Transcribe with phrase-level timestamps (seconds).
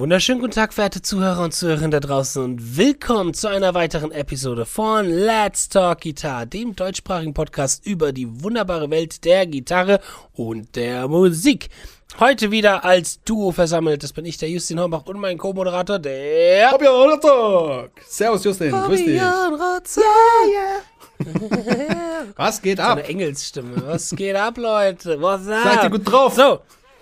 [0.00, 4.64] wunderschönen guten Tag, verehrte Zuhörer und Zuhörerinnen da draußen und willkommen zu einer weiteren Episode
[4.64, 10.00] von Let's Talk Guitar, dem deutschsprachigen Podcast über die wunderbare Welt der Gitarre
[10.32, 11.68] und der Musik.
[12.18, 14.02] Heute wieder als Duo versammelt.
[14.02, 17.90] Das bin ich, der Justin Hombach und mein Co-Moderator, der Fabian Rotzog.
[18.08, 19.20] Servus Justin, grüß dich.
[19.20, 20.02] Rotzog.
[22.36, 22.98] Was geht So ab?
[22.98, 23.82] eine Engelsstimme.
[23.86, 25.20] Was geht ab, Leute?
[25.20, 25.60] Was ab?
[25.62, 26.34] Seid ihr gut drauf?
[26.34, 26.60] So.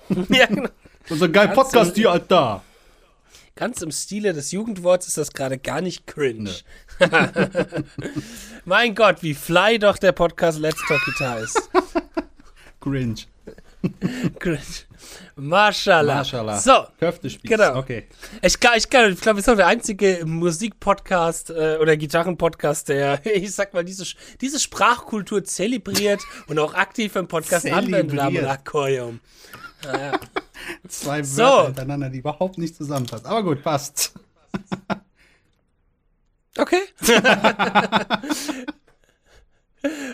[0.34, 0.68] ja, genau.
[1.08, 2.62] Unser geil Ganz Podcast hier, Alter.
[3.58, 6.54] Ganz im Stile des Jugendworts ist das gerade gar nicht cringe.
[8.64, 11.68] mein Gott, wie fly doch der Podcast Let's Talk Guitar ist.
[12.80, 13.16] Cringe.
[14.38, 14.60] Cringe.
[15.34, 16.18] Mashallah.
[16.18, 16.60] Mashallah.
[16.60, 17.50] So, Köftespieß.
[17.50, 17.78] Genau.
[17.78, 18.06] Okay.
[18.42, 18.90] ich, glaub- ich, ich
[19.20, 24.04] glaube, wir sind der einzige Musikpodcast äh, oder Gitarrenpodcast, der, ich sag mal, diese,
[24.40, 28.46] diese Sprachkultur zelebriert und auch aktiv im Podcast anwendet haben.
[28.46, 29.18] Aquarium.
[30.88, 31.42] Zwei So.
[31.42, 33.26] Wörter hintereinander, die überhaupt nicht zusammenpassen.
[33.26, 34.14] Aber gut, passt.
[36.58, 36.80] Okay.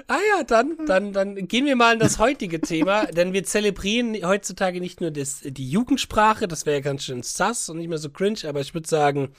[0.08, 4.14] ah ja, dann, dann, dann gehen wir mal in das heutige Thema, denn wir zelebrieren
[4.26, 7.96] heutzutage nicht nur das, die Jugendsprache, das wäre ja ganz schön sass und nicht mehr
[7.98, 9.30] so cringe, aber ich würde sagen,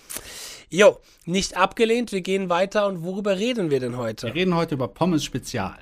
[0.70, 4.34] jo, nicht abgelehnt, wir gehen weiter und worüber reden wir denn Wir heute?
[4.34, 5.78] reden heute über Pommes Spezial.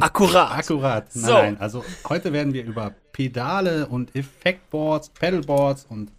[0.00, 0.58] Akkurat.
[0.58, 1.14] Akkurat.
[1.14, 1.32] Nein, So.
[1.32, 1.56] nein.
[1.58, 6.10] Also heute werden wir über Pedale und Effektboards, Pedalboards und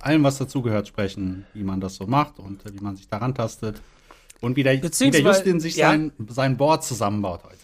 [0.00, 3.34] allem, was dazugehört, sprechen, wie man das so macht und äh, wie man sich daran
[3.34, 3.80] tastet.
[4.40, 5.90] Und wie der, wie der Justin sich ja.
[5.90, 7.58] sein, sein Board zusammenbaut heute.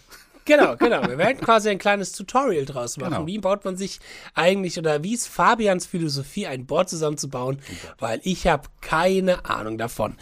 [0.44, 1.02] Genau, genau.
[1.08, 3.14] Wir werden quasi ein kleines Tutorial draus machen.
[3.14, 3.26] Genau.
[3.26, 3.98] Wie baut man sich
[4.34, 7.58] eigentlich oder wie ist Fabians Philosophie, ein Board zusammenzubauen?
[7.98, 10.16] Weil ich habe keine Ahnung davon.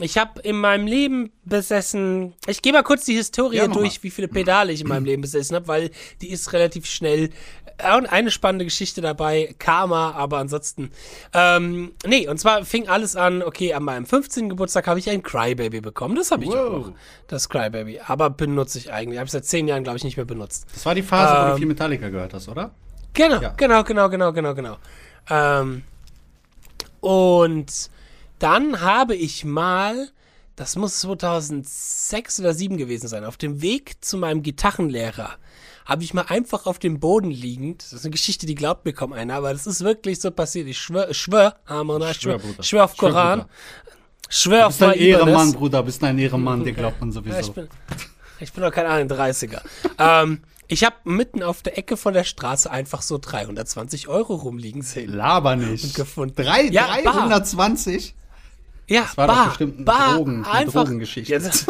[0.00, 2.34] Ich habe in meinem Leben besessen.
[2.46, 5.22] Ich gehe mal kurz die Historie Ja, durch, wie viele Pedale ich in meinem Leben
[5.22, 5.90] besessen habe, weil
[6.20, 7.30] die ist relativ schnell.
[7.78, 10.90] Äh, Und eine spannende Geschichte dabei, Karma, aber ansonsten.
[11.34, 14.48] Ähm, nee, und zwar fing alles an, okay, an meinem 15.
[14.48, 16.16] Geburtstag habe ich ein Crybaby bekommen.
[16.16, 16.86] Das habe ich Wow.
[16.88, 16.92] auch.
[17.28, 18.00] Das Crybaby.
[18.06, 19.18] Aber benutze ich eigentlich.
[19.18, 20.66] Habe ich seit zehn Jahren, glaube ich, nicht mehr benutzt.
[20.72, 22.72] Das war die Phase, wo Ähm, du viel Metallica gehört hast, oder?
[23.14, 23.50] Genau, Ja.
[23.56, 24.76] genau, genau, genau, genau, genau.
[25.30, 25.82] Ähm,
[27.00, 27.90] und
[28.42, 30.08] dann habe ich mal,
[30.56, 35.36] das muss 2006 oder 2007 gewesen sein, auf dem Weg zu meinem Gitarrenlehrer
[35.84, 38.92] habe ich mal einfach auf dem Boden liegend, das ist eine Geschichte, die glaubt mir
[38.92, 40.68] kaum einer, aber das ist wirklich so passiert.
[40.68, 43.46] Ich schwör, ich schwör, Amona, ich schwör, Schwör, schwör auf Koran,
[44.28, 45.52] schwör auf Bist ein Ehrenmann.
[45.52, 47.36] Bruder, bist ein Ehrenmann, dir glaubt man sowieso.
[47.36, 47.68] Ja, ich bin,
[48.38, 49.60] ich bin doch kein 31er.
[49.98, 54.82] ähm, ich habe mitten auf der Ecke von der Straße einfach so 320 Euro rumliegen
[54.82, 55.12] sehen.
[55.12, 55.94] Laber nicht.
[55.94, 56.36] gefunden.
[56.36, 57.28] Drei, Ja, bar.
[57.28, 58.14] 320?
[58.92, 61.32] Ja, Das war doch bestimmt eine bar, Drogen- eine einfach, Drogengeschichte.
[61.32, 61.66] Ja, das,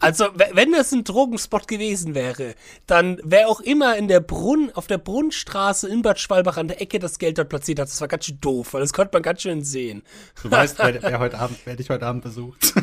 [0.00, 2.54] also, wenn das ein Drogenspot gewesen wäre,
[2.86, 6.80] dann wäre auch immer in der Brunn, auf der Brunnstraße in Bad Schwalbach an der
[6.80, 7.88] Ecke das Geld dort platziert hat.
[7.88, 10.02] Das war ganz schön doof, weil das konnte man ganz schön sehen.
[10.42, 12.74] Du weißt, wer, wer, heute Abend, wer dich heute Abend besucht.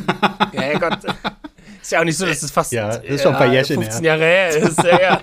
[0.53, 0.99] Ja, ja Gott.
[1.81, 3.81] Ist ja auch nicht so, dass es fast Ja, das ist schon ein paar Jährchen
[3.81, 4.83] 15 Jahre her ist.
[4.83, 5.21] Ja, ja.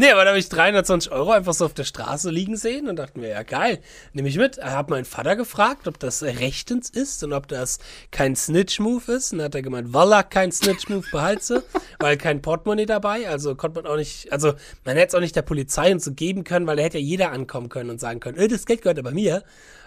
[0.00, 2.94] Nee, aber da habe ich 320 Euro einfach so auf der Straße liegen sehen und
[2.94, 3.80] dachten mir, ja geil,
[4.12, 4.56] nehme ich mit.
[4.56, 7.80] Er hat meinen Vater gefragt, ob das rechtens ist und ob das
[8.12, 9.32] kein Snitch-Move ist.
[9.32, 11.64] Und hat er gemeint, Walla, kein Snitch-Move, behalte,
[11.98, 13.28] weil kein Portemonnaie dabei.
[13.28, 14.52] Also konnte man auch nicht, also
[14.84, 17.04] man hätte es auch nicht der Polizei und so geben können, weil da hätte ja
[17.04, 19.42] jeder ankommen können und sagen können, äh, das Geld gehört aber mir.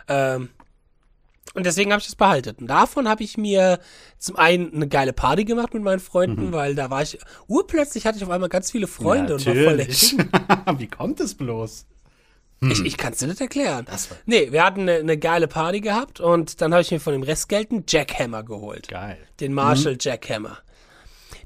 [0.09, 0.49] Ähm,
[1.53, 2.55] und deswegen habe ich das behalten.
[2.61, 3.79] Und davon habe ich mir
[4.17, 6.53] zum einen eine geile Party gemacht mit meinen Freunden, Mhm.
[6.53, 7.17] weil da war ich,
[7.47, 10.15] urplötzlich hatte ich auf einmal ganz viele Freunde und war voll der Natürlich.
[10.77, 11.85] Wie kommt es bloß?
[12.63, 13.85] Ich, ich kann es dir nicht erklären.
[13.89, 16.99] Das war- nee, wir hatten eine, eine geile Party gehabt und dann habe ich mir
[16.99, 18.87] von dem Restgeld einen Jackhammer geholt.
[18.87, 19.17] Geil.
[19.39, 20.59] Den Marshall Jackhammer.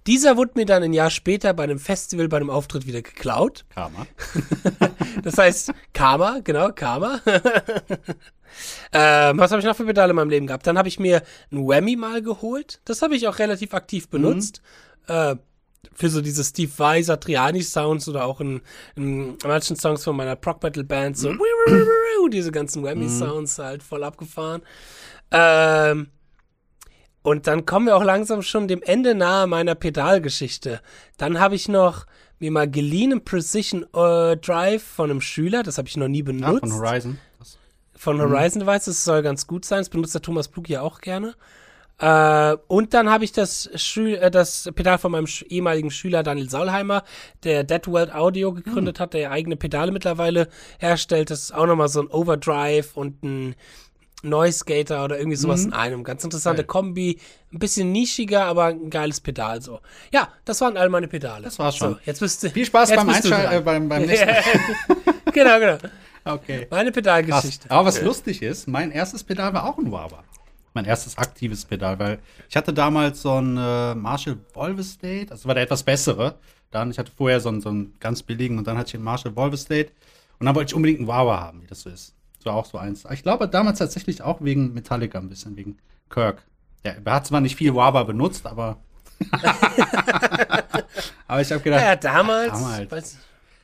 [0.07, 3.66] Dieser wurde mir dann ein Jahr später bei einem Festival, bei einem Auftritt wieder geklaut.
[3.73, 4.05] Karma.
[5.23, 7.19] Das heißt, Karma, genau, Karma.
[8.94, 10.67] ähm, was habe ich noch für Pedale in meinem Leben gehabt?
[10.67, 12.79] Dann habe ich mir ein Whammy mal geholt.
[12.85, 14.61] Das habe ich auch relativ aktiv benutzt.
[15.07, 15.35] Äh,
[15.94, 18.62] für so diese Steve Vai, Satriani Sounds oder auch in,
[18.95, 21.33] in manchen Songs von meiner Prog Metal Band so
[22.31, 24.62] diese ganzen Whammy Sounds halt voll abgefahren.
[25.31, 26.07] Ähm,
[27.25, 30.80] und dann kommen wir auch langsam schon dem Ende nahe meiner Pedalgeschichte.
[31.18, 32.06] Dann habe ich noch
[32.39, 36.22] mir mal geliehen einen Precision äh, Drive von einem Schüler, das habe ich noch nie
[36.22, 36.60] Ah, benutzt.
[36.60, 37.18] von Horizon.
[37.98, 39.80] Von Horizon Devices, das soll ganz gut sein.
[39.80, 41.33] Das benutzt der Thomas Plug ja auch gerne.
[41.98, 46.24] Äh, und dann habe ich das, Schül äh, das Pedal von meinem sch ehemaligen Schüler
[46.24, 47.04] Daniel Saulheimer,
[47.44, 51.30] der Dead World Audio gegründet hat, der eigene Pedale mittlerweile herstellt.
[51.30, 53.56] Das ist auch nochmal so ein Overdrive und ein
[54.25, 56.04] Noise Gator oder irgendwie sowas in einem.
[56.04, 56.68] Ganz interessante Geil.
[56.68, 57.19] Kombi.
[57.54, 59.80] Ein bisschen nischiger, aber ein geiles Pedal so.
[60.12, 61.44] Ja, das waren all meine Pedale.
[61.44, 61.94] Das war's schon.
[61.94, 64.27] So, jetzt bist du, viel Spaß beim Einschalten, äh, beim, beim nächsten
[65.33, 65.77] genau, genau.
[66.25, 66.68] Okay.
[66.69, 67.69] Meine Pedalgeschichte.
[67.69, 70.24] Aber was lustig ist, mein erstes Pedal war auch ein Wawa.
[70.74, 72.19] Mein erstes aktives Pedal, weil
[72.50, 76.36] ich hatte damals so ein äh, Marshall Volvestate, also war der etwas bessere.
[76.71, 79.04] Dann, ich hatte vorher so einen, so einen ganz billigen und dann hatte ich einen
[79.04, 79.92] Marshall Volvestate
[80.39, 82.13] und dann wollte ich unbedingt einen Wawa haben, wie das so ist.
[82.45, 83.06] Das war auch so eins.
[83.12, 85.80] Ich glaube damals tatsächlich auch wegen Metallica ein bisschen, wegen
[86.12, 86.44] Kirk.
[86.86, 88.77] Ja, er hat zwar nicht viel Wawa benutzt, aber.
[91.27, 91.81] aber ich habe gedacht.
[91.81, 92.51] Ja, damals.
[92.51, 92.92] damals.
[92.92, 93.15] weiß-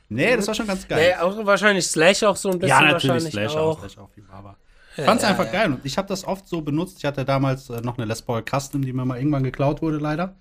[0.08, 1.16] Nee, das war schon ganz Nee, geil.
[1.20, 3.78] auch wahrscheinlich Slash auch so ein bisschen ja, natürlich wahrscheinlich Slash auch.
[3.78, 4.56] Slash auch wie Wawa.
[4.96, 5.52] Ich fand's ja, einfach ja.
[5.52, 6.98] geil und ich habe das oft so benutzt.
[6.98, 9.98] Ich hatte damals äh, noch eine Les Paul Custom, die mir mal irgendwann geklaut wurde,
[9.98, 10.34] leider.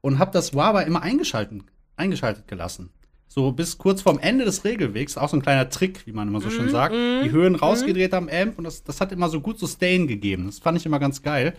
[0.00, 1.64] Und habe das Wawa immer eingeschalten,
[1.96, 2.90] eingeschaltet gelassen.
[3.34, 6.40] So bis kurz vorm Ende des Regelwegs, auch so ein kleiner Trick, wie man immer
[6.40, 6.94] so Mhm, schön sagt.
[6.94, 10.46] Die Höhen rausgedreht am Amp und das, das hat immer so gut Sustain gegeben.
[10.46, 11.52] Das fand ich immer ganz geil.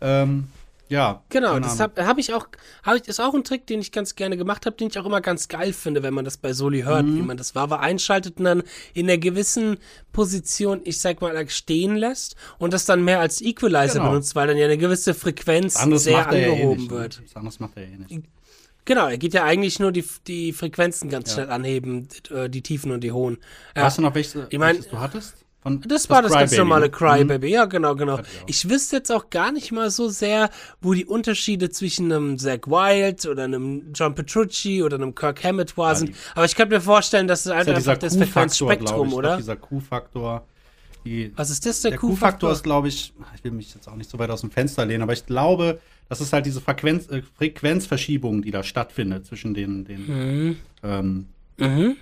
[0.00, 0.44] Ähm,
[0.88, 1.24] ja.
[1.30, 2.46] Genau, das habe hab ich auch,
[2.84, 5.06] hab ich, ist auch ein Trick, den ich ganz gerne gemacht habe, den ich auch
[5.06, 7.16] immer ganz geil finde, wenn man das bei Soli hört, Mhm.
[7.16, 8.62] wie man das Wawa einschaltet und dann
[8.94, 9.78] in einer gewissen
[10.12, 14.10] Position, ich sag mal, stehen lässt und das dann mehr als Equalizer Genau.
[14.10, 16.90] benutzt, weil dann ja eine gewisse Frequenz sehr eh angehoben ne?
[16.90, 17.22] wird.
[17.24, 18.28] Das anderes macht er eh nicht.
[18.86, 22.92] Genau, er geht ja eigentlich nur die, die Frequenzen ganz schnell anheben, äh, die Tiefen
[22.92, 23.36] und die hohen.
[23.76, 23.82] Ja.
[23.84, 25.34] Weißt du noch, welches, Ich mein- welches du hattest?
[25.62, 26.90] Von, Das war das ganz Crybaby, normale ne?
[26.92, 28.20] Crybaby, ja, genau, genau.
[28.46, 30.48] Ich wüsste jetzt auch gar nicht mal so sehr,
[30.80, 35.76] wo die Unterschiede zwischen einem Zach Wild oder einem John Petrucci oder einem Kirk Hammett
[35.76, 35.96] war.
[35.96, 36.10] sind.
[36.10, 38.26] die- Aber ich kann mir vorstellen, dass es Das einfach, ja das Q-Faktor,
[38.68, 39.36] Frequenzspektrum, oder?
[39.38, 40.46] Dieser Q-Faktor.
[41.04, 43.96] Die, Was ist das, der, der Q-Faktor ist, glaube ich, ich will mich jetzt auch
[43.96, 47.08] nicht so weit aus dem Fenster lehnen, aber ich glaube, das ist halt diese Frequenz,
[47.08, 51.26] äh, Frequenzverschiebung, die da stattfindet zwischen den, den ähm,
[51.58, 51.96] Mhm.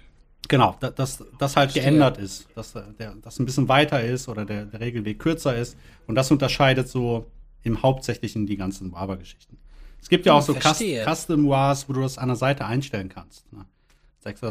[0.49, 4.45] genau, da, dass das halt geändert ist, dass der, das ein bisschen weiter ist oder
[4.45, 7.27] der, der Regelweg kürzer ist und das unterscheidet so
[7.63, 9.57] im Hauptsächlichen die ganzen Waber-Geschichten.
[10.03, 11.05] Es gibt ja auch Hm, so Cus verstehe.
[11.07, 13.51] Custom Wars, wo du das an der Seite einstellen kannst.
[13.53, 13.65] Ne?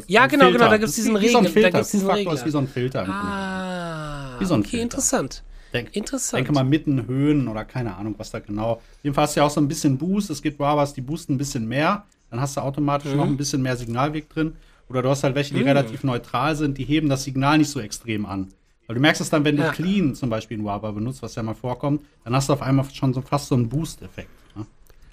[0.07, 0.69] Ja, genau, genau, Filter.
[0.69, 2.67] da gibt's Das ist diesen so Regel- da gibt's diesen Q-Faktor ist wie so ein
[2.67, 3.03] Filter.
[3.05, 3.19] Grunde.
[3.19, 4.83] Ah, Wie so ein okay, Filter.
[4.83, 5.43] interessant.
[5.73, 6.37] Denk, Interessant.
[6.39, 8.81] Denke mal mitten Höhen oder keine Ahnung, was da genau.
[9.01, 10.29] Jedenfalls hast du ja auch so ein bisschen Boost.
[10.29, 12.05] Es gibt Wabas, die boosten ein bisschen mehr.
[12.29, 13.17] Dann hast du automatisch Mhm.
[13.17, 14.53] noch ein bisschen mehr Signalweg drin.
[14.89, 17.79] Oder du hast halt welche, die relativ neutral sind, die heben das Signal nicht so
[17.79, 18.49] extrem an.
[18.85, 19.71] Weil du merkst es dann, wenn du Ja.
[19.71, 22.85] clean zum Beispiel einen Waber benutzt, was ja mal vorkommt, dann hast du auf einmal
[22.93, 24.29] schon so fast so einen Boost-Effekt.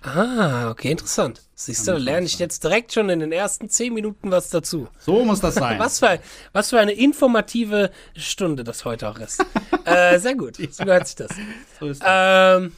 [0.03, 1.43] Ah, okay, interessant.
[1.55, 4.89] Siehst du, lerne ich jetzt direkt schon in den ersten zehn Minuten was dazu.
[4.99, 5.79] So muss das sein.
[5.79, 6.19] Was für,
[6.53, 9.45] was für eine informative Stunde das heute auch ist.
[9.85, 11.31] äh, sehr gut, so gehört sich das.
[11.79, 12.63] So ist das.
[12.63, 12.73] Ähm,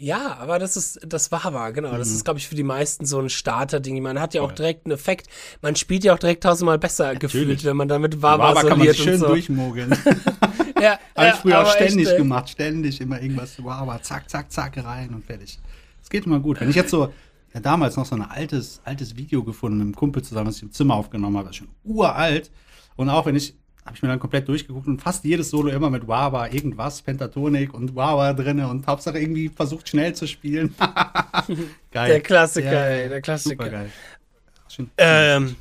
[0.00, 1.96] ja, aber das ist, das war wahr, genau.
[1.96, 4.00] Das ist, glaube ich, für die meisten so ein Starter-Ding.
[4.00, 5.26] Man hat ja auch direkt einen Effekt.
[5.60, 8.78] Man spielt ja auch direkt tausendmal besser gefühlt, wenn man damit Wawa Waber kann man
[8.78, 9.26] soliert sich schön so.
[9.26, 9.96] durchmogeln.
[10.80, 12.18] Ja, Habe ich früher auch ständig echt, ey.
[12.18, 15.58] gemacht, ständig immer irgendwas, wow, zack, zack, zack, rein und fertig.
[16.08, 16.58] Es geht immer gut.
[16.58, 17.12] Wenn ich jetzt so,
[17.52, 20.62] ja, damals noch so ein altes, altes Video gefunden mit einem Kumpel zusammen, das ich
[20.62, 22.50] im Zimmer aufgenommen habe, das ist schon uralt.
[22.96, 25.90] Und auch wenn ich, habe ich mir dann komplett durchgeguckt und fast jedes Solo immer
[25.90, 30.74] mit Wawa, irgendwas, Pentatonik und Wawa drinne und Hauptsache irgendwie versucht schnell zu spielen.
[31.90, 32.08] geil.
[32.08, 33.64] Der Klassiker, Ja, ey, der Klassiker.
[33.64, 33.90] Super geil.
[34.70, 34.90] Schön.
[34.96, 35.56] Ähm,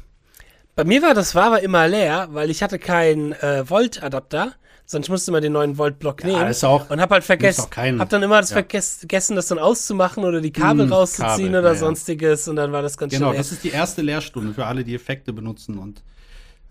[0.78, 4.54] bei mir war das Wawa immer leer, weil ich hatte keinen äh, Volt-Adapter,
[4.94, 6.48] ich musste immer den neuen Volt-Block Ja, nehmen.
[6.48, 7.66] ist auch- und hab halt vergessen,
[8.00, 8.58] hab dann immer das ja.
[8.58, 12.56] vergess- vergessen, das dann auszumachen oder die Kabel Mm, rauszuziehen Kabel, oder ja, sonstiges und
[12.56, 13.40] dann war das ganz Genau, schön leer.
[13.42, 16.04] das ist die erste Lehrstunde für alle, die Effekte benutzen und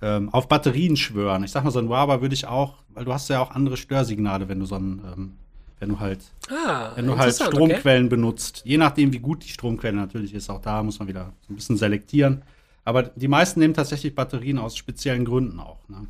[0.02, 1.44] ähm, auf Batterien schwören.
[1.44, 3.76] Ich sag mal, so ein Wawa würde ich auch, weil du hast ja auch andere
[3.76, 5.32] Störsignale, wenn du so ein, ähm,
[5.78, 6.20] wenn du halt,
[6.50, 7.56] ah, wenn du halt interessant, okay.
[7.74, 8.62] Stromquellen benutzt.
[8.64, 11.56] Je nachdem, wie gut die Stromquelle natürlich ist, auch da muss man wieder so ein
[11.56, 12.42] bisschen selektieren.
[12.84, 15.86] Aber die meisten nehmen tatsächlich Batterien aus speziellen Gründen auch.
[15.88, 16.06] Ne?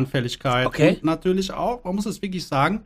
[0.00, 0.88] Anfälligkeit Okay.
[0.96, 2.82] und natürlich auch, man muss es wirklich sagen,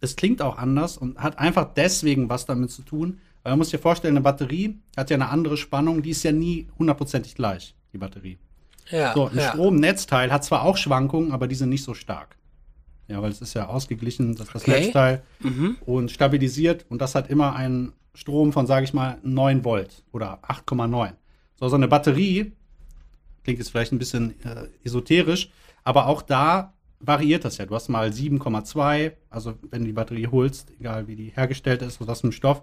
[0.00, 3.18] es klingt auch anders und hat einfach deswegen was damit zu tun.
[3.42, 6.30] Weil man muss sich vorstellen, eine Batterie hat ja eine andere Spannung, die ist ja
[6.32, 8.38] nie hundertprozentig gleich, die Batterie.
[8.90, 9.48] Ja, So, ein ja.
[9.50, 12.36] Stromnetzteil hat zwar auch Schwankungen, aber die sind nicht so stark.
[13.08, 14.80] Ja, weil es ist ja ausgeglichen, das, das Okay.
[14.80, 15.76] Netzteil Mhm.
[15.86, 20.38] und stabilisiert und das hat immer einen Strom von, sage ich mal, 9 Volt oder
[20.48, 21.12] 8,9.
[21.58, 22.52] So, so eine Batterie,
[23.44, 25.50] klingt jetzt vielleicht ein bisschen äh, esoterisch,
[25.84, 27.66] aber auch da variiert das ja.
[27.66, 32.00] Du hast mal 7,2, also wenn du die Batterie holst, egal wie die hergestellt ist
[32.00, 32.62] oder aus dem Stoff.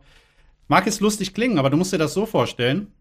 [0.68, 2.94] Mag jetzt lustig klingen, aber du musst dir das so vorstellen.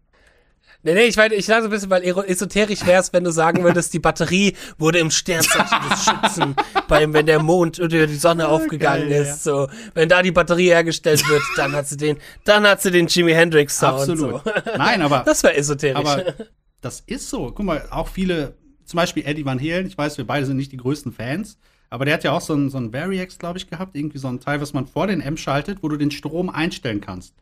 [0.81, 3.63] Nee, nee, ich weiß, ich sage so ein bisschen, weil esoterisch wär's, wenn du sagen
[3.63, 6.55] würdest, die Batterie wurde im Sternzeichen des Schützen,
[6.87, 9.67] beim, wenn der Mond oder die Sonne aufgegangen geil, ist, so.
[9.93, 13.33] Wenn da die Batterie hergestellt wird, dann hat sie den, dann hat sie den Jimi
[13.33, 14.43] Hendrix Sound, Absolut.
[14.43, 14.51] so.
[14.77, 15.97] Nein, aber Das wäre esoterisch.
[15.97, 16.33] Aber
[16.79, 17.51] das ist so.
[17.51, 18.53] Guck mal, auch viele,
[18.89, 21.59] zum Beispiel Eddie Van Halen, ich weiß, wir beide sind nicht die größten Fans,
[21.91, 24.27] aber der hat ja auch so ein, so ein Variax, glaube ich, gehabt, irgendwie so
[24.27, 27.35] ein Teil, was man vor den Amp schaltet, wo du den Strom einstellen kannst.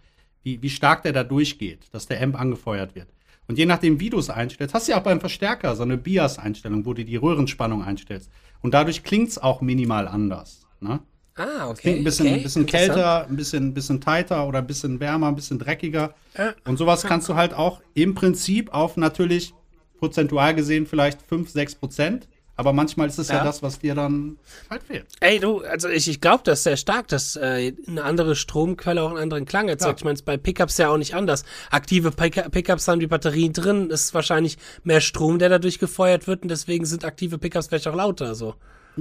[0.43, 3.07] Wie, wie stark der da durchgeht, dass der Amp angefeuert wird.
[3.47, 5.95] Und je nachdem, wie du es einstellst, hast du ja auch beim Verstärker so eine
[5.95, 8.29] BIAS-Einstellung, wo du die Röhrenspannung einstellst.
[8.61, 10.67] Und dadurch klingt es auch minimal anders.
[10.81, 10.99] Ne?
[11.35, 11.81] Ah, okay.
[11.81, 12.35] Klingt ein bisschen, okay.
[12.35, 16.13] ein bisschen kälter, ein bisschen, ein bisschen tighter oder ein bisschen wärmer, ein bisschen dreckiger.
[16.37, 16.53] Ja.
[16.65, 19.53] Und sowas kannst du halt auch im Prinzip auf natürlich
[19.97, 22.27] prozentual gesehen vielleicht 5, 6 Prozent.
[22.59, 23.35] Aber manchmal ist es ja.
[23.35, 23.43] Ja.
[23.43, 24.37] das, was dir dann
[24.67, 25.05] halt fehlt.
[25.19, 29.11] Ey, du, also ich, ich glaube das sehr stark, dass äh, eine andere Stromquelle auch
[29.11, 29.99] einen anderen Klang erzeugt.
[29.99, 30.01] Ja.
[30.01, 31.45] Ich meine, es bei Pickups ja auch nicht anders.
[31.69, 36.41] Aktive Pick Pickups haben die Batterien drin, ist wahrscheinlich mehr Strom, der dadurch gefeuert wird
[36.41, 38.33] und deswegen sind aktive Pickups vielleicht auch lauter.
[38.33, 38.55] So.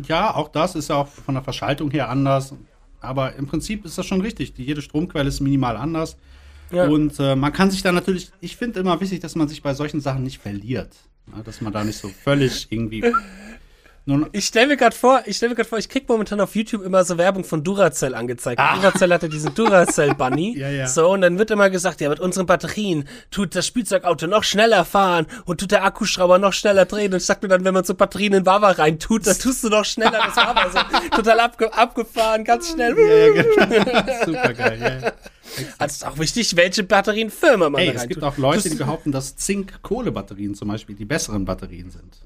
[0.06, 2.54] Ja, auch das ist ja auch von der Verschaltung her anders.
[3.00, 4.52] Aber im Prinzip ist das schon richtig.
[4.52, 6.18] Die, jede Stromquelle ist minimal anders.
[6.70, 6.86] Ja.
[6.86, 9.74] Und äh, man kann sich da natürlich, ich finde immer wichtig, dass man sich bei
[9.74, 10.90] solchen Sachen nicht verliert.
[11.34, 13.04] Ja, dass man da nicht so völlig irgendwie.
[14.30, 16.84] Ich stelle mir gerade vor, ich stelle mir gerade vor, ich krieg momentan auf YouTube
[16.84, 18.60] immer so Werbung von Duracell angezeigt.
[18.60, 20.54] Duracell hatte diesen Duracell Bunny.
[20.56, 20.60] Ah.
[20.66, 20.86] Ja, ja.
[20.86, 24.84] So, und dann wird immer gesagt, ja, mit unseren Batterien tut das Spielzeugauto noch schneller
[24.84, 27.12] fahren und tut der Akkuschrauber noch schneller drehen.
[27.12, 29.64] Und ich sag mir dann, wenn man so Batterien in Wawa rein tut, dann tust
[29.64, 30.70] du noch schneller das Wawa.
[30.70, 30.78] So,
[31.16, 32.94] total abge abgefahren, ganz schnell.
[32.96, 34.24] ja, genau.
[34.24, 34.78] Super geil.
[34.80, 35.12] Ja, ja.
[35.78, 38.22] Also ist auch wichtig, welche Batterienfirma man Ey, es gibt tut.
[38.24, 42.16] auch Leute, die behaupten, dass Zink-Kohle-Batterien zum Beispiel die besseren Batterien sind.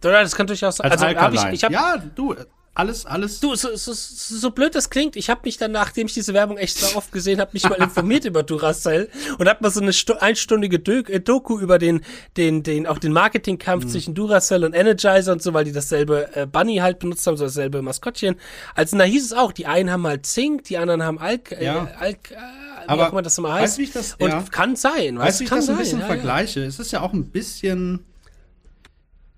[0.00, 2.34] Das kann durchaus Als also hab ich, ich hab, ja, du,
[2.76, 3.38] alles, alles.
[3.38, 6.58] Du, so, so, so blöd das klingt, ich habe mich dann, nachdem ich diese Werbung
[6.58, 9.92] echt so oft gesehen habe, mich mal informiert über Duracell und habe mal so eine
[9.92, 10.76] Stu einstündige
[11.08, 12.04] äh, Doku über den,
[12.36, 13.14] den, den, auch den Mhm.
[13.14, 17.36] Marketingkampf zwischen Duracell und Energizer und so, weil die dasselbe äh, Bunny halt benutzt haben,
[17.36, 18.34] so dasselbe Maskottchen.
[18.74, 21.64] Also da hieß es auch, die einen haben halt Zink, die anderen haben Alk, äh,
[21.64, 21.88] Ja.
[21.98, 22.34] Alk äh,
[22.88, 23.76] Aber auch immer das immer weißt heißt.
[23.78, 24.42] du, wie ich das- und ja.
[24.50, 26.12] kann sein, Weißt du, wie ich kann das ein bisschen ja, ja.
[26.14, 26.64] vergleiche?
[26.64, 28.00] Es ist ja auch ein bisschen.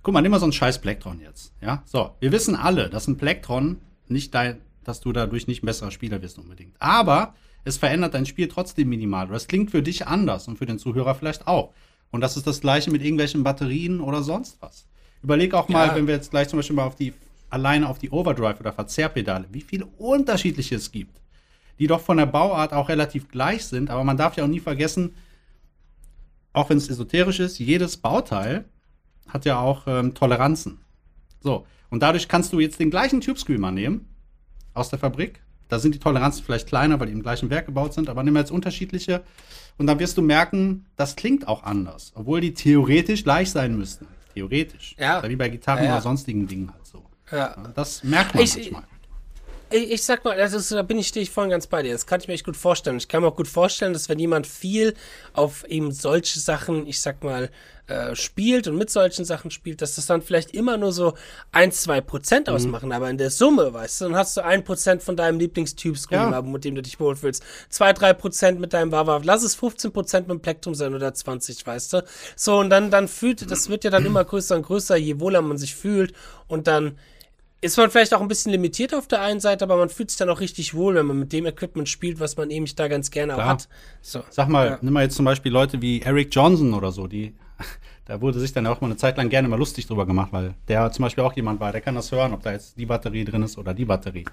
[0.02, 1.52] Guck mal, nimm mal so einen scheiß Plektron jetzt.
[1.60, 2.12] Ja, so.
[2.20, 6.22] Wir wissen alle, dass ein Plektron nicht dein, dass du dadurch nicht ein besserer Spieler
[6.22, 6.76] wirst unbedingt.
[6.78, 7.34] Aber
[7.64, 9.26] es verändert dein Spiel trotzdem minimal.
[9.26, 11.72] Das klingt für dich anders und für den Zuhörer vielleicht auch.
[12.12, 14.86] Und das ist das Gleiche mit irgendwelchen Batterien oder sonst was.
[15.24, 15.94] Überleg auch mal, Ja.
[15.96, 17.12] wenn wir jetzt gleich zum Beispiel mal auf die,
[17.50, 21.20] alleine auf die Overdrive oder Verzerrpedale, wie viele unterschiedliche es gibt,
[21.78, 23.90] die doch von der Bauart auch relativ gleich sind.
[23.90, 25.14] Aber man darf ja auch nie vergessen,
[26.52, 28.64] auch wenn es esoterisch ist, jedes Bauteil
[29.28, 30.78] hat ja auch ähm, Toleranzen.
[31.40, 34.08] So, und dadurch kannst du jetzt den gleichen Tube Screamer nehmen
[34.74, 35.40] aus der Fabrik.
[35.68, 38.36] Da sind die Toleranzen vielleicht kleiner, weil die im gleichen Werk gebaut sind, aber nimm
[38.36, 39.22] jetzt unterschiedliche
[39.78, 44.06] und dann wirst du merken, das klingt auch anders, obwohl die theoretisch gleich sein müssten.
[44.34, 44.94] Theoretisch.
[44.98, 45.28] Ja.
[45.28, 45.92] Wie bei Gitarren Ja, ja.
[45.96, 47.04] oder sonstigen Dingen halt so.
[47.32, 47.56] Ja.
[47.74, 48.84] Das merkt man Ich- manchmal.
[49.70, 51.82] Ich, ich sag mal, das ist, da bin ich, stehe ich voll und ganz bei
[51.82, 51.92] dir.
[51.92, 52.98] Das kann ich mir echt gut vorstellen.
[52.98, 54.94] Ich kann mir auch gut vorstellen, dass wenn jemand viel
[55.32, 57.50] auf eben solche Sachen, ich sag mal,
[57.88, 61.14] äh, spielt und mit solchen Sachen spielt, dass das dann vielleicht immer nur so
[61.52, 62.06] ein, zwei Mhm.
[62.06, 62.90] Prozent ausmachen.
[62.92, 66.32] Aber in der Summe, weißt du, dann hast du ein Prozent von deinem Lieblingstyp Scream
[66.32, 66.42] Ja.
[66.42, 67.42] Mit dem du dich wohlfühlst.
[67.68, 69.20] Zwei, drei Prozent mit deinem Wawa.
[69.24, 72.04] Lass es 15 Prozent mit dem Plektrum sein oder 20, weißt du.
[72.34, 75.42] So, und dann, dann fühlt, das wird ja dann immer größer und größer, je wohler
[75.42, 76.12] man sich fühlt.
[76.48, 76.98] Und dann,
[77.60, 80.18] ist man vielleicht auch ein bisschen limitiert auf der einen Seite, aber man fühlt sich
[80.18, 83.10] dann auch richtig wohl, wenn man mit dem Equipment spielt, was man eben da ganz
[83.10, 83.48] gerne auch Klar.
[83.48, 83.68] hat.
[84.02, 84.22] So.
[84.30, 84.78] Sag mal, Ja.
[84.82, 87.34] nimm mal jetzt zum Beispiel Leute wie Eric Johnson oder so, die,
[88.04, 90.54] da wurde sich dann auch mal eine Zeit lang gerne mal lustig drüber gemacht, weil
[90.68, 93.24] der zum Beispiel auch jemand war, der kann das hören, ob da jetzt die Batterie
[93.24, 94.24] drin ist oder die Batterie.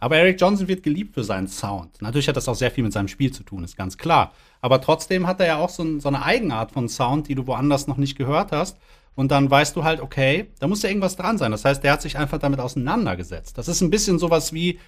[0.00, 2.00] Aber Eric Johnson wird geliebt für seinen Sound.
[2.00, 4.32] Natürlich hat das auch sehr viel mit seinem Spiel zu tun, ist ganz klar.
[4.60, 7.48] Aber trotzdem hat er ja auch so, ein, so eine Eigenart von Sound, die du
[7.48, 8.78] woanders noch nicht gehört hast.
[9.18, 11.50] Und dann weißt du halt, okay, da muss ja irgendwas dran sein.
[11.50, 13.58] Das heißt, der hat sich einfach damit auseinandergesetzt.
[13.58, 14.78] Das ist ein bisschen sowas wie,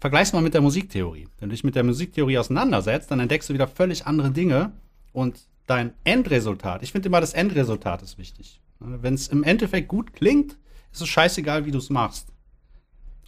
[0.00, 1.28] vergleich's mal mit der Musiktheorie.
[1.38, 4.72] Wenn du dich mit der Musiktheorie auseinandersetzt, dann entdeckst du wieder völlig andere Dinge
[5.12, 8.62] und dein Endresultat, ich finde immer, das Endresultat ist wichtig.
[8.80, 10.56] Wenn es im Endeffekt gut klingt,
[10.90, 12.28] ist es scheißegal, wie du es machst.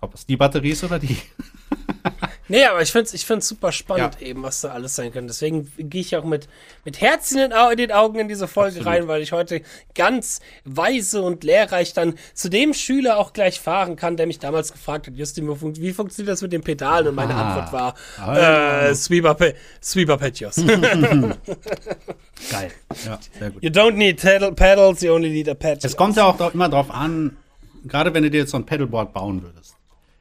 [0.00, 1.18] Ob es die Batterie ist oder die.
[2.48, 4.26] Nee, aber ich finde es ich find's super spannend Ja.
[4.28, 5.26] eben, was da alles sein kann.
[5.26, 6.46] Deswegen gehe ich auch mit,
[6.84, 8.86] mit Herz in den, Au in den Augen in diese Folge Absolut.
[8.86, 9.62] rein, weil ich heute
[9.96, 14.70] ganz weise und lehrreich dann zu dem Schüler auch gleich fahren kann, der mich damals
[14.72, 17.08] gefragt hat, Justin, wie, fun wie funktioniert das mit den Pedalen?
[17.08, 17.48] Und meine Ah.
[17.56, 18.86] Antwort war, Ah.
[18.90, 20.54] äh, Sweeper, Pe Sweeper Petjos.
[22.50, 22.70] Geil.
[23.04, 23.62] Ja, sehr gut.
[23.62, 25.84] you don't need pedal pedals, you only need a pad.
[25.84, 27.36] Es kommt ja auch immer drauf an,
[27.84, 29.75] gerade wenn du dir jetzt so ein Pedalboard bauen würdest.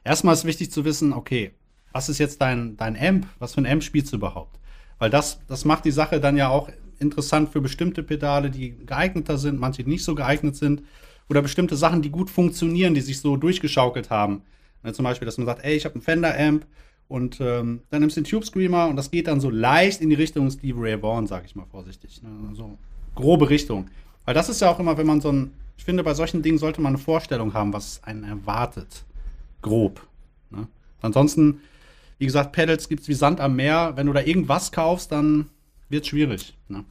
[0.06, 1.50] Erstmal ist wichtig zu wissen, okay,
[1.90, 3.26] was ist jetzt dein, dein Amp?
[3.40, 4.60] Was für ein Amp spielst du überhaupt?
[5.00, 6.68] Weil das, das macht die Sache dann ja auch
[7.00, 10.84] interessant für bestimmte Pedale, die geeigneter sind, manche nicht so geeignet sind.
[11.28, 14.42] Oder bestimmte Sachen, die gut funktionieren, die sich so durchgeschaukelt haben.
[14.84, 16.66] Ne, zum Beispiel, dass man sagt, ey, ich habe einen Fender-Amp
[17.08, 20.08] und ähm, dann nimmst du den Tube Screamer und das geht dann so leicht in
[20.08, 22.22] die Richtung Steve Ray Vaughan, sag ich mal vorsichtig.
[22.22, 22.28] Ne?
[22.54, 22.78] So
[23.16, 23.88] grobe Richtung.
[24.24, 26.58] Weil das ist ja auch immer, wenn man so ein, ich finde, bei solchen Dingen
[26.58, 29.04] sollte man eine Vorstellung haben, was einen erwartet.
[29.66, 30.00] Grob.
[30.50, 30.68] Ne?
[31.02, 31.60] Ansonsten,
[32.18, 33.92] wie gesagt, Pedals gibt es wie Sand am Meer.
[33.96, 35.50] Wenn du da irgendwas kaufst, dann
[35.88, 36.54] wird es schwierig.
[36.68, 36.84] Ne?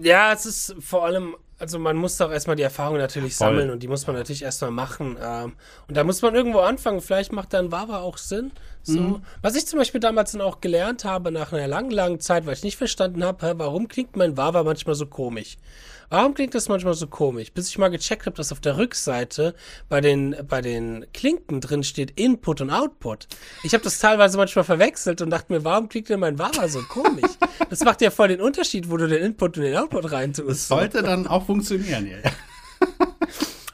[0.00, 3.48] Ja, es ist vor allem, also man muss doch erstmal die Erfahrung natürlich Voll.
[3.48, 5.18] sammeln und die muss man natürlich erstmal machen.
[5.22, 5.52] Ähm,
[5.86, 7.02] und da muss man irgendwo anfangen.
[7.02, 8.52] Vielleicht macht dann Wawa auch Sinn.
[8.82, 9.00] So.
[9.00, 9.22] Mhm.
[9.42, 12.54] Was ich zum Beispiel damals dann auch gelernt habe, nach einer langen, langen Zeit, weil
[12.54, 15.58] ich nicht verstanden habe, warum klingt mein Wawa manchmal so komisch?
[16.08, 17.52] Warum klingt das manchmal so komisch?
[17.52, 19.54] Bis ich mal gecheckt habe, dass auf der Rückseite
[19.88, 23.26] bei den, bei den Klinken drin steht Input und Output.
[23.64, 26.80] Ich habe das teilweise manchmal verwechselt und dachte mir, warum klingt denn mein Wawa so
[26.82, 27.32] komisch?
[27.70, 30.68] Das macht ja voll den Unterschied, wo du den Input und den Output reintust.
[30.68, 32.06] Sollte dann auch funktionieren.
[32.06, 32.30] Ja.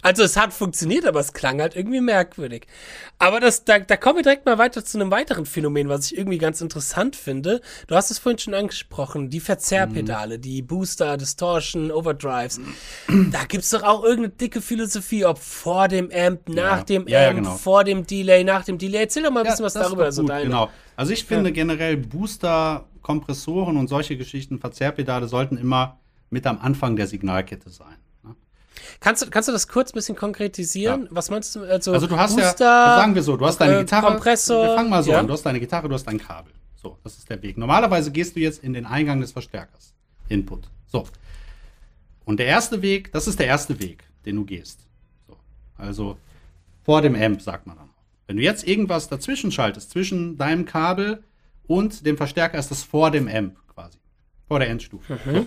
[0.03, 2.67] Also es hat funktioniert, aber es klang halt irgendwie merkwürdig.
[3.19, 6.19] Aber das, da, da kommen wir direkt mal weiter zu einem weiteren Phänomen, was ich
[6.19, 7.61] irgendwie ganz interessant finde.
[7.87, 12.61] Du hast es vorhin schon angesprochen, die Verzerrpedale, die Booster, Distortion, Overdrives.
[13.31, 16.83] Da gibt's doch auch irgendeine dicke Philosophie, ob vor dem Amp, nach Ja.
[16.85, 17.55] dem Ja, ja, Amp, genau.
[17.57, 19.03] vor dem Delay, nach dem Delay.
[19.03, 20.11] Erzähl doch mal ein bisschen was darüber.
[20.11, 20.45] gut, deine.
[20.47, 20.69] genau.
[20.97, 26.97] Also ich finde generell Booster, Kompressoren und solche Geschichten, Verzerrpedale sollten immer mit am Anfang
[26.97, 27.97] der Signalkette sein.
[29.01, 31.05] Kannst, du, kannst du das kurz ein bisschen konkretisieren?
[31.05, 31.09] Ja.
[31.11, 31.63] Was meinst du?
[31.63, 34.07] Also, Also du hast ja, Booster, sagen wir so, du hast deine äh, Gitarre.
[34.07, 35.19] Kompressor, wir fangen mal so ja.
[35.19, 35.27] an.
[35.27, 36.53] Du hast deine Gitarre, du hast dein Kabel.
[36.83, 37.59] So, das ist der Weg.
[37.59, 39.95] Normalerweise gehst du jetzt in den Eingang des Verstärkers.
[40.29, 40.69] Input.
[40.91, 41.07] So.
[42.25, 44.81] Und der erste Weg, das ist der erste Weg, den du gehst.
[45.29, 45.37] So.
[45.77, 46.17] Also
[46.85, 47.89] vor dem Amp, sagt man dann.
[48.27, 51.23] Wenn du jetzt irgendwas dazwischen schaltest, zwischen deinem Kabel
[51.67, 53.99] und dem Verstärker, ist das vor dem Amp quasi.
[54.49, 55.19] Vor der Endstufe.
[55.25, 55.47] So.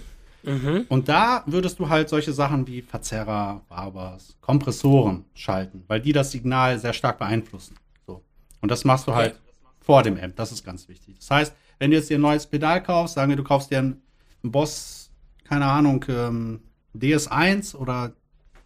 [0.89, 6.31] Und da würdest du halt solche Sachen wie Verzerrer, Barbers, Kompressoren schalten, weil die das
[6.31, 7.75] Signal sehr stark beeinflussen.
[8.05, 8.21] So.
[8.61, 9.39] Und das machst du halt
[9.79, 10.35] vor dem Amp.
[10.35, 11.15] Das ist ganz wichtig.
[11.19, 13.79] Das heißt, wenn du jetzt dir ein neues Pedal kaufst, sagen wir, du kaufst dir
[13.79, 14.01] einen
[14.43, 15.11] Boss,
[15.43, 16.61] keine Ahnung, ähm,
[16.97, 18.13] DS1 oder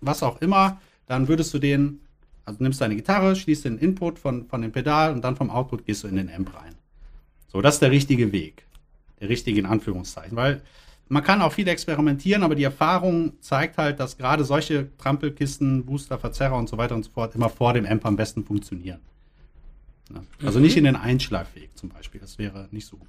[0.02, 2.02] was auch immer, dann würdest du den,
[2.46, 5.86] also nimmst deine Gitarre, schließt den Input von, von dem Pedal und dann vom Output
[5.86, 6.76] gehst du in den Amp rein.
[7.48, 8.66] So, das ist der richtige Weg.
[9.20, 10.38] Der richtige in Anführungszeichen.
[10.38, 10.62] Weil
[11.10, 16.18] man kann auch viel experimentieren, aber die Erfahrung zeigt halt, dass gerade solche Trampelkisten, Booster,
[16.20, 19.00] Verzerrer und so weiter und so fort immer vor dem Amp am besten funktionieren.
[20.14, 20.22] Ja.
[20.46, 22.22] Also nicht in den Einschleifweg zum Beispiel.
[22.22, 23.08] Das wäre nicht so gut.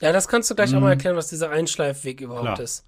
[0.00, 2.54] Ja, das kannst du gleich auch mal erklären, was dieser Einschleifweg überhaupt Mhm.
[2.54, 2.60] Klar.
[2.60, 2.84] ist.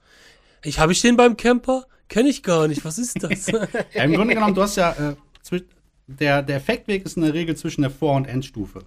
[0.62, 1.86] Ich habe ich den beim Camper?
[2.08, 2.84] Kenne ich gar nicht.
[2.84, 3.46] Was ist das?
[3.94, 4.92] Ja, Im Grunde genommen, du hast ja,
[5.52, 5.60] äh,
[6.06, 8.80] der, der Effektweg ist in der Regel zwischen der Vor- und Endstufe.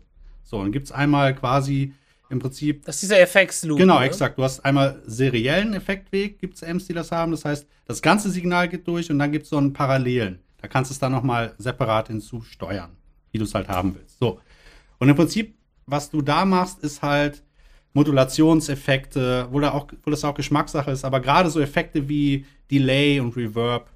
[0.44, 1.94] So, dann gibt es einmal quasi
[2.32, 3.78] im Prinzip das ist dieser Effektsloop.
[3.78, 4.06] Genau, ne?
[4.06, 4.38] exakt.
[4.38, 7.32] Du hast einmal seriellen Effektweg, gibt es Amps, die das haben.
[7.32, 10.40] Das heißt, das ganze Signal geht durch und dann gibt es so einen Parallelen.
[10.62, 12.92] Da kannst du es dann nochmal separat hinzusteuern,
[13.32, 14.18] wie du es halt haben willst.
[14.20, 14.40] So.
[15.00, 17.44] Und im Prinzip, was du da machst, ist halt
[17.94, 23.20] Modulationseffekte, wo, da auch, wo das auch Geschmackssache ist, aber gerade so Effekte wie Delay
[23.20, 23.90] und Reverb,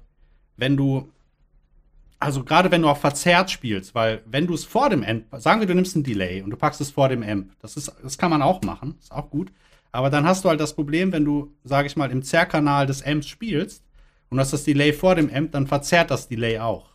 [0.56, 1.10] wenn du,
[2.18, 5.60] also gerade wenn du auch verzerrt spielst, weil wenn du es vor dem Amp, sagen
[5.60, 8.18] wir, du nimmst ein Delay und du packst es vor dem Amp, das ist, das
[8.18, 9.52] kann man auch machen, ist auch gut,
[9.92, 13.04] aber dann hast du halt das Problem, wenn du, sage ich mal, im Zerrkanal des
[13.04, 13.84] Amps spielst
[14.30, 16.90] und hast das Delay vor dem Amp, dann verzerrt das Delay auch.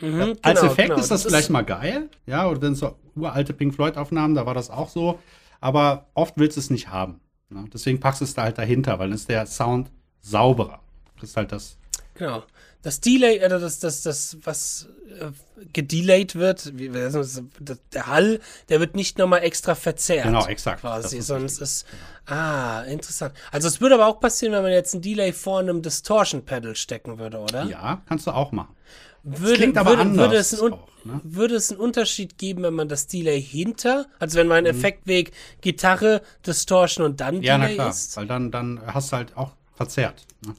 [0.00, 1.00] Mhm, Als genau, Effekt genau.
[1.00, 4.68] ist das, vielleicht mal geil, ja, oder wenn so uralte Pink Floyd-Aufnahmen, da war das
[4.70, 5.18] auch so,
[5.60, 7.20] aber oft willst du es nicht haben.
[7.48, 7.64] Ne?
[7.72, 10.80] Deswegen packst du es da halt dahinter, weil dann ist der Sound sauberer.
[11.18, 11.78] Das ist halt das.
[12.14, 12.42] Genau.
[12.86, 14.86] Das Delay, oder das, das, das, was
[15.20, 15.32] äh,
[15.72, 20.22] gedelayed wird, wie, das, das, der Hall, der wird nicht nochmal extra verzerrt.
[20.26, 20.84] Genau, exakt.
[20.84, 21.60] Das Quasi, ist es richtig.
[21.62, 21.86] ist,
[22.26, 23.34] ah, interessant.
[23.50, 26.76] Also es würde aber auch passieren, wenn man jetzt ein Delay vor einem Distortion Pedal
[26.76, 27.64] stecken würde, oder?
[27.64, 28.76] Ja, kannst du auch machen.
[29.24, 31.20] Würde, klingt aber würde, anders würde, es einen, Un- auch, ne?
[31.24, 34.70] würde es einen Unterschied geben, wenn man das Delay hinter, also wenn mein Mhm.
[34.70, 38.16] Effektweg Gitarre, Distortion und dann Ja, na Delay klar, ist?
[38.16, 40.24] weil dann, dann hast du halt auch verzerrt.
[40.46, 40.54] Ne?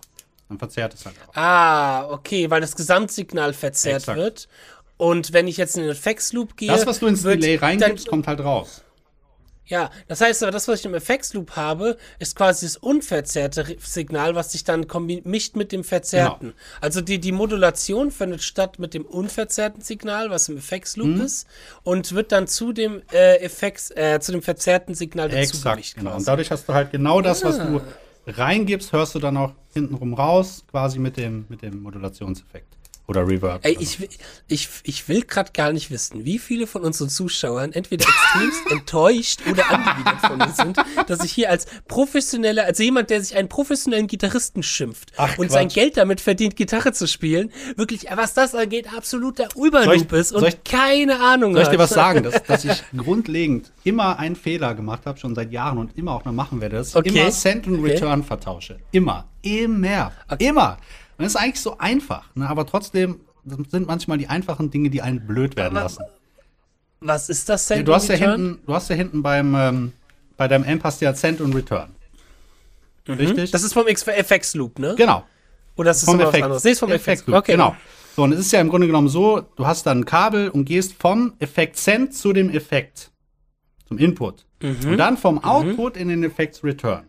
[0.49, 1.35] Dann verzerrt es halt auch.
[1.35, 4.17] Ah, okay, weil das Gesamtsignal verzerrt Exakt.
[4.17, 4.47] wird.
[4.97, 6.69] Und wenn ich jetzt in den Effektsloop gehe.
[6.69, 8.83] Das, was du ins wird Delay reingibst, dann, kommt halt raus.
[9.69, 14.33] Ja, das heißt aber, das, was ich im Effektsloop habe, ist quasi das unverzerrte Signal,
[14.33, 14.85] was sich dann
[15.25, 16.49] mischt mit dem verzerrten.
[16.51, 16.59] Genau.
[16.79, 21.21] Also die, die Modulation findet statt mit dem unverzerrten Signal, was im Effektsloop Mhm.
[21.21, 21.47] ist,
[21.83, 25.95] und wird dann zu dem äh, Effekts, äh, zu dem verzerrten Signal dazu Exakt, gemischt
[25.97, 26.15] genau.
[26.15, 27.65] Und dadurch hast du halt genau das, was Ah.
[27.65, 27.81] du
[28.27, 32.76] reingibst, hörst du dann auch hintenrum raus, quasi mit dem, mit dem Modulationseffekt.
[33.09, 33.65] Oder Reverb.
[33.65, 34.09] Ey, ich, will-
[34.49, 39.39] ich, ich will gerade gar nicht wissen, wie viele von unseren Zuschauern entweder extremst enttäuscht
[39.49, 43.47] oder angewidert von mir sind, dass ich hier als professioneller, als jemand, der sich einen
[43.47, 45.75] professionellen Gitarristen schimpft Ach, und sein Quatsch.
[45.75, 50.63] Geld damit verdient, Gitarre zu spielen, wirklich, was das angeht, absoluter Überloop ist und ich-
[50.65, 55.05] keine Ahnung Soll ich dir was sagen, dass, dass ich grundlegend immer einen Fehler gemacht
[55.05, 57.21] habe, schon seit Jahren und immer auch noch machen werde, dass ich Okay.
[57.21, 57.93] immer Send und Okay.
[57.93, 58.79] Return vertausche.
[58.91, 59.29] Immer.
[59.43, 60.11] Immer.
[60.39, 60.77] Immer.
[61.17, 62.23] Und das ist eigentlich so einfach.
[62.35, 62.47] Ne?
[62.47, 66.03] Aber trotzdem das sind manchmal die einfachen Dinge, die einen blöd werden Aber- lassen.
[66.99, 67.85] Was ist das denn?
[67.85, 69.93] du, hast ja hinten, du hast ja hinten beim, ähm,
[70.35, 71.89] bei deinem Amp hast du ja Send und Return.
[73.07, 73.51] Richtig?
[73.51, 74.95] Das ist vom FX Loop, ne?
[74.97, 75.23] genau.
[75.77, 76.43] Oder ist das Vom was Effekt.
[76.43, 76.63] anderes?
[76.63, 77.37] Nee, ist vom FX Effekt Loop.
[77.37, 77.51] Okay.
[77.51, 77.75] Genau.
[78.15, 80.65] So, und es ist ja im Grunde genommen so, du hast dann ein Kabel und
[80.65, 83.11] gehst vom Effekt Send zu dem Effekt,
[83.87, 84.45] zum Input.
[84.61, 84.75] Mhm.
[84.91, 87.05] Und dann vom Output in den Effekt Return.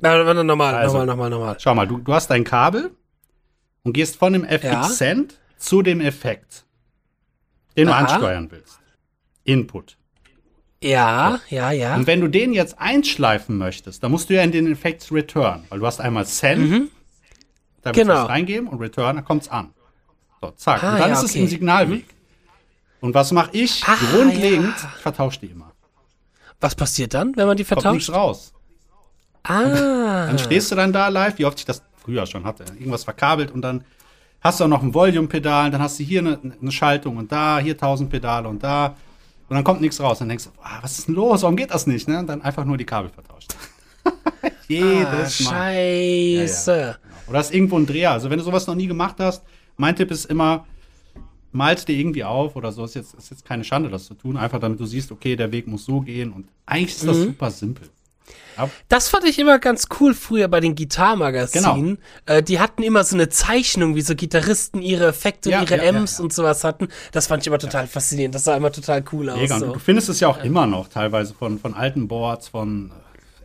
[0.00, 0.98] Warte, warte, nochmal, Also.
[0.98, 1.56] nochmal, nochmal, nochmal.
[1.58, 2.90] Schau mal, du, du hast ein Kabel
[3.82, 4.82] und gehst von dem FX Ja.
[4.84, 6.64] Send zu dem Effekt,
[7.76, 8.02] den Aha.
[8.06, 8.78] du ansteuern willst.
[9.44, 9.96] Input.
[10.82, 11.96] Ja, ja, ja.
[11.96, 15.64] Und wenn du den jetzt einschleifen möchtest, dann musst du ja in den Effekt Return,
[15.70, 17.94] weil du hast einmal Send, da willst du Mhm.
[17.94, 18.14] Genau.
[18.22, 19.74] was reingeben und Return, da kommt's an.
[20.40, 20.84] So, zack.
[20.84, 21.40] Ah, und dann ja, ist es okay.
[21.42, 22.04] ein Signalweg.
[23.00, 23.82] Und was mache ich?
[23.86, 24.92] Ah, Grundlegend, ja.
[24.96, 25.72] ich vertausche die immer.
[26.60, 28.10] Was passiert dann, wenn man die Kommt nichts vertauscht?
[28.10, 28.52] raus.
[29.44, 30.26] Ah.
[30.26, 32.64] Dann stehst du dann da live, wie oft ich das früher schon hatte.
[32.78, 33.84] Irgendwas verkabelt und dann
[34.40, 37.58] hast du auch noch ein Volume-Pedal, dann hast du hier eine, eine Schaltung und da,
[37.58, 38.94] hier 1000 Pedale und da.
[39.48, 40.18] Und dann kommt nichts raus.
[40.18, 41.42] Dann denkst du, ah, was ist denn los?
[41.42, 42.06] Warum geht das nicht?
[42.06, 42.18] Ne?
[42.18, 43.54] Und dann einfach nur die Kabel vertauscht.
[44.40, 45.72] Ah, Jedes Mal.
[46.46, 46.98] scheiße.
[47.26, 48.10] Oder ist irgendwo ein Dreher.
[48.12, 49.42] Also wenn du sowas noch nie gemacht hast,
[49.78, 50.66] mein Tipp ist immer,
[51.52, 52.84] malst dir irgendwie auf oder so.
[52.84, 54.36] Ist jetzt, ist jetzt keine Schande, das zu tun.
[54.36, 56.32] Einfach damit du siehst, okay, der Weg muss so gehen.
[56.32, 57.24] Und eigentlich ist das Mhm.
[57.24, 57.88] super simpel.
[58.56, 61.98] Ja, Das fand ich immer ganz cool früher bei den Gitarrmagazinen.
[62.26, 62.38] Genau.
[62.38, 65.84] Äh, die hatten immer so eine Zeichnung, wie so Gitarristen ihre Effekte Ja, und ihre
[65.84, 66.88] ja, Amps und sowas hatten.
[67.12, 68.34] Das fand ich immer total faszinierend.
[68.34, 69.48] Das sah immer total cool aus.
[69.48, 69.72] So.
[69.74, 72.90] du findest es ja auch immer noch teilweise von, von alten Boards, von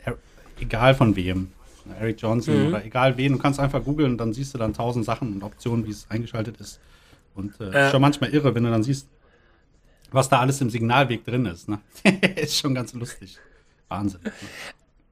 [0.06, 0.12] äh,
[0.60, 1.52] egal von wem.
[2.00, 2.68] Eric Johnson Mhm.
[2.70, 3.34] oder egal wen.
[3.34, 6.08] Du kannst einfach googeln und dann siehst du dann tausend Sachen und Optionen, wie es
[6.10, 6.80] eingeschaltet ist.
[7.36, 9.08] Und äh, ist schon manchmal irre, wenn du dann siehst,
[10.12, 11.68] was da alles im Signalweg drin ist.
[11.68, 11.80] Ne?
[12.36, 13.38] ist schon ganz lustig.
[13.94, 14.20] Wahnsinn.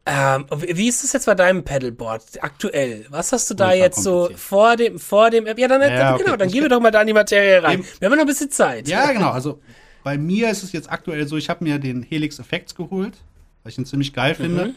[0.06, 3.06] Ähm, wie ist es jetzt bei deinem Pedalboard aktuell?
[3.10, 6.24] Was hast du da jetzt so vor dem, vor dem, ja, dann, Ja, okay.
[6.24, 7.84] genau, dann gehen wir doch mal da in die Materie rein.
[8.00, 8.88] Wir haben ja noch ein bisschen Zeit.
[8.88, 9.30] Ja, genau.
[9.30, 9.62] Also
[10.04, 13.14] bei mir ist es jetzt aktuell so, ich habe mir den Helix Effects geholt,
[13.62, 14.74] weil ich ihn ziemlich geil finde.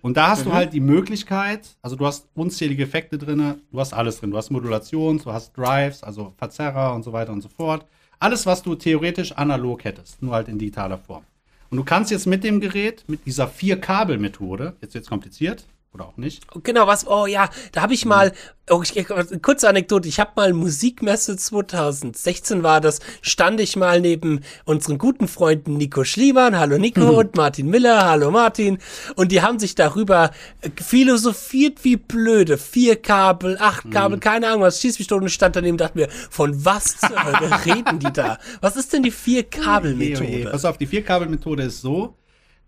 [0.00, 3.92] Und da hast du halt die Möglichkeit, also du hast unzählige Effekte drin, du hast
[3.92, 4.30] alles drin.
[4.30, 7.84] Du hast Modulation, du hast Drives, also Verzerrer und so weiter und so fort.
[8.20, 11.24] Alles, was du theoretisch analog hättest, nur halt in digitaler Form.
[11.70, 15.66] Und du kannst jetzt mit dem Gerät, mit dieser Vier-Kabel-Methode, jetzt wird's kompliziert,
[15.98, 18.32] oder auch nicht, Genau, was, oh ja, da habe ich mal,
[18.70, 19.06] oh, ich,
[19.42, 25.26] kurze Anekdote, ich habe mal Musikmesse 2016 war das, stand ich mal neben unseren guten
[25.28, 27.08] Freunden Nico Schliemann, hallo Nico, Mhm.
[27.14, 28.78] und Martin Miller, hallo Martin,
[29.16, 30.30] und die haben sich darüber
[30.60, 33.90] äh, philosophiert wie blöde, vier Kabel, acht Mhm.
[33.90, 36.98] Kabel, keine Ahnung was, schieß mich tot und stand daneben und dachte mir, von was
[36.98, 38.38] zur Hölle reden die da?
[38.60, 40.48] Was ist denn die Vier-Kabel-Methode?
[40.50, 42.14] Pass auf, die Vierkabelmethode ist so,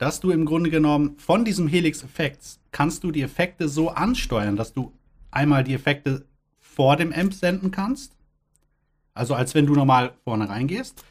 [0.00, 4.72] dass du im Grunde genommen von diesem Helix-Effekt kannst du die Effekte so ansteuern, dass
[4.72, 4.94] du
[5.30, 6.24] einmal die Effekte
[6.58, 8.16] vor dem Amp senden kannst.
[9.12, 11.04] Also als wenn du normal vorne reingehst.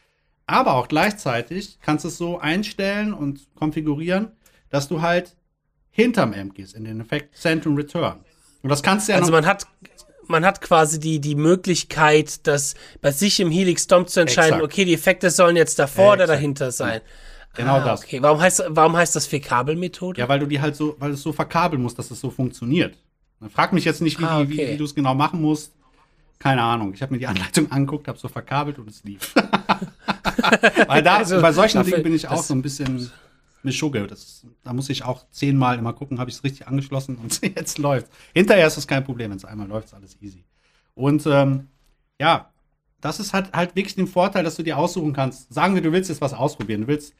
[0.47, 4.31] Aber auch gleichzeitig kannst du es so einstellen und konfigurieren,
[4.71, 5.35] dass du halt
[5.91, 8.21] hinterm Amp gehst, in den Effekt Send und Return.
[8.63, 9.67] Und das kannst du ja Also man hat
[10.25, 14.73] man hat quasi die, die Möglichkeit, das bei sich im Helix Dom zu entscheiden, Exakt.
[14.73, 16.37] okay, die Effekte sollen jetzt davor oder Exakt.
[16.37, 17.01] dahinter sein.
[17.55, 18.03] Genau ah, das.
[18.03, 20.19] Okay, warum heißt, warum heißt das Vier-Kabel-Methode?
[20.21, 22.97] Ja, weil du die halt so, weil es so verkabeln musst, dass es so funktioniert.
[23.39, 24.73] Dann frag mich jetzt nicht, wie, Ah, die- wie, okay.
[24.73, 25.73] wie du es genau machen musst.
[26.37, 26.93] Keine Ahnung.
[26.93, 29.33] Ich habe mir die Anleitung angeguckt, habe so verkabelt und es lief.
[30.87, 33.09] weil da, Also, bei solchen dafür- Dingen bin ich auch so ein bisschen
[33.63, 34.07] Mischugge.
[34.07, 37.77] Das, da muss ich auch zehnmal immer gucken, habe ich es richtig angeschlossen und jetzt
[37.77, 38.07] läuft.
[38.33, 40.43] Hinterher ist es kein Problem, wenn es einmal läuft, ist alles easy.
[40.95, 41.67] Und ähm,
[42.19, 42.49] ja,
[43.01, 45.53] das ist halt, halt wirklich den Vorteil, dass du dir aussuchen kannst.
[45.53, 46.81] Sagen wir, du willst jetzt was ausprobieren.
[46.81, 47.13] Du willst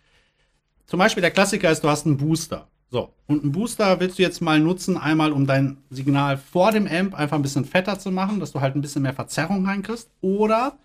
[0.89, 2.67] zum Beispiel der Klassiker ist, du hast einen Booster.
[2.89, 6.87] So, und einen Booster willst du jetzt mal nutzen, einmal um dein Signal vor dem
[6.87, 10.09] Amp einfach ein bisschen fetter zu machen, dass du halt ein bisschen mehr Verzerrung reinkriegst.
[10.21, 10.79] Oder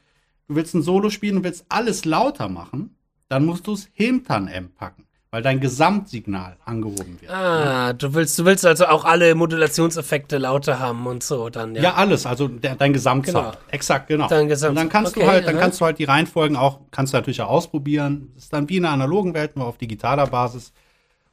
[0.47, 2.95] du willst ein Solo spielen und willst alles lauter machen,
[3.31, 5.04] dann musst du es hinter ein Amp packen,
[5.35, 7.33] weil dein Gesamtsignal angehoben wird.
[7.33, 11.83] Ah, du willst, du willst also auch alle Modulationseffekte lauter haben und so dann, ja.
[11.83, 13.55] Ja, alles, also der, dein Gesamtsound.
[13.55, 13.65] Genau.
[13.73, 14.29] Exakt, genau.
[14.29, 15.61] Dein Gesamt- und dann kannst okay, du halt, dann aha.
[15.61, 18.31] kannst du halt die Reihenfolgen auch, kannst du natürlich auch ausprobieren.
[18.37, 20.73] Das ist dann wie in der analogen Welt, nur auf digitaler Basis.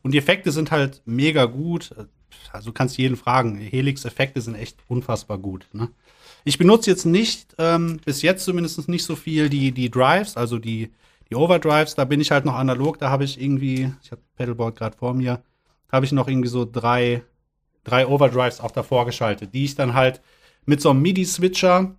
[0.02, 1.94] Und die Effekte sind halt mega gut.
[2.52, 3.60] Also du kannst jeden fragen.
[3.60, 5.68] Helix-Effekte sind echt unfassbar gut.
[5.74, 5.90] Ne?
[6.44, 10.58] Ich benutze jetzt nicht, ähm, bis jetzt zumindest nicht so viel die, die Drives, also
[10.58, 10.90] die,
[11.32, 11.96] die Overdrives.
[11.96, 13.00] Da bin ich halt noch analog.
[13.00, 15.42] Da habe ich irgendwie, ich habe Pedalboard gerade vor mir,
[15.88, 17.24] da habe ich noch irgendwie so drei,
[17.84, 20.22] drei Overdrives auch davor geschaltet, die ich dann halt
[20.66, 21.96] mit so einem MIDI-Switcher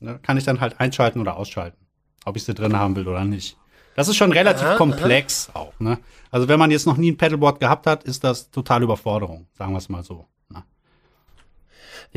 [0.00, 1.86] ne, kann ich dann halt einschalten oder ausschalten,
[2.24, 3.56] ob ich sie drin haben will oder nicht.
[3.94, 5.72] Das ist schon relativ Aha, komplex auch.
[5.80, 5.98] Ne?
[6.30, 9.72] Also wenn man jetzt noch nie ein Pedalboard gehabt hat, ist das total Überforderung, sagen
[9.72, 10.26] wir es mal so.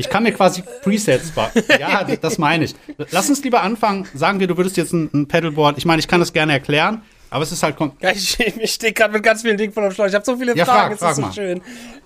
[0.00, 1.50] Ich kann mir quasi Presets bauen.
[1.78, 2.74] Ja, das meine ich.
[3.10, 4.06] Lass uns lieber anfangen.
[4.14, 7.02] Sagen wir, du würdest jetzt ein, ein Pedalboard, ich meine, ich kann das gerne erklären,
[7.30, 7.76] Aber es ist halt.
[8.14, 10.06] ich, ich stehe gerade mit ganz vielen Dingen vor dem Schlauch.
[10.06, 11.34] Ich habe so viele Ja, Fragen, frag, es ist so frag mal.
[11.34, 11.60] schön.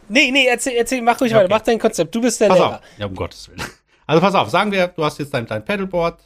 [0.09, 1.55] Nee, nee, erzähl, erzähl mach ruhig Ja, weiter, okay.
[1.55, 2.15] mach dein Konzept.
[2.15, 2.75] Du bist der Pass Lehrer.
[2.77, 2.81] auf.
[2.99, 3.63] Ja, um Gottes Willen.
[4.07, 6.21] Also pass auf, sagen wir, du hast jetzt dein, dein Pedalboard.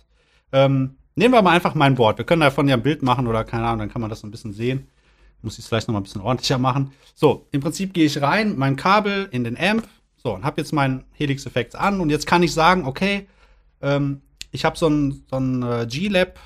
[0.53, 2.19] Ähm, nehmen wir mal einfach mein Board.
[2.19, 4.27] Wir können davon ja ein Bild machen oder keine Ahnung, dann kann man das so
[4.27, 4.89] ein bisschen sehen.
[5.43, 6.91] Muss ich es vielleicht noch mal ein bisschen ordentlicher machen.
[7.15, 9.87] So, im Prinzip gehe ich rein, mein Kabel in den Amp.
[10.23, 12.01] So, und habe jetzt meinen Helix Effects an.
[12.01, 13.27] Und jetzt kann ich sagen, okay,
[13.81, 16.39] ähm, ich habe so ein, so ein äh, G-Lab.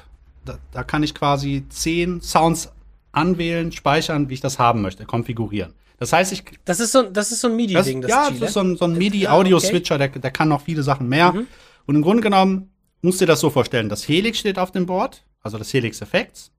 [0.45, 2.73] Da, da kann ich quasi zehn Sounds
[3.13, 5.75] anwählen, speichern, wie ich das haben möchte, konfigurieren.
[5.99, 8.39] Das heißt, ich Das ist so, das ist so ein das, MIDI-Ding, das, ja, G,
[8.41, 11.33] das ist so ein, so ein Ah, MIDI-Audio-Switcher, der, der kann noch viele Sachen mehr.
[11.33, 11.47] Mhm.
[11.87, 12.71] Und im Grunde genommen
[13.03, 16.01] musst du dir das so vorstellen: Das Helix steht auf dem Board, also das Helix
[16.01, 16.51] Effects.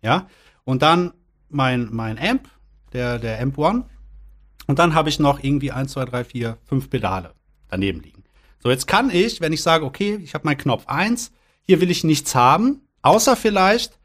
[0.00, 0.28] Ja.
[0.64, 1.12] Und dann
[1.50, 2.48] mein, mein Amp,
[2.92, 3.84] der, der Amp One.
[4.66, 7.34] Und dann habe ich noch irgendwie 1, 2, 3, 4, 5 Pedale
[7.68, 8.24] daneben liegen.
[8.62, 11.90] So, jetzt kann ich, wenn ich sage, okay, ich habe meinen Knopf 1, hier will
[11.90, 13.98] ich nichts haben, außer vielleicht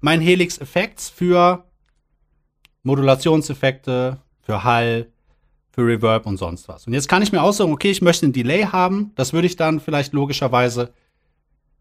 [0.00, 1.64] mein Helix Effects für
[2.82, 5.08] Modulationseffekte, für Hall,
[5.70, 6.86] für Reverb und sonst was.
[6.86, 9.56] Und jetzt kann ich mir aussuchen, okay, ich möchte einen Delay haben, das würde ich
[9.56, 10.92] dann vielleicht logischerweise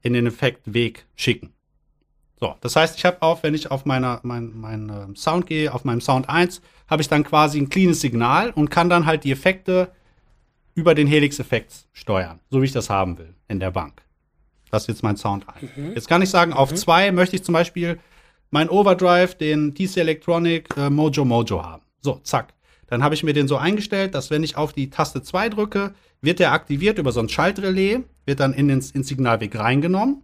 [0.01, 1.53] in den Effektweg schicken.
[2.39, 5.71] So, das heißt, ich habe auch, wenn ich auf meiner, mein, mein äh, Sound gehe,
[5.73, 6.61] auf meinem Sound 1,
[6.91, 9.91] habe ich dann quasi ein cleanes Signal und kann dann halt die Effekte
[10.75, 14.03] über den Helix-Effekt steuern, so wie ich das haben will, in der Bank.
[14.69, 15.71] Das ist jetzt mein Sound 1.
[15.95, 17.99] Jetzt kann ich sagen, auf 2 möchte ich zum Beispiel
[18.51, 21.83] mein Overdrive, den TC Electronic äh, Mojo Mojo haben.
[22.01, 22.53] So, zack.
[22.87, 25.93] Dann habe ich mir den so eingestellt, dass wenn ich auf die Taste 2 drücke,
[26.21, 30.23] wird der aktiviert über so ein Schaltrelais, wird dann in den, ins Signalweg reingenommen.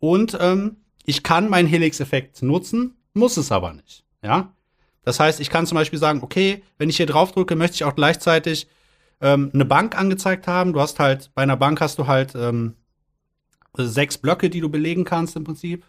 [0.00, 4.04] Und ähm, ich kann meinen Helix-Effekt nutzen, muss es aber nicht.
[4.24, 4.52] Ja.
[5.02, 7.84] Das heißt, ich kann zum Beispiel sagen, okay, wenn ich hier drauf drücke, möchte ich
[7.84, 8.68] auch gleichzeitig
[9.20, 10.72] ähm, eine Bank angezeigt haben.
[10.72, 12.74] Du hast halt, bei einer Bank hast du halt ähm,
[13.76, 15.84] sechs Blöcke, die du belegen kannst im Prinzip.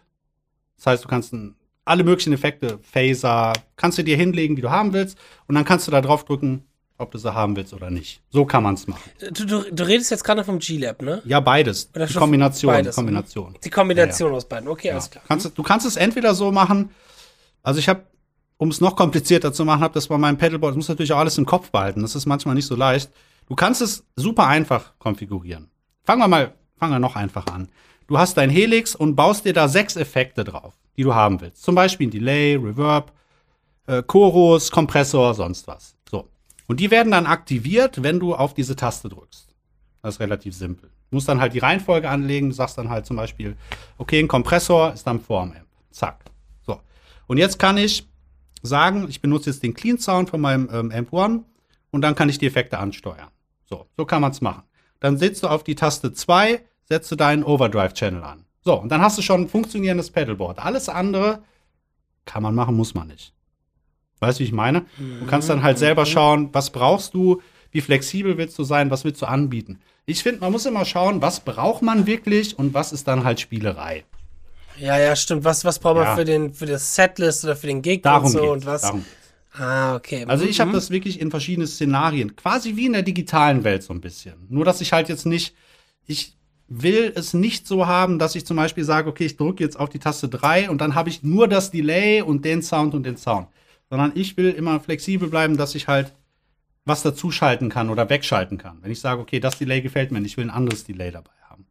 [0.76, 4.70] Das heißt, du kannst ein, alle möglichen Effekte, Phaser, kannst du dir hinlegen, wie du
[4.70, 5.18] haben willst.
[5.46, 6.64] Und dann kannst du da drauf drücken,
[6.98, 8.22] ob du sie haben willst oder nicht.
[8.30, 9.02] So kann man es machen.
[9.34, 11.20] Du, du, du redest jetzt gerade vom G-Lab, ne?
[11.24, 11.90] Ja, beides.
[11.94, 12.72] Oder Die Kombination.
[12.72, 13.58] beides, Kombination.
[13.64, 14.68] Die Kombination aus beiden.
[14.68, 14.94] Okay, Ja.
[14.94, 15.24] alles klar.
[15.26, 16.90] Kannst, du- du kannst es entweder so machen,
[17.62, 18.04] also ich habe,
[18.62, 21.18] um es noch komplizierter zu machen, habe das bei meinem Pedalboard, das muss natürlich auch
[21.18, 23.10] alles im Kopf behalten, das ist manchmal nicht so leicht.
[23.48, 25.68] Du kannst es super einfach konfigurieren.
[26.04, 27.68] Fangen wir mal, fangen wir noch einfacher an.
[28.06, 31.64] Du hast dein Helix und baust dir da sechs Effekte drauf, die du haben willst.
[31.64, 33.10] Zum Beispiel ein Delay, Reverb,
[33.88, 35.96] äh, Chorus, Kompressor, sonst was.
[36.08, 36.28] So.
[36.68, 39.56] Und die werden dann aktiviert, wenn du auf diese Taste drückst.
[40.02, 40.88] Das ist relativ simpel.
[41.10, 42.50] Du musst dann halt die Reihenfolge anlegen.
[42.50, 43.56] Du sagst dann halt zum Beispiel,
[43.98, 45.66] okay, ein Kompressor ist dann vorm Amp.
[45.90, 46.20] Zack.
[46.64, 46.78] So.
[47.26, 48.06] Und jetzt kann ich
[48.62, 51.44] sagen, ich benutze jetzt den Clean Sound von meinem ähm, Amp One
[51.90, 53.28] und dann kann ich die Effekte ansteuern.
[53.64, 54.62] So, so kann man es machen.
[55.00, 58.44] Dann setzt du auf die Taste 2, setzt du deinen Overdrive-Channel an.
[58.64, 60.60] So, und dann hast du schon ein funktionierendes Pedalboard.
[60.60, 61.42] Alles andere
[62.24, 63.34] kann man machen, muss man nicht.
[64.20, 64.86] Weißt du, wie ich meine?
[65.18, 69.04] Du kannst dann halt selber schauen, was brauchst du, wie flexibel willst du sein, was
[69.04, 69.80] willst du anbieten.
[70.06, 73.40] Ich finde, man muss immer schauen, was braucht man wirklich und was ist dann halt
[73.40, 74.04] Spielerei.
[74.78, 75.44] Ja, ja, stimmt.
[75.44, 76.14] Was, was braucht man Ja.
[76.16, 78.52] für, den, für das Setlist oder für den Gig Darum und so geht's.
[78.52, 78.80] und was?
[78.82, 79.04] Darum.
[79.54, 80.24] Ah, okay.
[80.26, 80.74] Also ich habe Mhm.
[80.74, 84.34] das wirklich in verschiedenen Szenarien, quasi wie in der digitalen Welt so ein bisschen.
[84.48, 85.54] Nur dass ich halt jetzt nicht,
[86.06, 86.36] ich
[86.68, 89.90] will es nicht so haben, dass ich zum Beispiel sage, okay, ich drücke jetzt auf
[89.90, 93.18] die Taste 3 und dann habe ich nur das Delay und den Sound und den
[93.18, 93.48] Sound.
[93.90, 96.14] Sondern ich will immer flexibel bleiben, dass ich halt
[96.86, 98.78] was dazuschalten kann oder wegschalten kann.
[98.80, 101.30] Wenn ich sage, okay, das Delay gefällt mir nicht, ich will ein anderes Delay dabei
[101.48, 101.66] haben.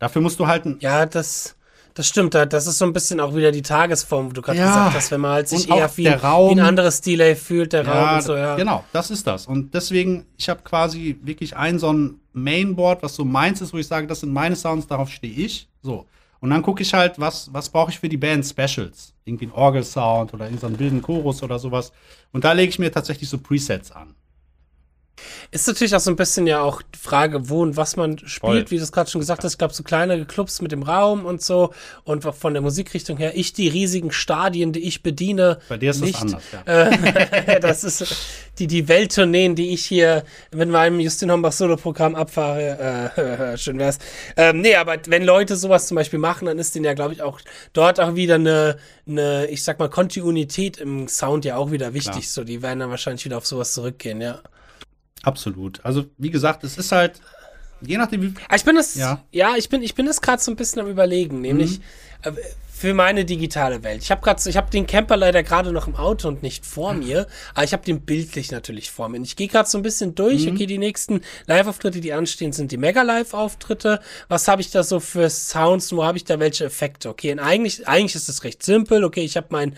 [0.00, 1.56] Dafür musst du halt ein Ja, das,
[1.94, 2.34] das stimmt.
[2.34, 4.66] da- Das ist so ein bisschen auch wieder die Tagesform, wo du gerade Ja.
[4.68, 6.50] gesagt hast, wenn man halt sich Und eher wie, Raum.
[6.56, 8.56] wie ein anderes Delay fühlt, der Raum und so, ja.
[8.56, 9.46] Genau, das ist das.
[9.46, 13.78] Und deswegen, ich habe quasi wirklich ein so ein Mainboard, was so meins ist, wo
[13.78, 15.68] ich sage, das sind meine Sounds, darauf stehe ich.
[15.82, 16.06] So.
[16.40, 19.12] Und dann gucke ich halt, was, was brauche ich für die Band Specials?
[19.24, 21.92] Irgendwie ein Orgelsound oder irgendeinen wilden Chorus oder sowas.
[22.32, 24.14] Und da lege ich mir tatsächlich so Presets an.
[25.50, 28.40] Ist natürlich auch so ein bisschen ja auch die Frage, wo und was man spielt,
[28.40, 28.70] Voll.
[28.70, 29.52] wie du es gerade schon gesagt hast.
[29.52, 31.72] Ich glaube, so kleinere Clubs mit dem Raum und so
[32.04, 33.32] und von der Musikrichtung her.
[33.34, 35.58] Ich die riesigen Stadien, die ich bediene.
[35.68, 36.14] Bei dir ist nicht.
[36.14, 36.62] das anders, ja.
[36.64, 38.04] Äh, das ist
[38.58, 43.12] die, die Welttourneen, die ich hier mit meinem Justin Hombach Solo-Programm abfahre.
[43.16, 43.98] Äh, schön wär's.
[44.36, 47.22] Ähm, nee, aber wenn Leute sowas zum Beispiel machen, dann ist denen ja, glaube ich,
[47.22, 47.40] auch
[47.72, 48.76] dort auch wieder eine,
[49.08, 52.12] eine, ich sag mal, Kontinuität im Sound ja auch wieder wichtig.
[52.12, 52.22] Klar.
[52.24, 54.40] So, die werden dann wahrscheinlich wieder auf sowas zurückgehen, ja.
[55.22, 55.84] Absolut.
[55.84, 57.20] Also, wie gesagt, es ist halt,
[57.82, 58.34] Je nachdem, wie.
[58.50, 59.24] Ah, Ich bin das, Ja.
[59.32, 61.82] ja, ich bin, ich bin das gerade so ein bisschen am überlegen, nämlich Mhm.
[62.24, 62.32] äh,
[62.70, 64.02] für meine digitale Welt.
[64.02, 66.92] Ich habe gerade, ich habe den Camper leider gerade noch im Auto und nicht vor
[66.92, 69.16] mir, aber ich habe den bildlich natürlich vor mir.
[69.16, 70.44] Und ich gehe gerade so ein bisschen durch.
[70.44, 70.52] Mhm.
[70.56, 74.00] Okay, die nächsten Live-Auftritte, die anstehen, sind die Mega-Live-Auftritte.
[74.28, 75.90] Was habe ich da so für Sounds?
[75.92, 77.08] Wo habe ich da welche Effekte?
[77.08, 79.04] Okay, und eigentlich, eigentlich ist es recht simpel.
[79.04, 79.74] Okay, ich habe mein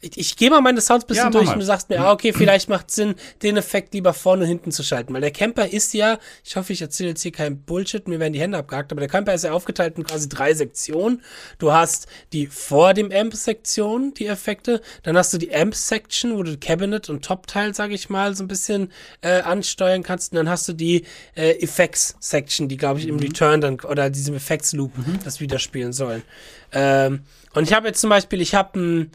[0.00, 2.12] ich, ich gehe mal meine Sounds ein bisschen Ja, durch und du sagst mir, ah,
[2.12, 5.12] okay, vielleicht macht Sinn, den Effekt lieber vorne und hinten zu schalten.
[5.12, 8.32] Weil der Camper ist ja, ich hoffe, ich erzähle jetzt hier keinen Bullshit, mir werden
[8.32, 11.22] die Hände abgehakt, aber der Camper ist ja aufgeteilt in quasi drei Sektionen.
[11.58, 16.56] Du hast die vor dem Amp-Sektion, die Effekte, dann hast du die Amp-Section, wo du
[16.56, 20.32] Cabinet und Top-Teil, sage ich mal, so ein bisschen äh, ansteuern kannst.
[20.32, 24.36] Und dann hast du die äh, Effects-Section, die, glaube ich, im Return dann, oder diesem
[24.36, 24.92] Effects-Loop
[25.24, 26.22] das widerspielen sollen.
[26.70, 27.22] Ähm,
[27.54, 29.10] und ich habe jetzt zum Beispiel, ich habe ein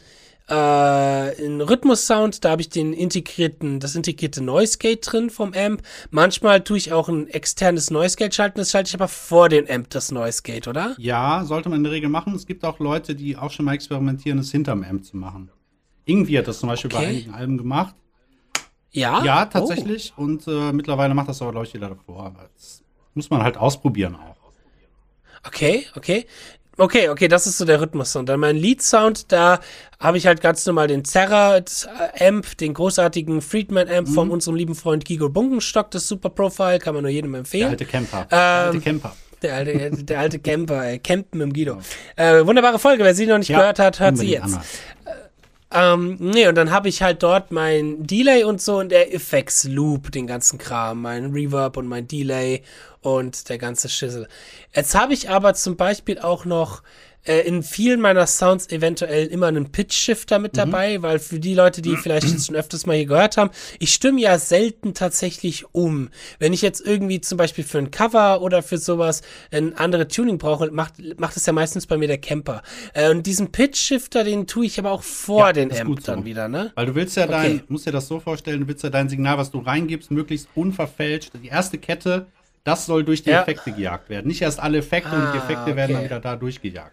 [0.47, 5.81] äh, einen Rhythmus-Sound, da habe ich den integrierten, das integrierte Noise Gate drin vom Amp.
[6.11, 9.69] Manchmal tue ich auch ein externes Noise Gate schalten, das schalte ich aber vor den
[9.69, 10.95] Amp, das Noise Gate, oder?
[10.97, 12.35] Ja, sollte man in der Regel machen.
[12.35, 15.49] Es gibt auch Leute, die auch schon mal experimentieren, es hinterm Amp zu machen.
[16.05, 17.07] Irgendwie hat das zum Beispiel bei Okay.
[17.07, 17.95] einigen Alben gemacht.
[18.91, 19.23] Ja?
[19.23, 20.13] Ja, tatsächlich.
[20.17, 22.33] Und äh, mittlerweile macht das aber, glaube ich, jeder davor.
[22.53, 24.35] Das muss man halt ausprobieren auch.
[24.45, 26.25] Oh, okay, okay.
[26.77, 28.15] Okay, okay, das ist so der Rhythmus.
[28.15, 29.59] Und dann mein Lead-Sound, da
[29.99, 35.29] habe ich halt ganz normal den Zerra-Amp, den großartigen Friedman-Amp von unserem lieben Freund Gigo
[35.29, 37.69] Bunkenstock, das Super Profile, kann man nur jedem Der empfehlen.
[37.69, 38.25] alte Camper.
[38.29, 39.15] der alte Ähm, Camper.
[39.43, 41.77] Der alte, der alte Camper, äh, Campen im Guido.
[42.15, 44.43] Äh, wunderbare Folge, wer sie noch nicht gehört hat, hört sie jetzt.
[44.45, 44.61] anhören.
[45.73, 49.63] Ähm, nee, und dann habe ich halt dort mein Delay und so und der Effects
[49.63, 52.61] Loop, den ganzen Kram, mein Reverb und mein Delay
[53.01, 54.27] und der ganze Schissel.
[54.75, 56.83] Jetzt habe ich aber zum Beispiel auch noch
[57.25, 61.53] äh, in vielen meiner Sounds eventuell immer einen Pitch Shifter mit dabei, weil für die
[61.53, 65.65] Leute, die vielleicht jetzt schon öfters mal hier gehört haben, ich stimme ja selten tatsächlich
[65.73, 66.09] um.
[66.39, 70.37] Wenn ich jetzt irgendwie zum Beispiel für ein Cover oder für sowas ein andere Tuning
[70.37, 72.61] brauche, macht, macht es ja meistens bei mir der Camper.
[72.93, 76.11] Äh, und diesen Pitch Shifter, den tue ich aber auch vor Ja, den Amp so.
[76.11, 76.71] dann wieder, ne?
[76.75, 77.31] Weil du willst ja Okay.
[77.31, 80.47] dein, musst dir das so vorstellen, du willst ja dein Signal, was du reingibst, möglichst
[80.55, 81.31] unverfälscht.
[81.41, 82.25] Die erste Kette,
[82.63, 83.41] das soll durch die Ja.
[83.41, 84.27] Effekte gejagt werden.
[84.27, 86.05] Nicht erst alle Effekte und die Ah, Effekte werden dann okay.
[86.05, 86.91] wieder da durchgejagt.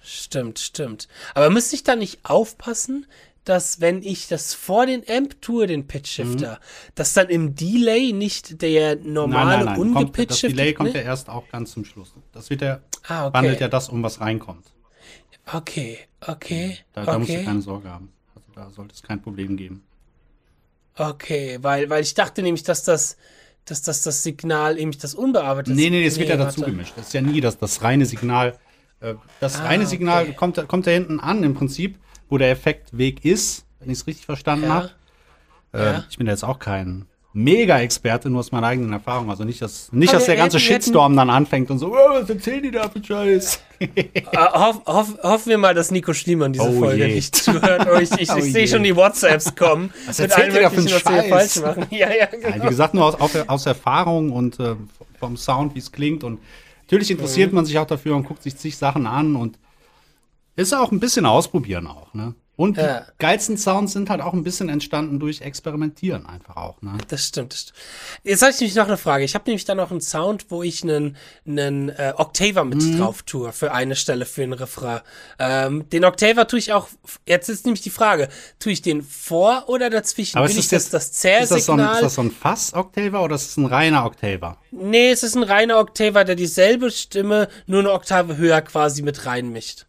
[0.00, 0.04] Ne?
[0.06, 1.08] Stimmt, stimmt.
[1.34, 3.06] Aber müsste ich da nicht aufpassen,
[3.44, 6.60] dass wenn ich das vor den Amp tue, den Pitch Shifter,
[6.94, 11.72] dass dann im Delay nicht der normale Kommt, das Delay kommt ja erst auch ganz
[11.72, 12.12] zum Schluss.
[12.32, 13.34] Das wird ja, Ah, okay.
[13.38, 14.66] wandelt ja das um, was reinkommt.
[15.50, 18.12] Okay, okay, Da, da musst du okay, keine Sorge haben.
[18.34, 19.82] Also da sollte es kein Problem geben.
[20.96, 23.16] okay, weil, weil ich dachte nämlich, dass das,
[23.64, 26.92] dass das, das Signal eben das unbearbeitete Nee, nee, das wird ja dazu gemischt.
[26.96, 28.58] Das ist ja nie das, das reine Signal.
[29.00, 30.34] Äh, Das Ah, reine Signal okay.
[30.34, 34.26] kommt, kommt da hinten an im Prinzip, wo der Effektweg ist, wenn ich es richtig
[34.26, 34.74] verstanden Ja.
[34.74, 34.90] habe.
[35.72, 36.04] Äh, Ja.
[36.10, 39.30] Ich bin da jetzt auch kein Mega-Experte, nur aus meiner eigenen Erfahrung.
[39.30, 41.96] Also nicht, dass, nicht, Aber dass der ganze hätten- Shitstorm dann anfängt und so, oh,
[42.20, 43.60] was erzählen die da für Scheiß?
[43.78, 43.86] Äh,
[44.36, 47.14] hoff, hoff, hoffen wir mal, dass Nico Schliemann diese Oh Folge je.
[47.14, 47.86] nicht zuhört.
[47.92, 48.66] Oh, ich ich, Oh ich sehe je.
[48.66, 49.92] schon die WhatsApps kommen.
[50.06, 51.28] Was erzählt ihr da für einen Scheiß?
[51.28, 51.86] falsch machen.
[51.90, 52.64] Ja, ja, Ja, genau.
[52.64, 54.74] wie gesagt, nur aus, aus, aus Erfahrung und äh,
[55.20, 56.24] vom Sound, wie es klingt.
[56.24, 56.40] Und
[56.88, 57.56] natürlich interessiert Mhm.
[57.56, 59.58] man sich auch dafür und guckt sich zig Sachen an und
[60.56, 62.34] ist auch ein bisschen ausprobieren auch, ne?
[62.58, 63.02] Und Ja.
[63.02, 66.98] die geilsten Sounds sind halt auch ein bisschen entstanden durch Experimentieren einfach auch, ne?
[67.06, 67.78] Das stimmt, das stimmt.
[68.24, 69.22] Jetzt habe ich nämlich noch eine Frage.
[69.24, 71.16] Ich habe nämlich da noch einen Sound, wo ich einen,
[71.46, 72.98] einen äh, Octaver mit Mhm.
[72.98, 75.02] drauf tue für eine Stelle für einen Refrain.
[75.38, 76.88] Ähm, den Octaver tue ich auch.
[77.28, 80.36] Jetzt ist nämlich die Frage: Tue ich den vor oder dazwischen?
[80.38, 82.00] Aber Will ist ich das jetzt, das ist das so ein, ist Zährsignal?
[82.02, 84.58] das so ein Fass-Octaver oder ist es ein reiner Octaver?
[84.72, 89.26] nee, es ist ein reiner Octaver, der dieselbe Stimme nur eine Oktave höher quasi mit
[89.26, 89.84] reinmischt.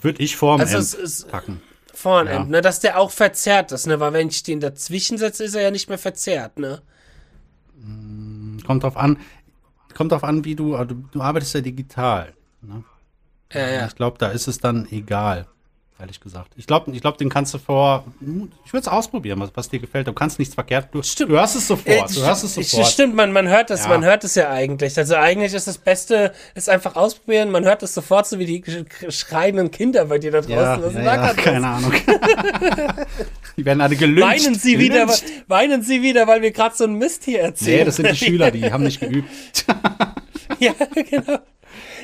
[0.00, 1.60] Würde ich vorm Also es ist packen.
[1.92, 2.44] vorne, Ja.
[2.44, 5.62] ne, dass der auch verzerrt ist, ne, weil wenn ich den dazwischen setze, ist er
[5.62, 6.82] ja nicht mehr verzerrt, ne?
[8.66, 9.18] Kommt drauf an,
[9.94, 12.32] kommt drauf an, wie du, also du, du arbeitest ja digital,
[12.62, 12.84] ne?
[13.52, 13.86] Ja, ja.
[13.86, 15.46] Ich glaube, da ist es dann egal,
[15.98, 16.52] ehrlich gesagt.
[16.56, 18.04] Ich glaube, ich glaub, den kannst du vor.
[18.64, 20.06] Ich würde es ausprobieren, was, was dir gefällt.
[20.08, 20.88] Du kannst nichts verkehrt.
[20.92, 21.30] Du, Stimmt.
[21.30, 22.10] du hörst es sofort.
[22.10, 22.86] Äh, du hörst es sofort.
[22.88, 23.88] Stimmt, man, man hört das, Ja.
[23.90, 24.96] man hört es ja eigentlich.
[24.98, 27.50] Also eigentlich ist das Beste, es einfach ausprobieren.
[27.50, 30.50] Man hört es sofort, so wie die sch- schreienden Kinder bei dir da draußen.
[30.52, 31.36] Ja, Was ja, ja, das?
[31.36, 31.92] keine Ahnung.
[33.56, 34.44] die werden alle gelünscht.
[34.46, 35.06] Weinen sie wieder,
[35.48, 37.78] weinen sie wieder, weil wir gerade so einen Mist hier erzählen.
[37.80, 39.28] Nee, das sind die Schüler, die haben nicht geübt.
[40.58, 40.72] ja,
[41.10, 41.38] genau.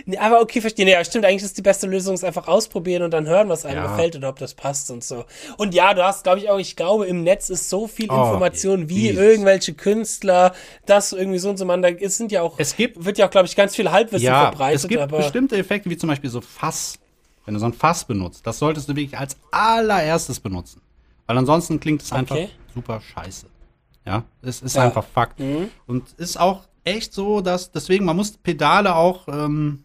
[0.06, 0.84] Nee, aber okay, verstehe.
[0.84, 3.64] Nee, ja, stimmt, eigentlich ist die beste Lösung, es einfach ausprobieren und dann hören, was
[3.64, 3.90] einem Ja.
[3.90, 5.24] gefällt oder ob das passt und so.
[5.56, 8.14] Und ja, du hast, glaube ich, auch, ich glaube, im Netz ist so viel Oh,
[8.24, 9.20] Information, wie Jesus.
[9.22, 10.54] irgendwelche Künstler,
[10.86, 13.26] das irgendwie so und so, man, da ist, sind ja auch, Es gibt- wird ja
[13.26, 15.18] auch, glaube ich, ganz viel Halbwissen Ja, verbreitet, es gibt aber.
[15.18, 16.94] bestimmte Effekte, wie zum Beispiel so Fass.
[17.46, 20.80] Wenn du so ein Fass benutzt, das solltest du wirklich als allererstes benutzen.
[21.26, 22.48] Weil ansonsten klingt es einfach Okay.
[22.74, 23.46] super scheiße.
[24.06, 24.82] Ja, es ist Ja.
[24.84, 25.40] einfach Fakt.
[25.86, 29.84] Und ist auch echt so, dass deswegen, man muss Pedale auch, ähm,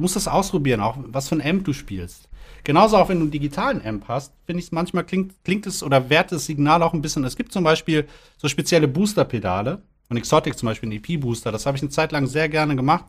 [0.00, 2.30] du musst das ausprobieren, auch was für ein Amp du spielst.
[2.64, 5.82] Genauso auch wenn du einen digitalen Amp hast, finde ich es manchmal klingt, klingt es
[5.82, 7.22] oder wertet das Signal auch ein bisschen.
[7.24, 11.52] Es gibt zum Beispiel so spezielle Booster-Pedale von Exotic zum Beispiel, ein EP-Booster.
[11.52, 13.04] Das habe ich eine Zeit lang sehr gerne gemacht.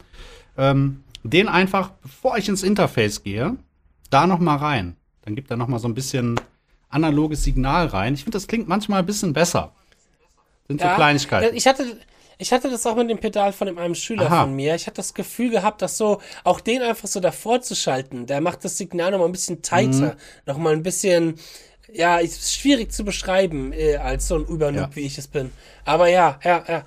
[0.57, 3.55] Ähm, den einfach, bevor ich ins Interface gehe,
[4.09, 4.97] da noch mal rein.
[5.21, 6.41] Dann gibt er noch mal so ein bisschen
[6.89, 8.15] analoges Signal rein.
[8.15, 9.71] Ich finde, das klingt manchmal ein bisschen besser.
[10.67, 11.55] Sind Ja, so Kleinigkeiten.
[11.55, 11.85] Ich hatte,
[12.41, 14.41] ich hatte das auch mit dem Pedal von dem einem Schüler Aha.
[14.41, 14.73] von mir.
[14.75, 18.41] Ich hatte das Gefühl gehabt, dass so, auch den einfach so davor zu schalten, der
[18.41, 20.17] macht das Signal noch mal ein bisschen tighter,
[20.47, 21.35] noch mal ein bisschen,
[21.93, 24.95] ja, ist schwierig zu beschreiben, äh, als so ein Übernoob, Ja.
[24.95, 25.51] wie ich es bin.
[25.85, 26.85] Aber ja, ja, ja.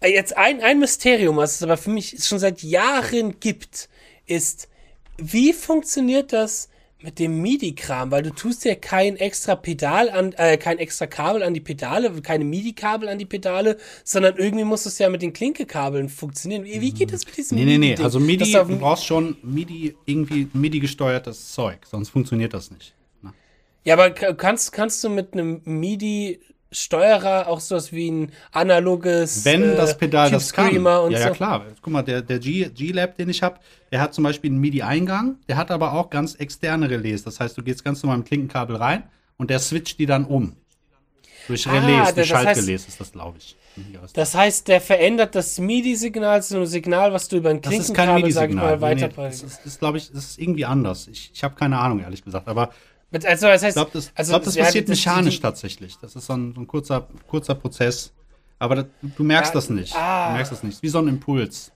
[0.00, 3.88] Äh, Jetzt ein, ein Mysterium, was es aber für mich schon seit Jahren gibt,
[4.26, 4.68] ist,
[5.16, 6.68] wie funktioniert das
[7.02, 8.10] mit dem MIDI-Kram?
[8.10, 12.12] Weil du tust ja kein extra Pedal an, äh, kein extra Kabel an die Pedale,
[12.22, 16.64] keine MIDI-Kabel an die Pedale, sondern irgendwie muss es ja mit den Klinkekabeln funktionieren.
[16.64, 17.78] Wie, geht das mit diesem Nee, nee, nee.
[17.90, 18.04] MIDI-Ding?
[18.04, 22.94] Also MIDI, du brauchst schon MIDI, irgendwie MIDI-gesteuertes Zeug, sonst funktioniert das nicht.
[23.22, 23.32] Ne?
[23.84, 25.60] Ja, aber ka- kannst, kannst du mit einem
[26.76, 30.76] MIDI-Steuerer auch sowas wie ein analoges Wenn äh, das Pedal Tube das kann.
[30.86, 31.24] Und ja, so?
[31.24, 31.64] ja, klar.
[31.80, 33.58] Guck mal, der, der G- G-Lab, den ich habe,
[33.90, 37.22] der hat zum Beispiel einen MIDI-Eingang, der hat aber auch ganz externe Relais.
[37.24, 39.04] Das heißt, du gehst ganz normal mit dem Klinkenkabel rein
[39.36, 40.56] und der switcht die dann um.
[41.48, 43.56] Durch Ah, Relais, das durch heißt- Schaltrelais ist das, glaube ich.
[44.12, 47.94] Das heißt, der verändert das MIDI-Signal zu einem Signal, was du über ein Das ist
[47.94, 48.78] kein Klinkenkabel, sag ich MIDI-Signal.
[48.78, 51.08] mal, Nee, nee, das ist, ist glaube ich, das ist irgendwie anders.
[51.08, 52.48] Ich, ich habe keine Ahnung, ehrlich gesagt.
[52.48, 52.68] Aber
[53.12, 55.96] Also, das heißt, ich glaube, das, also, glaub, das ja, passiert das- mechanisch die- tatsächlich.
[56.00, 58.12] Das ist so ein, so ein kurzer, kurzer Prozess.
[58.58, 58.86] Aber das,
[59.16, 59.94] du merkst Ja, das nicht.
[59.96, 60.28] ah.
[60.28, 60.82] Du merkst das nicht.
[60.82, 61.72] Wie so ein Impuls.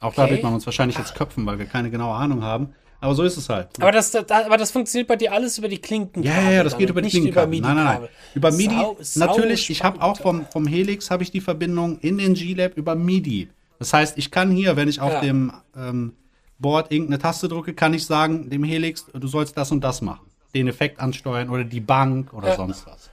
[0.00, 0.32] Auch da Okay.
[0.32, 2.74] wird man uns wahrscheinlich jetzt köpfen, weil wir keine genaue Ahnung haben.
[3.00, 3.68] Aber so ist es halt.
[3.80, 6.24] Aber das, das, aber das funktioniert bei dir alles über die Klinkenkabel.
[6.30, 7.58] Ja, ja, ja, das geht über die Klinkenkabel.
[7.58, 8.08] Über Nein, nein, nein.
[8.34, 10.44] Über MIDI, Sau- sau natürlich, ich habe auch spannend.
[10.52, 13.50] vom, vom Helix habe ich die Verbindung in den G-Lab über MIDI.
[13.78, 15.20] Das heißt, ich kann hier, wenn ich auf Ja.
[15.20, 16.14] dem ähm,
[16.58, 20.26] Board irgendeine Taste drücke, kann ich sagen, dem Helix, du sollst das und das machen.
[20.54, 22.56] Den Effekt ansteuern oder die Bank oder Ja.
[22.56, 23.10] sonst was.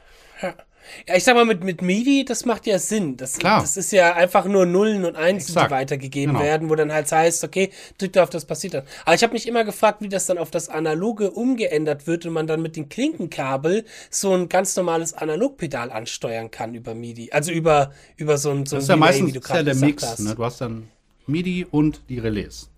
[1.08, 3.16] Ja, ich sag mal, mit, mit MIDI, das macht ja Sinn.
[3.16, 3.62] Das, Klar.
[3.62, 6.46] das ist ja einfach nur Nullen und Einsen, die weitergegeben Genau.
[6.46, 8.84] werden, wo dann halt heißt, okay, drück da auf das passiert dann.
[9.06, 12.34] Aber ich habe mich immer gefragt, wie das dann auf das Analoge umgeändert wird und
[12.34, 17.32] man dann mit dem Klinkenkabel so ein ganz normales Analogpedal ansteuern kann über MIDI.
[17.32, 19.64] Also über, über so ein, so Das ist ja meistens wie du das ist ja
[19.64, 20.20] der Mix.
[20.20, 20.36] Ne?
[20.36, 20.90] Du hast dann
[21.28, 22.70] MIDI und die Relais.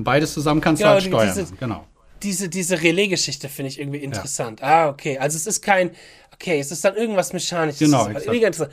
[0.00, 1.34] Und beides zusammen kannst Genau, du halt steuern.
[1.34, 1.86] dieses- genau.
[2.22, 4.62] diese, diese Relais-Geschichte finde ich irgendwie interessant.
[4.62, 5.18] Ah, okay.
[5.18, 5.90] Also es ist kein,
[6.34, 7.78] okay, es ist dann irgendwas Mechanisches.
[7.80, 8.70] Genau, interessant.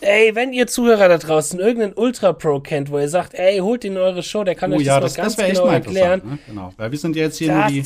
[0.00, 3.84] Ey, wenn ihr Zuhörer da draußen irgendeinen Ultra Pro kennt, wo ihr sagt, ey, holt
[3.84, 6.22] ihn in eure Show, der kann Oh euch ja, das das, ganz das genau erklären.
[6.24, 6.38] Ne?
[6.48, 6.72] Genau.
[6.76, 7.82] Weil wir sind ja jetzt hier Das, nur die,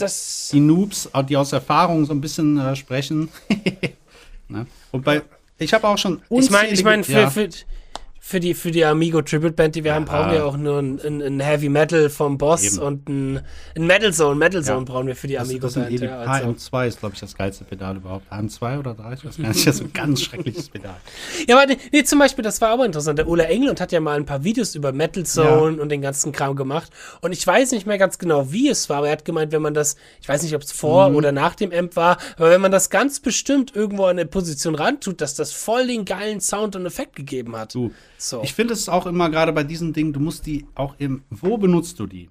[0.53, 3.29] die Noobs, die aus Erfahrung so ein bisschen äh, sprechen.
[4.49, 4.67] ne?
[4.93, 5.23] Und bei,
[5.59, 7.49] ich habe auch schon ich meine, ich meine, für, ja, für,
[8.29, 11.01] für die, für die Amigo Tribute Band, die wir haben, brauchen wir auch nur ein,
[11.01, 12.79] ein, ein Heavy Metal vom Boss Eben.
[12.81, 13.41] und ein,
[13.77, 14.35] ein Metal Zone.
[14.35, 14.85] Metal Zone Ja.
[14.85, 15.91] brauchen wir für die Amigo Band.
[15.93, 16.49] die Ja, also.
[16.49, 18.25] HM2 ist, glaube ich, das geilste Pedal überhaupt.
[18.33, 19.13] HM2 oder 3?
[19.13, 19.65] Ich weiß gar nicht.
[19.67, 20.97] Das ist ein ganz schreckliches Pedal.
[21.47, 23.17] Ja, aber nee, zum Beispiel, das war aber interessant.
[23.21, 26.33] Der Ola Englund hat ja mal ein paar Videos über Metal Zone und den ganzen
[26.33, 26.91] Kram gemacht.
[27.21, 29.63] Und ich weiß nicht mehr ganz genau, wie es war, aber er hat gemeint, wenn
[29.63, 31.15] man das, ich weiß nicht, ob es vor Mhm.
[31.17, 34.75] oder nach dem Amp war, aber wenn man das ganz bestimmt irgendwo an eine Position
[34.75, 37.73] rantut, dass das voll den geilen Sound und Effekt gegeben hat.
[37.73, 38.43] Du, So.
[38.43, 41.59] Ich finde es auch immer gerade bei diesen Dingen, du musst die auch im, wo
[41.59, 42.31] benutzt du die?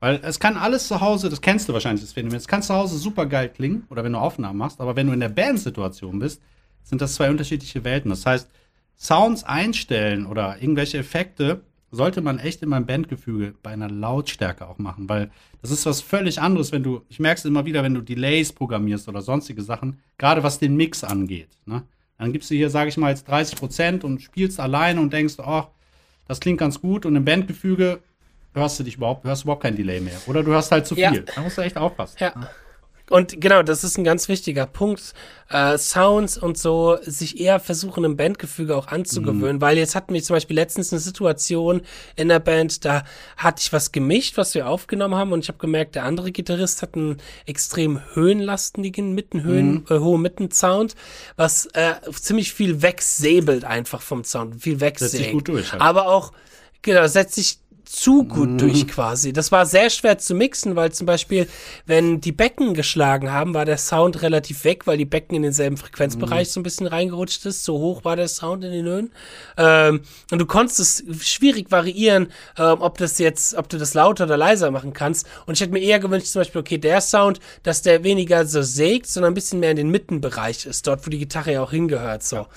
[0.00, 2.74] Weil es kann alles zu Hause, das kennst du wahrscheinlich, das Phänomen, es kann zu
[2.74, 6.18] Hause super geil klingen oder wenn du Aufnahmen machst, aber wenn du in der Bandsituation
[6.18, 6.42] bist,
[6.82, 8.10] sind das zwei unterschiedliche Welten.
[8.10, 8.48] Das heißt,
[9.02, 14.78] Sounds einstellen oder irgendwelche Effekte sollte man echt in meinem Bandgefüge bei einer Lautstärke auch
[14.78, 15.30] machen, weil
[15.60, 18.52] das ist was völlig anderes, wenn du, ich merke es immer wieder, wenn du Delays
[18.52, 21.50] programmierst oder sonstige Sachen, gerade was den Mix angeht.
[21.66, 21.82] Ne?
[22.22, 25.34] Dann gibst du hier, sage ich mal, jetzt 30 Prozent und spielst alleine und denkst,
[25.38, 25.64] oh,
[26.28, 27.98] das klingt ganz gut und im Bandgefüge
[28.54, 30.14] hörst du dich überhaupt, hörst überhaupt kein Delay mehr.
[30.28, 31.10] Oder du hörst halt zu Ja.
[31.10, 31.22] viel.
[31.22, 32.18] Da musst du echt aufpassen.
[32.20, 32.32] Ja.
[33.10, 35.12] Und genau, das ist ein ganz wichtiger Punkt.
[35.50, 40.22] Äh, Sounds und so, sich eher versuchen, im Bandgefüge auch anzugewöhnen, weil jetzt hatten wir
[40.22, 41.82] zum Beispiel letztens eine Situation
[42.16, 43.04] in der Band, da
[43.36, 46.80] hatte ich was gemischt, was wir aufgenommen haben und ich habe gemerkt, der andere Gitarrist
[46.80, 50.94] hat einen extrem höhenlastigen, Mittenhöhen, äh, hohen Mittensound,
[51.36, 55.12] was äh, ziemlich viel wegsäbelt einfach vom Sound, viel wegsägt.
[55.12, 55.82] sich gut durch halt.
[55.82, 56.32] Aber auch,
[56.80, 57.58] genau, setzt sich
[57.92, 58.58] zu gut mhm.
[58.58, 59.34] durch quasi.
[59.34, 61.46] Das war sehr schwer zu mixen, weil zum Beispiel,
[61.84, 65.76] wenn die Becken geschlagen haben, war der Sound relativ weg, weil die Becken in denselben
[65.76, 66.52] Frequenzbereich mhm.
[66.52, 67.64] so ein bisschen reingerutscht ist.
[67.64, 69.12] So hoch war der Sound in den Höhen.
[69.58, 74.24] Ähm, und du konntest es schwierig variieren, ähm, ob das jetzt, ob du das lauter
[74.24, 75.26] oder leiser machen kannst.
[75.44, 78.62] Und ich hätte mir eher gewünscht, zum Beispiel, okay, der Sound, dass der weniger so
[78.62, 81.72] sägt, sondern ein bisschen mehr in den Mittenbereich ist, dort, wo die Gitarre ja auch
[81.72, 82.22] hingehört.
[82.22, 82.36] So.
[82.36, 82.48] Ja.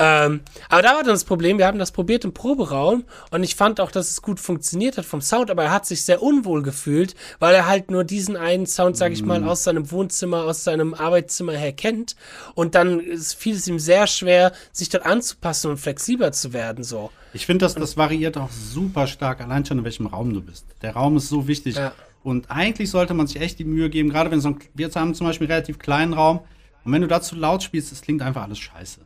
[0.00, 3.54] Ähm, aber da war dann das Problem, wir haben das probiert im Proberaum und ich
[3.54, 6.62] fand auch, dass es gut funktioniert hat vom Sound, aber er hat sich sehr unwohl
[6.62, 9.48] gefühlt, weil er halt nur diesen einen Sound, sag ich mal, mhm.
[9.48, 12.16] aus seinem Wohnzimmer, aus seinem Arbeitszimmer her kennt.
[12.54, 16.84] Und dann fiel es ihm sehr schwer, sich dort anzupassen und flexibler zu werden.
[16.84, 17.10] So.
[17.32, 20.66] Ich finde, dass das variiert auch super stark, allein schon in welchem Raum du bist.
[20.82, 21.76] Der Raum ist so wichtig.
[21.76, 21.92] Ja.
[22.22, 25.14] Und eigentlich sollte man sich echt die Mühe geben, gerade wenn so ein, wir haben
[25.14, 26.40] zum Beispiel einen relativ kleinen Raum.
[26.84, 29.00] Und wenn du dazu laut spielst, das klingt einfach alles scheiße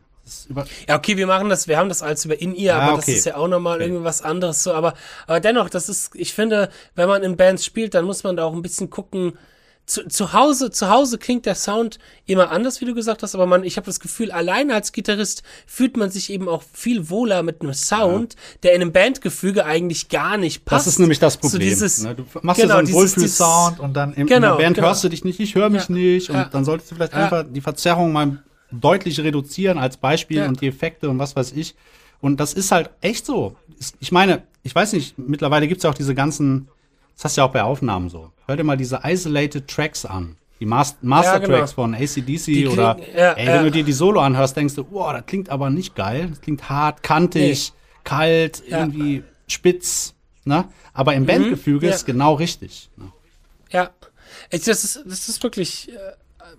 [0.89, 3.05] ja, okay, wir machen das, wir haben das alles über In-Ear, ah, aber okay.
[3.07, 3.85] das ist ja auch nochmal okay.
[3.85, 4.73] irgendwie was anderes so.
[4.73, 4.95] Aber,
[5.27, 8.45] aber dennoch, das ist, ich finde, wenn man in Bands spielt, dann muss man da
[8.45, 9.35] auch ein bisschen gucken.
[9.87, 13.45] Zu, zu Hause, zu Hause klingt der Sound immer anders, wie du gesagt hast, aber
[13.45, 17.43] man, ich habe das Gefühl, allein als Gitarrist fühlt man sich eben auch viel wohler
[17.43, 18.41] mit einem Sound, ja.
[18.63, 20.87] der in einem Bandgefüge eigentlich gar nicht passt.
[20.87, 21.51] Das ist nämlich das Problem.
[21.51, 22.15] So dieses, ne?
[22.15, 24.89] Du machst genau, ja so einen Wohlfühl-Sound und dann in, genau, in der Band genau.
[24.89, 25.95] hörst du dich nicht, ich höre mich ja.
[25.95, 26.49] nicht und ja.
[26.51, 28.39] dann solltest du vielleicht einfach die Verzerrung mal
[28.71, 30.49] deutlich reduzieren als Beispiel ja.
[30.49, 31.75] und die Effekte und was weiß ich.
[32.21, 33.57] Und das ist halt echt so.
[34.01, 36.69] Ich meine, ich weiß nicht, mittlerweile gibt es ja auch diese ganzen,
[37.15, 38.31] das hast du ja auch bei Aufnahmen so.
[38.47, 40.37] Hör dir mal diese Isolated Tracks an.
[40.61, 41.67] Die Mas Master Tracks ja, genau.
[41.67, 45.13] von ACDC die oder ja, ey, wenn du dir die Solo anhörst, denkst du, wow,
[45.13, 46.29] das klingt aber nicht geil.
[46.31, 48.01] Das klingt hart, kantig, nee.
[48.05, 50.15] kalt, irgendwie spitz.
[50.45, 50.67] Ne?
[50.93, 52.91] Aber im mhm, Bandgefüge ist genau richtig.
[52.97, 53.13] Ne?
[53.71, 53.91] Ja.
[54.51, 55.91] Das ist, das ist wirklich.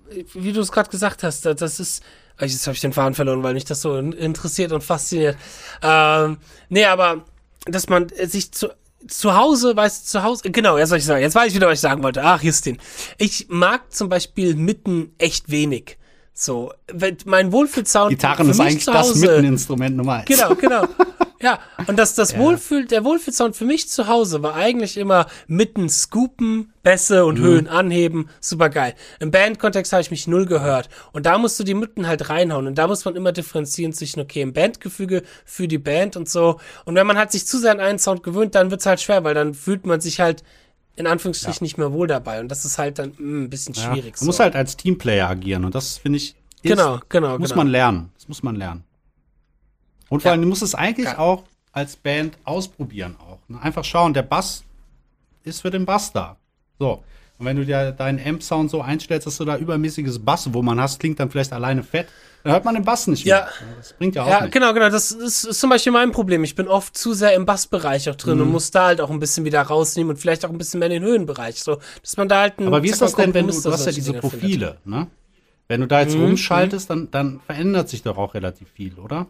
[0.10, 2.04] Äh wie du es gerade gesagt hast, das ist.
[2.40, 5.38] Jetzt habe ich den Faden verloren, weil mich das so interessiert und fasziniert.
[5.82, 6.38] Ähm,
[6.68, 7.24] nee, aber
[7.66, 8.74] dass man sich zu,
[9.08, 11.68] zu Hause, weißt du, zu Hause, genau, jetzt soll ich sagen, jetzt weiß ich wieder,
[11.68, 12.24] was ich sagen wollte.
[12.24, 12.78] Ach, Justin.
[13.18, 15.98] Ich mag zum Beispiel Mitten echt wenig.
[16.38, 16.74] So,
[17.24, 18.10] mein Wohlfühlsound.
[18.10, 20.26] Gitarren ist eigentlich das Mitteninstrument Nummer eins.
[20.26, 20.86] Genau, genau.
[21.42, 22.40] Ja, und das, das ja.
[22.40, 27.44] Wohlfühl, der Wohlfühlsound für mich zu Hause war eigentlich immer mitten scoopen, Bässe und mhm.
[27.44, 28.96] Höhen anheben, super geil.
[29.20, 30.90] Im Bandkontext habe ich mich null gehört.
[31.12, 32.66] Und da musst du die Mitten halt reinhauen.
[32.66, 36.60] Und da muss man immer differenzieren zwischen, okay, im Bandgefüge für die Band und so.
[36.86, 39.24] Und wenn man halt sich zu sehr an einen Sound gewöhnt, dann wird's halt schwer,
[39.24, 40.42] weil dann fühlt man sich halt
[40.96, 41.64] in Anführungsstrichen ja.
[41.64, 42.40] nicht mehr wohl dabei.
[42.40, 44.06] Und das ist halt dann mh, hm, ein bisschen schwierig.
[44.06, 44.26] Ja, man so.
[44.26, 45.66] muss halt als Teamplayer agieren.
[45.66, 47.62] Und das finde ich, ist, genau, genau, muss genau.
[47.62, 48.12] man lernen.
[48.16, 48.84] Das muss man lernen.
[50.10, 53.40] Und vor allem, du musst es eigentlich auch als Band ausprobieren auch.
[53.48, 53.62] Ne?
[53.62, 54.64] Einfach schauen, der Bass
[55.44, 56.38] ist für den Bass da.
[56.80, 57.04] So.
[57.38, 60.80] Und wenn du dir deinen Amp-Sound so einstellst, dass du da übermäßiges Bass, wo man
[60.80, 62.08] hast, klingt dann vielleicht alleine fett,
[62.44, 63.36] dann hört man den Bass nicht mehr.
[63.36, 63.48] Ja.
[63.78, 64.54] Das bringt ja auch ja, nicht.
[64.54, 64.90] genau, genau.
[64.90, 66.44] Das ist, ist, zum Beispiel mein Problem.
[66.44, 68.44] Ich bin oft zu sehr im Bassbereich auch drin mhm.
[68.44, 70.90] und muss da halt auch ein bisschen wieder rausnehmen und vielleicht auch ein bisschen mehr
[70.90, 71.62] in den Höhenbereich.
[71.62, 73.86] So, dass man da halt ein, Aber wie ist das denn, wenn du, du hast
[73.86, 75.08] ja diese Profile, ne?
[75.68, 76.26] Wenn du da jetzt mhm.
[76.26, 79.26] rumschaltest, dann, dann verändert sich doch auch relativ viel, oder?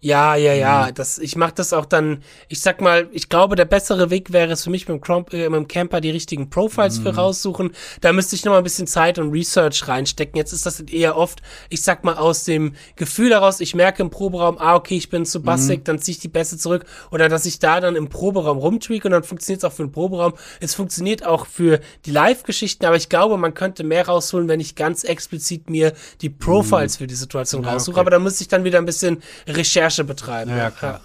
[0.00, 0.86] Ja, ja, ja.
[0.88, 0.94] Mhm.
[0.94, 4.52] Das, ich mache das auch dann, ich sag mal, ich glaube, der bessere Weg wäre
[4.52, 7.02] es für mich mit dem, Crom äh, mit dem Camper die richtigen Profiles mhm.
[7.02, 7.72] für raussuchen.
[8.00, 10.36] Da müsste ich noch mal ein bisschen Zeit und Research reinstecken.
[10.36, 14.10] Jetzt ist das eher oft, ich sag mal, aus dem Gefühl heraus, ich merke im
[14.10, 15.84] Proberaum, ah, okay, ich bin zu bassig, mhm.
[15.84, 16.84] dann ziehe ich die Bässe zurück.
[17.10, 19.92] Oder dass ich da dann im Proberaum rumtweak und dann funktioniert es auch für den
[19.92, 20.34] Proberaum.
[20.60, 24.76] Es funktioniert auch für die Live-Geschichten, aber ich glaube, man könnte mehr rausholen, wenn ich
[24.76, 26.98] ganz explizit mir die Profiles mhm.
[26.98, 27.96] für die Situation ja, raussuche.
[27.96, 28.00] Okay.
[28.00, 30.50] Aber da müsste ich dann wieder ein bisschen Recherche Recherche betreiben.
[30.50, 31.00] Ja, klar.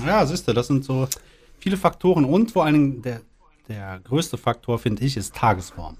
[0.00, 1.08] Ja, ja siehst du, das sind so
[1.60, 3.20] viele Faktoren und vor allen Dingen der,
[3.68, 5.96] der größte Faktor, finde ich, ist Tagesform.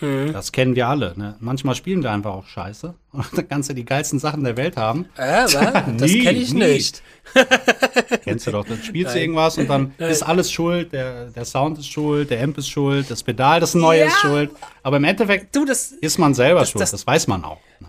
[0.00, 0.32] Mhm.
[0.32, 1.12] Das kennen wir alle.
[1.16, 1.36] Ne?
[1.40, 2.94] Manchmal spielen wir einfach auch scheiße.
[3.12, 5.06] Und dann kannst du die geilsten Sachen der Welt haben.
[5.16, 5.52] Äh, was?
[5.52, 5.66] das
[6.12, 6.60] kenne ich nie.
[6.60, 7.02] nicht.
[8.24, 8.64] Kennst du doch.
[8.64, 10.10] Dann spielst du irgendwas und dann Nein.
[10.10, 10.92] ist alles schuld.
[10.92, 14.06] Der, der Sound ist schuld, der Amp ist schuld, das Pedal, das neue ja.
[14.06, 14.50] ist schuld.
[14.82, 16.82] Aber im Endeffekt du, das, ist man selber das, schuld.
[16.82, 17.60] Das, das, weiß man auch.
[17.80, 17.88] Ne?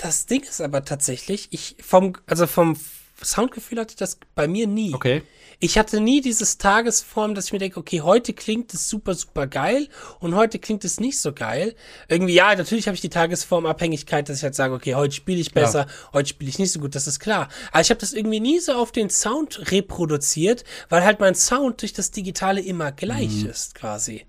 [0.00, 2.76] Das Ding ist aber tatsächlich, ich vom, also vom
[3.22, 4.94] Soundgefühl hatte ich das bei mir nie.
[4.94, 5.22] Okay.
[5.62, 9.46] Ich hatte nie dieses Tagesform, dass ich mir denke, okay, heute klingt es super, super
[9.46, 9.88] geil
[10.18, 11.74] und heute klingt es nicht so geil.
[12.08, 15.52] Irgendwie, ja, natürlich habe ich die Tagesformabhängigkeit, dass ich halt sage, okay, heute spiele ich
[15.52, 16.12] besser, ja.
[16.14, 17.50] heute spiele ich nicht so gut, das ist klar.
[17.72, 21.82] Aber ich habe das irgendwie nie so auf den Sound reproduziert, weil halt mein Sound
[21.82, 23.50] durch das Digitale immer gleich mhm.
[23.50, 24.24] ist, quasi.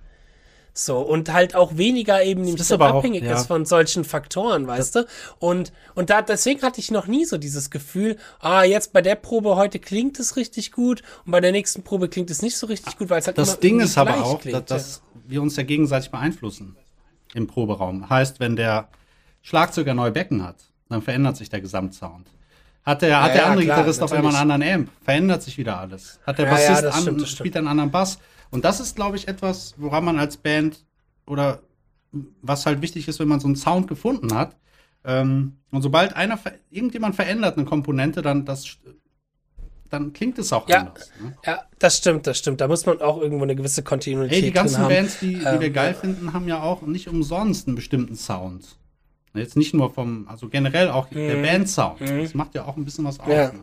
[0.73, 3.35] So, und halt auch weniger eben nämlich so abhängig auch, ja.
[3.35, 5.05] ist von solchen Faktoren, weißt du?
[5.39, 9.15] Und, und da, deswegen hatte ich noch nie so dieses Gefühl, ah, jetzt bei der
[9.15, 12.67] Probe heute klingt es richtig gut und bei der nächsten Probe klingt es nicht so
[12.67, 15.57] richtig gut, weil es halt Das Ding ist aber auch, klingt, dass, dass wir uns
[15.57, 16.77] ja gegenseitig beeinflussen
[17.33, 18.09] im Proberaum.
[18.09, 18.87] Heißt, wenn der
[19.41, 20.55] Schlagzeuger neue Becken hat,
[20.89, 22.27] dann verändert sich der Gesamtsound.
[22.83, 24.71] Hat der, hat Ja, der ja, andere klar, Gitarrist auf einmal einen natürlich.
[24.71, 25.03] anderen Amp?
[25.03, 26.19] Verändert sich wieder alles.
[26.25, 27.37] Hat der Ja, ja, Bassist das an, stimmt, das stimmt.
[27.39, 28.17] spielt einen anderen Bass.
[28.51, 30.85] Und das ist, glaube ich, etwas, woran man als Band
[31.25, 31.61] oder
[32.41, 34.57] was halt wichtig ist, wenn man so einen Sound gefunden hat.
[35.03, 38.77] Ähm, und sobald einer, ver- irgendjemand verändert eine Komponente, dann das,
[39.89, 40.79] dann klingt es auch Ja.
[40.81, 41.11] anders.
[41.21, 41.35] Ne?
[41.45, 42.59] Ja, das stimmt, das stimmt.
[42.61, 44.89] Da muss man auch irgendwo eine gewisse Kontinuität Ey, die ganzen haben.
[44.89, 48.77] Bands, die, die wir Ähm, geil finden, haben ja auch nicht umsonst einen bestimmten Sound.
[49.33, 52.01] Jetzt nicht nur vom, also generell auch der Bandsound.
[52.01, 53.27] Das macht ja auch ein bisschen was aus.
[53.27, 53.31] Mhm.
[53.31, 53.51] Ja.
[53.53, 53.59] Ne?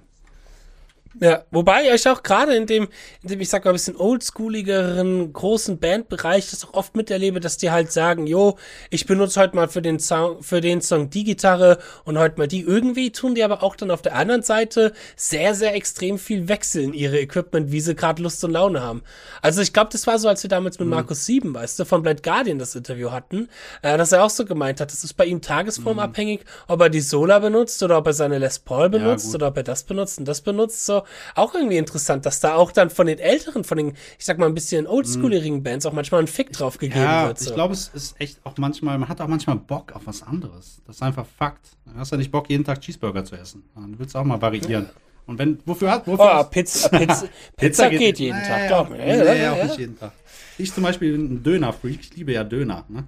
[1.20, 2.88] Ja, wobei ich auch gerade in dem,
[3.22, 7.56] in dem, ich sag mal, ein bisschen oldschooligeren, großen Bandbereich das auch oft miterlebe, dass
[7.56, 8.56] die halt sagen, jo,
[8.90, 12.46] ich benutze heute mal für den Song, für den Song die Gitarre und heute mal
[12.46, 12.60] die.
[12.60, 16.92] Irgendwie tun die aber auch dann auf der anderen Seite sehr, sehr extrem viel wechseln
[16.92, 19.02] ihre Equipment, wie sie gerade Lust und Laune haben.
[19.42, 22.02] Also ich glaube, das war so, als wir damals mit Markus Sieben, weißt du, von
[22.02, 23.48] Blind Guardian das Interview hatten,
[23.82, 27.00] äh, dass er auch so gemeint hat, das ist bei ihm tagesformabhängig, ob er die
[27.00, 29.36] Sola benutzt oder ob er seine Les Paul benutzt gut.
[29.36, 30.86] oder ob er das benutzt und das benutzt.
[30.86, 30.97] So,
[31.34, 34.46] auch irgendwie interessant, dass da auch dann von den älteren, von den, ich sag mal,
[34.46, 37.38] ein bisschen oldschooligen Bands auch manchmal ein Fick drauf gegeben Ja, wird.
[37.38, 37.50] So.
[37.50, 40.80] ich glaube, es ist echt auch manchmal, man hat auch manchmal Bock auf was anderes.
[40.86, 41.66] Das ist einfach Fakt.
[41.86, 43.64] Du hast ja nicht Bock, jeden Tag Cheeseburger zu essen.
[43.74, 44.88] Du willst auch mal variieren.
[45.26, 47.24] Und wenn, wofür hat, wofür Oh, Pizza, Pizza,
[47.56, 49.06] Pizza geht, jeden Tag, glaub mir.
[49.06, 50.12] Ja, ja, auch nicht jeden Tag.
[50.56, 52.00] Ich zum Beispiel bin ein Döner-Freak.
[52.00, 52.84] Ich liebe ja Döner.
[52.88, 53.04] Ne?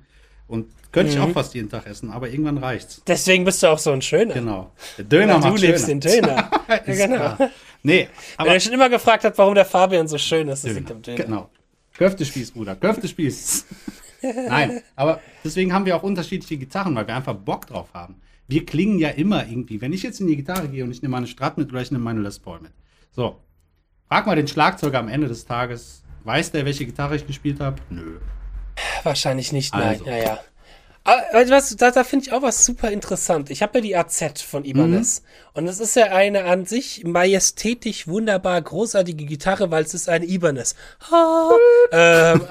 [0.47, 1.19] Und könnte Mhm.
[1.19, 3.01] ich auch fast jeden Tag essen, aber irgendwann reicht's.
[3.07, 4.35] Deswegen bist du auch so ein Schöner.
[4.35, 4.71] Genau.
[4.99, 6.01] Der Döner du macht liebst schöner.
[6.01, 6.51] den Döner.
[6.69, 6.77] ja,
[7.07, 7.17] genau.
[7.37, 7.51] klar.
[7.83, 10.75] Nee, Wenn aber er schon immer gefragt hat, warum der Fabian so schön ist, das
[10.75, 11.17] liegt am Döner.
[11.17, 11.29] Döner.
[11.29, 11.51] Genau.
[11.97, 12.77] Köftespieß, Bruder.
[12.77, 13.67] Köftespieß.
[14.23, 18.21] Nein, aber deswegen haben wir auch unterschiedliche Gitarren, weil wir einfach Bock drauf haben.
[18.49, 19.81] Wir klingen ja immer irgendwie.
[19.81, 21.91] Wenn ich jetzt in die Gitarre gehe und ich nehme meine Strat mit oder ich
[21.91, 22.73] nehme meine Les Paul mit.
[23.13, 23.41] So.
[24.09, 26.03] Frag mal den Schlagzeuger am Ende des Tages.
[26.25, 27.77] Weiß der, welche Gitarre ich gespielt habe?
[27.91, 28.19] Nö.
[29.05, 29.89] Wahrscheinlich nicht, nein.
[29.89, 30.05] Also.
[30.05, 30.41] Ja, ja.
[31.05, 33.51] Du was, da, da finde ich auch was super interessant.
[33.51, 35.23] Ich habe ja die AZ von Ibanez.
[35.55, 40.27] Und das ist ja eine an sich majestätisch, wunderbar, großartige Gitarre, weil es ist eine
[40.27, 40.75] Ibanez.
[41.11, 41.51] Ah,
[41.91, 42.43] ähm,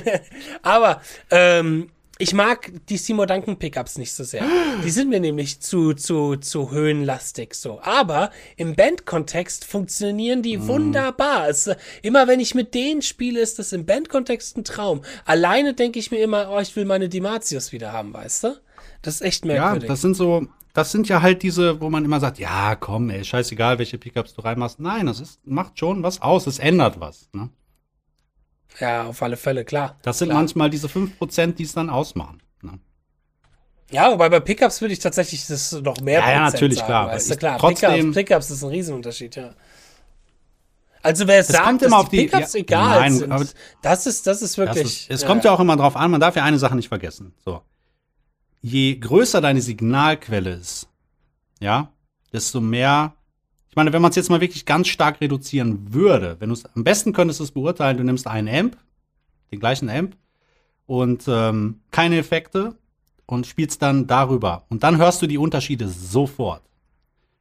[0.62, 1.90] aber ähm,
[2.24, 4.42] ich mag die Seymour Duncan Pickups nicht so sehr.
[4.82, 7.80] Die sind mir nämlich zu, zu, zu höhenlastig so.
[7.82, 11.48] Aber im Bandkontext funktionieren die wunderbar.
[11.48, 11.70] Es,
[12.02, 15.02] immer wenn ich mit denen spiele, ist das im Bandkontext ein Traum.
[15.26, 18.56] Alleine denke ich mir immer, oh, ich will meine Dimatius wieder haben, weißt du?
[19.02, 19.88] Das ist echt Ja, merkwürdig.
[19.88, 23.22] das sind so, das sind ja halt diese, wo man immer sagt, ja, komm, ey,
[23.22, 24.80] scheißegal, welche Pickups du reinmachst.
[24.80, 27.28] Nein, das ist, macht schon was aus, es ändert was.
[27.34, 27.50] Ne?
[28.80, 29.98] Ja, auf alle Fälle, klar.
[30.02, 30.38] Das sind klar.
[30.40, 32.42] manchmal diese 5%, die es dann ausmachen.
[32.62, 32.78] Ne?
[33.90, 37.06] Ja, wobei bei Pickups würde ich tatsächlich das noch mehr Ja, ja, natürlich, sagen, klar,
[37.08, 37.58] Weißt du, klar.
[37.58, 39.50] trotzdem- Pickups, Pickups ist ein Riesenunterschied, ja.
[41.02, 43.44] Also wer sagt, kommt dass immer die auf die- Pickups ja, egal nein, sind, aber-
[43.82, 45.08] das ist, das ist Das wirklich.
[45.08, 47.34] ist, es kommt ja auch immer drauf an, man darf ja eine Sache nicht vergessen.
[47.44, 47.60] So.
[48.62, 50.88] Je größer deine Signalquelle ist,
[51.60, 51.92] ja,
[52.32, 53.12] desto mehr.
[53.74, 56.64] Ich meine, wenn man es jetzt mal wirklich ganz stark reduzieren würde, wenn du es
[56.76, 58.76] am besten könntest du es beurteilen, du nimmst einen Amp,
[59.50, 60.16] den gleichen Amp
[60.86, 62.76] und ähm, keine Effekte
[63.26, 64.64] und spielst dann darüber.
[64.68, 66.62] Und dann hörst du die Unterschiede sofort.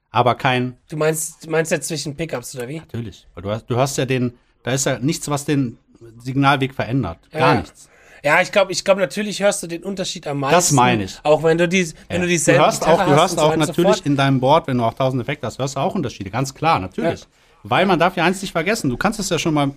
[0.09, 2.79] Aber kein, Du meinst, du meinst jetzt zwischen Pickups oder wie?
[2.79, 5.77] natürlich, weil du hast, du hast ja den, da ist ja nichts, was den
[6.17, 7.29] Signalweg verändert.
[7.29, 7.59] Gar Ja.
[7.61, 7.91] nichts.
[8.23, 10.55] Ja, ich glaube, ich glaube, natürlich hörst du den Unterschied am meisten.
[10.55, 11.19] Das meine ich.
[11.23, 13.51] Auch wenn du die, wenn du Du dieselbe hörst Gitarre auch, du hast hörst auch
[13.53, 14.05] so natürlich fort.
[14.05, 16.79] in deinem Board, wenn du auch tausend Effekte hast, hörst du auch Unterschiede, ganz klar,
[16.79, 17.19] natürlich.
[17.21, 17.27] Ja.
[17.63, 19.71] Weil man darf ja eins nicht vergessen, du kannst es ja schon mal,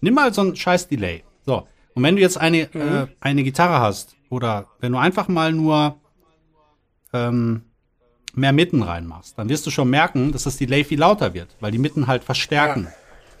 [0.00, 1.22] nimm mal so ein scheiß Delay.
[1.46, 2.80] So, und wenn du jetzt eine, Mhm.
[2.80, 5.94] äh, eine Gitarre hast oder wenn du einfach mal nur
[7.12, 7.62] ähm,
[8.34, 11.70] mehr Mitten reinmachst, dann wirst du schon merken, dass das Delay viel lauter wird, weil
[11.70, 12.88] die Mitten halt verstärken.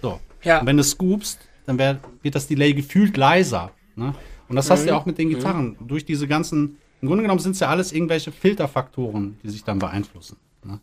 [0.00, 0.20] So.
[0.44, 0.60] Ja.
[0.60, 3.72] Und wenn du scoopst, dann wär, wird das Delay gefühlt leiser.
[3.96, 4.14] Ne?
[4.48, 4.72] Und das Mhm.
[4.72, 5.76] hast du ja auch mit den Gitarren.
[5.86, 9.78] Durch diese ganzen, im Grunde genommen sind es ja alles irgendwelche Filterfaktoren, die sich dann
[9.78, 10.36] beeinflussen.
[10.64, 10.80] Ne?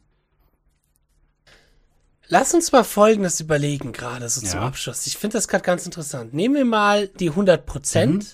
[2.27, 4.65] Lass uns mal Folgendes überlegen, gerade so zum Ja.
[4.67, 5.05] Abschluss.
[5.05, 6.33] Ich finde das gerade ganz interessant.
[6.33, 8.23] Nehmen wir mal die 100 Prozent.
[8.23, 8.27] Mhm.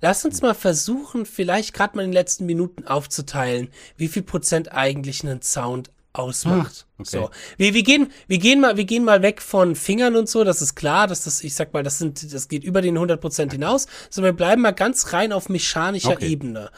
[0.00, 4.72] Lass uns mal versuchen, vielleicht gerade mal in den letzten Minuten aufzuteilen, wie viel Prozent
[4.72, 6.86] eigentlich einen Sound ausmacht.
[6.86, 7.08] Ah, okay.
[7.10, 10.44] So, wir, wir gehen, wir gehen mal, wir gehen mal weg von Fingern und so.
[10.44, 13.20] Das ist klar, dass das, ich sag mal, das sind, das geht über den 100
[13.20, 13.86] Prozent hinaus.
[14.10, 16.28] Sondern wir bleiben mal ganz rein auf mechanischer Okay.
[16.28, 16.70] Ebene.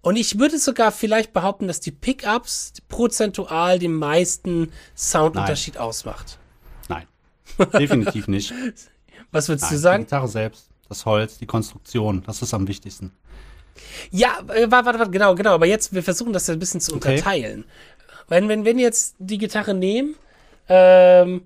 [0.00, 6.38] Und ich würde sogar vielleicht behaupten, dass die Pickups prozentual den meisten Soundunterschied ausmacht.
[6.88, 7.06] Nein.
[7.78, 8.54] Definitiv nicht.
[9.32, 9.70] Was würdest Nein.
[9.70, 10.04] du Die sagen?
[10.04, 13.12] Gitarre selbst, das Holz, die Konstruktion, das ist am wichtigsten.
[14.10, 15.54] Ja, äh, warte, warte, warte, genau, genau.
[15.54, 17.10] Aber jetzt, wir versuchen das ja ein bisschen zu Okay.
[17.16, 17.64] unterteilen.
[18.28, 20.14] Wenn, wenn, wenn wir jetzt die Gitarre nehmen,
[20.68, 21.42] ähm,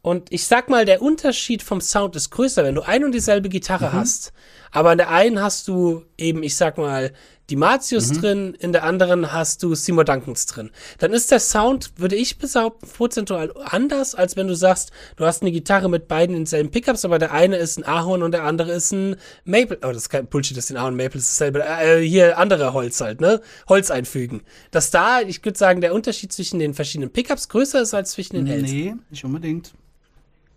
[0.00, 3.48] und ich sag mal, der Unterschied vom Sound ist größer, wenn du ein und dieselbe
[3.48, 3.92] Gitarre Mhm.
[3.94, 4.32] hast,
[4.70, 7.12] aber an der einen hast du eben, ich sag mal,
[7.50, 8.20] die Matius Mhm.
[8.20, 10.70] drin, in der anderen hast du Seymour Duncans drin.
[10.98, 15.40] Dann ist der Sound, würde ich behaupten, prozentual anders, als wenn du sagst, du hast
[15.42, 18.44] eine Gitarre mit beiden in selben Pickups, aber der eine ist ein Ahorn und der
[18.44, 19.78] andere ist ein Maple.
[19.82, 21.64] Oh, das ist kein Bullshit, das ist ein Ahorn Maple, ist dasselbe.
[21.64, 23.40] Äh, hier andere Holz halt, ne?
[23.68, 24.42] Holz einfügen.
[24.70, 28.36] Dass da, ich würde sagen, der Unterschied zwischen den verschiedenen Pickups größer ist als zwischen
[28.36, 28.70] den Hells.
[28.70, 29.72] Nee, nicht unbedingt.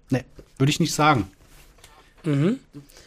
[0.10, 0.26] Nee,
[0.58, 1.32] würde ich nicht sagen.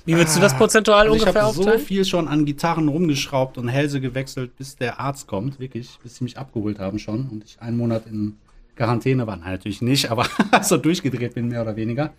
[0.06, 1.80] Wie würdest du das prozentual Also ich ungefähr habe so aufteilen?
[1.80, 6.24] viel schon an Gitarren rumgeschraubt und Hälse gewechselt, bis der Arzt kommt, wirklich, bis sie
[6.24, 8.36] mich abgeholt haben schon und ich einen Monat in
[8.76, 9.36] Quarantäne war.
[9.36, 10.26] Nein, natürlich nicht, aber
[10.62, 12.12] so durchgedreht bin, mehr oder weniger.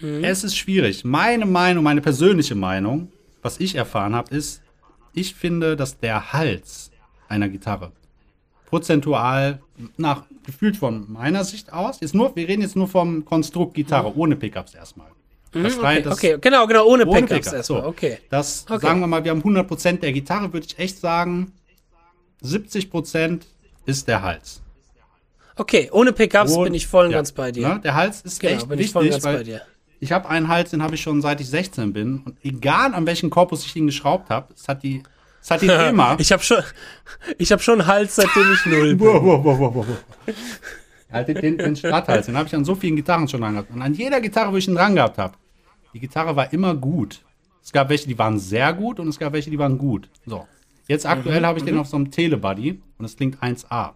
[0.00, 0.22] Mhm.
[0.22, 1.04] Es ist schwierig.
[1.04, 4.60] Meine Meinung, meine persönliche Meinung, was ich erfahren habe, ist,
[5.14, 6.90] ich finde, dass der Hals
[7.28, 7.92] einer Gitarre
[8.66, 9.60] prozentual
[9.96, 14.16] nach gefühlt von meiner Sicht aus, jetzt nur, wir reden jetzt nur vom Konstrukt Gitarre
[14.16, 15.08] ohne Pickups erstmal.
[15.52, 17.82] Das Mhm, rein- okay, das- okay, genau, genau, ohne, ohne Pickups Pickup, erstmal.
[17.82, 17.86] so.
[17.88, 18.18] Okay.
[18.30, 18.86] Das Okay.
[18.86, 21.52] sagen wir mal, wir haben 100% der Gitarre, würde ich echt sagen,
[22.40, 23.46] 70%
[23.86, 24.62] ist der Hals.
[25.56, 27.68] Okay, ohne Pickups Und- bin ich voll und ja, ganz bei dir.
[27.68, 27.80] Ne?
[27.84, 29.60] Der Hals ist Genau, echt bin ich voll und wichtig, ganz bei dir.
[30.00, 33.06] ich habe einen Hals, den habe ich schon seit ich 16 bin und egal an
[33.06, 35.02] welchen Korpus ich ihn geschraubt habe, es hat die
[35.42, 36.62] es hat ihn immer Ich habe schon,
[37.36, 39.00] ich habe schon einen Hals, seitdem ich null bin.
[39.06, 39.86] Wow, wow, wow, wow.
[41.12, 43.70] Halt den, den, den Stratthals, den habe ich an so vielen Gitarren schon dran gehabt.
[43.70, 45.34] Und an jeder Gitarre, wo ich ihn dran gehabt habe,
[45.92, 47.24] die Gitarre war immer gut.
[47.62, 50.08] Es gab welche, die waren sehr gut und es gab welche, die waren gut.
[50.26, 50.46] So.
[50.88, 53.92] Jetzt aktuell habe ich den auf so einem Telebuddy und es klingt 1A.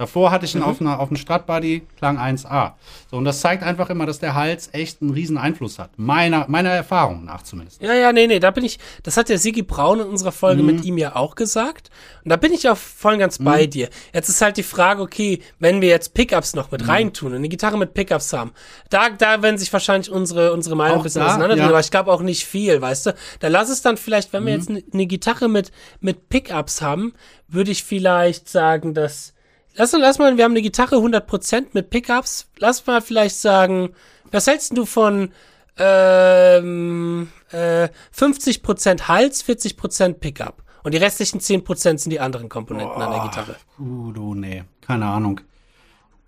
[0.00, 2.72] Davor hatte ich ihn auf, einer, auf einem Strat-Buddy, klang 1A.
[3.10, 5.90] So, und das zeigt einfach immer, dass der Hals echt einen riesen Einfluss hat.
[5.98, 7.82] Meiner, meiner Erfahrung nach zumindest.
[7.82, 10.62] Ja, ja, nee, nee, da bin ich, das hat der Sigi Braun in unserer Folge
[10.62, 10.66] Mhm.
[10.74, 11.90] mit ihm ja auch gesagt.
[12.24, 13.90] Und da bin ich auch voll und ganz bei dir.
[14.14, 16.78] Jetzt ist halt die Frage, okay, wenn wir jetzt Pickups noch Mhm.
[16.78, 18.52] mit reintun und eine Gitarre mit Pickups haben,
[18.88, 21.70] da, da werden sich wahrscheinlich unsere, unsere Meinung Auch ein bisschen da, auseinanderdrehen, ja.
[21.70, 23.14] aber ich glaube auch nicht viel, weißt du.
[23.40, 24.58] Da lass es dann vielleicht, wenn wir Mhm.
[24.58, 27.12] jetzt eine eine Gitarre mit, mit Pickups haben,
[27.48, 29.34] würde ich vielleicht sagen, dass,
[29.80, 33.90] lass, lass mal, wir haben eine Gitarre 100% mit Pickups, lass mal vielleicht sagen,
[34.30, 35.32] was hältst du von,
[35.78, 40.62] ähm, äh, 50% Hals, 40% Pickup.
[40.82, 43.56] Und die restlichen 10% sind die anderen Komponenten an der Gitarre.
[43.78, 45.40] Uh, du, nee, keine Ahnung.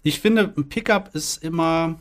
[0.03, 1.99] Ich finde, ein Pickup ist immer.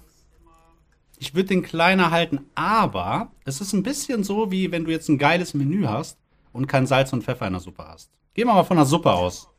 [1.18, 5.08] Ich würde den kleiner halten, aber es ist ein bisschen so, wie wenn du jetzt
[5.08, 6.18] ein geiles Menü hast
[6.52, 8.10] und kein Salz und Pfeffer in der Suppe hast.
[8.34, 9.51] Gehen wir mal von der Suppe aus.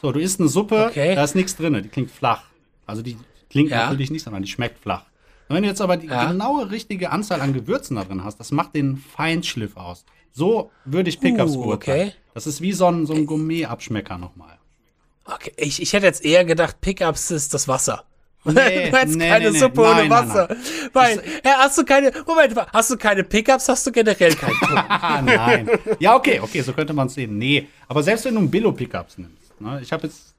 [0.00, 1.14] So, du isst eine Suppe, Okay.
[1.14, 2.42] da ist nichts drin, die klingt flach.
[2.86, 3.16] Also die
[3.50, 3.86] klingt Ja.
[3.86, 5.04] natürlich nicht, sondern die schmeckt flach.
[5.48, 6.26] Und wenn du jetzt aber die Ja.
[6.30, 10.04] genaue richtige Anzahl an Gewürzen da drin hast, das macht den Feinschliff aus.
[10.32, 12.08] So würde ich Pickups Uh, beurteilen.
[12.08, 12.16] okay.
[12.34, 14.58] Das ist wie so ein, so ein Gourmet-Abschmecker nochmal.
[15.24, 18.04] Okay, ich, ich hätte jetzt eher gedacht, Pickups ist das Wasser.
[18.44, 19.58] Nee, du hättest nee, keine nee.
[19.58, 20.48] Suppe Nein, ohne nein, Wasser.
[20.92, 24.78] Weil, ja, hast du keine, Moment, hast du keine Pickups, hast du generell keinen Ton.
[24.78, 25.68] Ah, nein.
[25.98, 27.36] Ja, okay, okay, so könnte man es sehen.
[27.36, 30.34] Nee, aber selbst wenn du ein Billo-Pickups nimmst, ne, ich habe jetzt,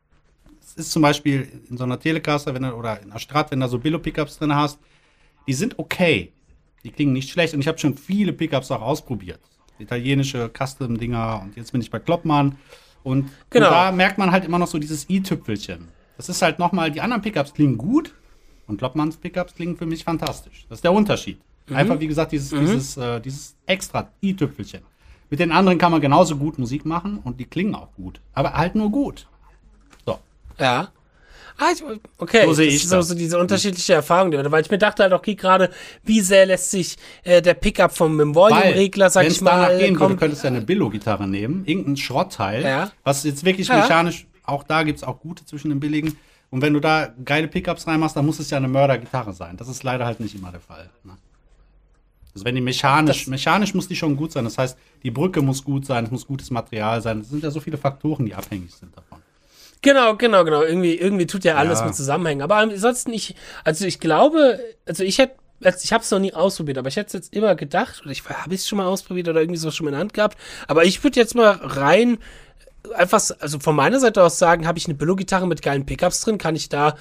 [0.61, 3.67] es ist zum Beispiel in so einer Telecaster, wenn oder in einer Strat, wenn du
[3.67, 4.79] so Billo-Pickups drin hast,
[5.47, 6.31] die sind okay.
[6.83, 9.39] Die klingen nicht schlecht und ich habe schon viele Pickups auch ausprobiert.
[9.79, 12.57] Italienische Custom-Dinger und jetzt bin ich bei Kloppmann
[13.03, 13.67] und, Genau.
[13.67, 15.87] und da merkt man halt immer noch so dieses i-Tüpfelchen.
[16.17, 18.13] Das ist halt nochmal, die anderen Pickups klingen gut
[18.67, 20.65] und Kloppmanns Pickups klingen für mich fantastisch.
[20.69, 21.39] Das ist der Unterschied.
[21.71, 24.81] Einfach, wie gesagt, dieses, dieses, äh, dieses extra i-Tüpfelchen.
[25.29, 28.19] Mit den anderen kann man genauso gut Musik machen und die klingen auch gut.
[28.33, 29.27] Aber halt nur gut.
[30.05, 30.19] So.
[30.59, 30.89] Ja.
[31.61, 31.83] Ah, ich,
[32.17, 33.07] okay, So sehe das ich ist so, das.
[33.09, 35.69] so diese unterschiedliche Erfahrung, die wir- weil ich mir dachte halt, okay, gerade,
[36.03, 39.89] wie sehr lässt sich äh, der Pickup vom Volume-Regler, sag ich es danach mal, gehen
[39.95, 42.91] würde, kommt, könntest du ja eine Billo-Gitarre nehmen, irgendein Schrottteil, Ja.
[43.03, 43.81] was jetzt wirklich Ja.
[43.81, 46.17] mechanisch, auch da gibt es auch gute zwischen den billigen.
[46.49, 49.57] Und wenn du da geile Pickups reinmachst, dann muss es ja eine Mörder-Gitarre sein.
[49.57, 50.89] Das ist leider halt nicht immer der Fall.
[51.03, 51.11] Ne?
[52.33, 54.43] Also wenn die mechanisch, Das- mechanisch muss die schon gut sein.
[54.43, 57.19] Das heißt, die Brücke muss gut sein, es muss gutes Material sein.
[57.21, 59.19] Es sind ja so viele Faktoren, die abhängig sind davon.
[59.81, 60.61] Genau, genau, genau.
[60.61, 61.85] Irgendwie, irgendwie tut ja alles Ja.
[61.85, 62.41] mit zusammenhängen.
[62.41, 66.33] Aber ansonsten, ich, also ich glaube, also ich hätte, also ich habe es noch nie
[66.33, 69.27] ausprobiert, aber ich hätte es jetzt immer gedacht, oder ich habe es schon mal ausprobiert
[69.29, 70.37] oder irgendwie so schon mal in der Hand gehabt.
[70.67, 72.17] Aber ich würde jetzt mal rein,
[72.95, 76.37] einfach, also von meiner Seite aus sagen, habe ich eine Billo-Gitarre mit geilen Pickups drin,
[76.37, 76.95] kann ich da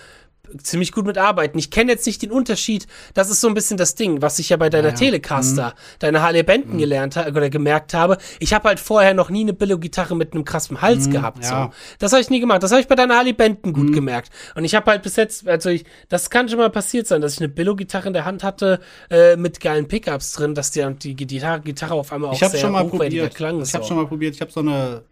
[0.62, 1.58] ziemlich gut mitarbeiten.
[1.58, 2.86] Ich kenne jetzt nicht den Unterschied.
[3.14, 4.94] Das ist so ein bisschen das Ding, was ich ja bei deiner Ja.
[4.94, 4.98] Mhm.
[4.98, 8.18] Telecaster, deiner Harley Benton gelernt habe oder gemerkt habe.
[8.40, 11.38] Ich habe halt vorher noch nie eine Billo-Gitarre mit einem krassen Hals gehabt.
[11.38, 11.64] Mhm, ja.
[11.64, 11.70] So.
[11.98, 12.62] Das habe ich nie gemacht.
[12.62, 13.74] Das habe ich bei deiner Harley Benton Mhm.
[13.74, 14.30] gut gemerkt.
[14.54, 17.34] Und ich habe halt bis jetzt, also ich, das kann schon mal passiert sein, dass
[17.34, 18.80] ich eine Billo-Gitarre in der Hand hatte
[19.10, 22.58] äh, mit geilen Pickups drin, dass die, die Gitarre, Gitarre auf einmal auch Ich sehr
[22.60, 23.34] schon mal hochwertiger probiert.
[23.34, 23.62] klang.
[23.62, 23.88] Ich habe so.
[23.88, 24.34] schon mal probiert.
[24.34, 25.02] Ich habe so eine,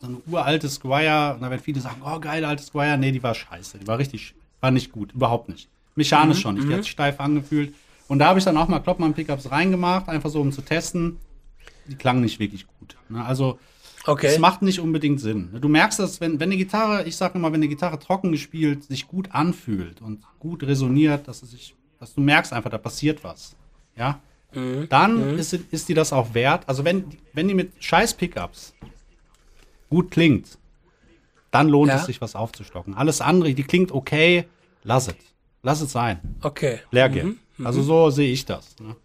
[0.00, 1.34] so eine uralte Squire.
[1.34, 2.96] Und da werden viele sagen, oh, geile alte Squire.
[2.96, 3.78] Nee, die war scheiße.
[3.78, 5.12] Die war richtig, war nicht gut.
[5.12, 5.68] Überhaupt nicht.
[5.94, 6.68] Mechanisch Mhm, schon nicht.
[6.68, 7.74] Die hat sich steif angefühlt.
[8.08, 11.18] Und da habe ich dann auch mal Kloppmann-Pickups reingemacht, einfach so um zu testen.
[11.86, 12.96] Die klangen nicht wirklich gut.
[13.08, 13.24] Ne?
[13.24, 13.58] Also,
[14.06, 14.28] Okay.
[14.28, 15.50] Es macht nicht unbedingt Sinn.
[15.60, 18.84] Du merkst das, wenn, wenn eine Gitarre, ich sage immer, wenn eine Gitarre trocken gespielt
[18.84, 23.22] sich gut anfühlt und gut resoniert, dass es sich, dass du merkst einfach, da passiert
[23.24, 23.54] was.
[23.96, 24.18] Ja.
[24.54, 24.86] Mhm.
[24.88, 26.66] Dann Ist, sie- ist die das auch wert.
[26.66, 27.04] Also wenn,
[27.34, 28.72] wenn die mit scheiß Pickups
[29.90, 30.56] gut klingt,
[31.50, 31.96] dann lohnt Ja.
[31.96, 32.94] es sich, was aufzustocken.
[32.94, 34.44] Alles andere, die klingt okay,
[34.82, 35.14] lass es.
[35.62, 36.20] Lass es sein.
[36.42, 36.78] Okay.
[36.90, 37.38] Leer gehen.
[37.58, 37.66] Mhm.
[37.66, 38.76] Also so sehe ich das.
[38.80, 38.96] Ne?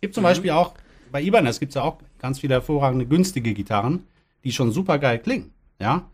[0.00, 0.72] Gibt zum Beispiel auch,
[1.12, 4.04] bei Ibanez gibt es ja auch ganz viele hervorragende günstige Gitarren,
[4.44, 5.52] die schon super geil klingen.
[5.78, 6.06] Ja?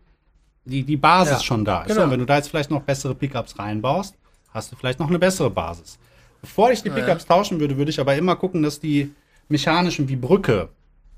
[0.65, 1.87] Die, die Basis Ja, schon da ist.
[1.87, 2.03] genau.
[2.03, 4.15] Und wenn du da jetzt vielleicht noch bessere Pickups reinbaust,
[4.49, 5.97] hast du vielleicht noch eine bessere Basis.
[6.41, 9.13] Bevor ich die Pickups tauschen würde, würde ich aber immer gucken, dass die
[9.47, 10.69] mechanischen wie Brücke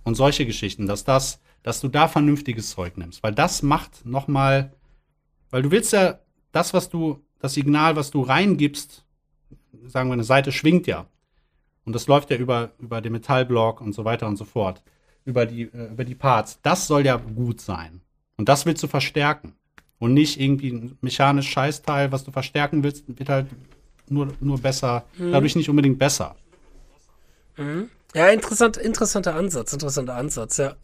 [0.03, 3.23] und solche Geschichten, dass das, dass du da vernünftiges Zeug nimmst.
[3.23, 4.73] Weil das macht noch mal,
[5.49, 6.19] weil du willst ja
[6.51, 9.05] das, was du, das Signal, was du reingibst,
[9.85, 11.07] sagen wir, eine Seite schwingt ja.
[11.85, 14.83] Und das läuft ja über, über den Metallblock und so weiter und so fort.
[15.25, 16.59] Über die, äh, über die Parts.
[16.61, 18.01] Das soll ja gut sein.
[18.37, 19.53] Und das willst du verstärken.
[19.97, 23.47] Und nicht irgendwie ein mechanisch Scheißteil, was du verstärken willst, wird halt
[24.07, 26.35] nur, nur besser, dadurch nicht unbedingt besser.
[28.15, 30.75] Ja, interessant, interessanter Ansatz, interessanter Ansatz, ja.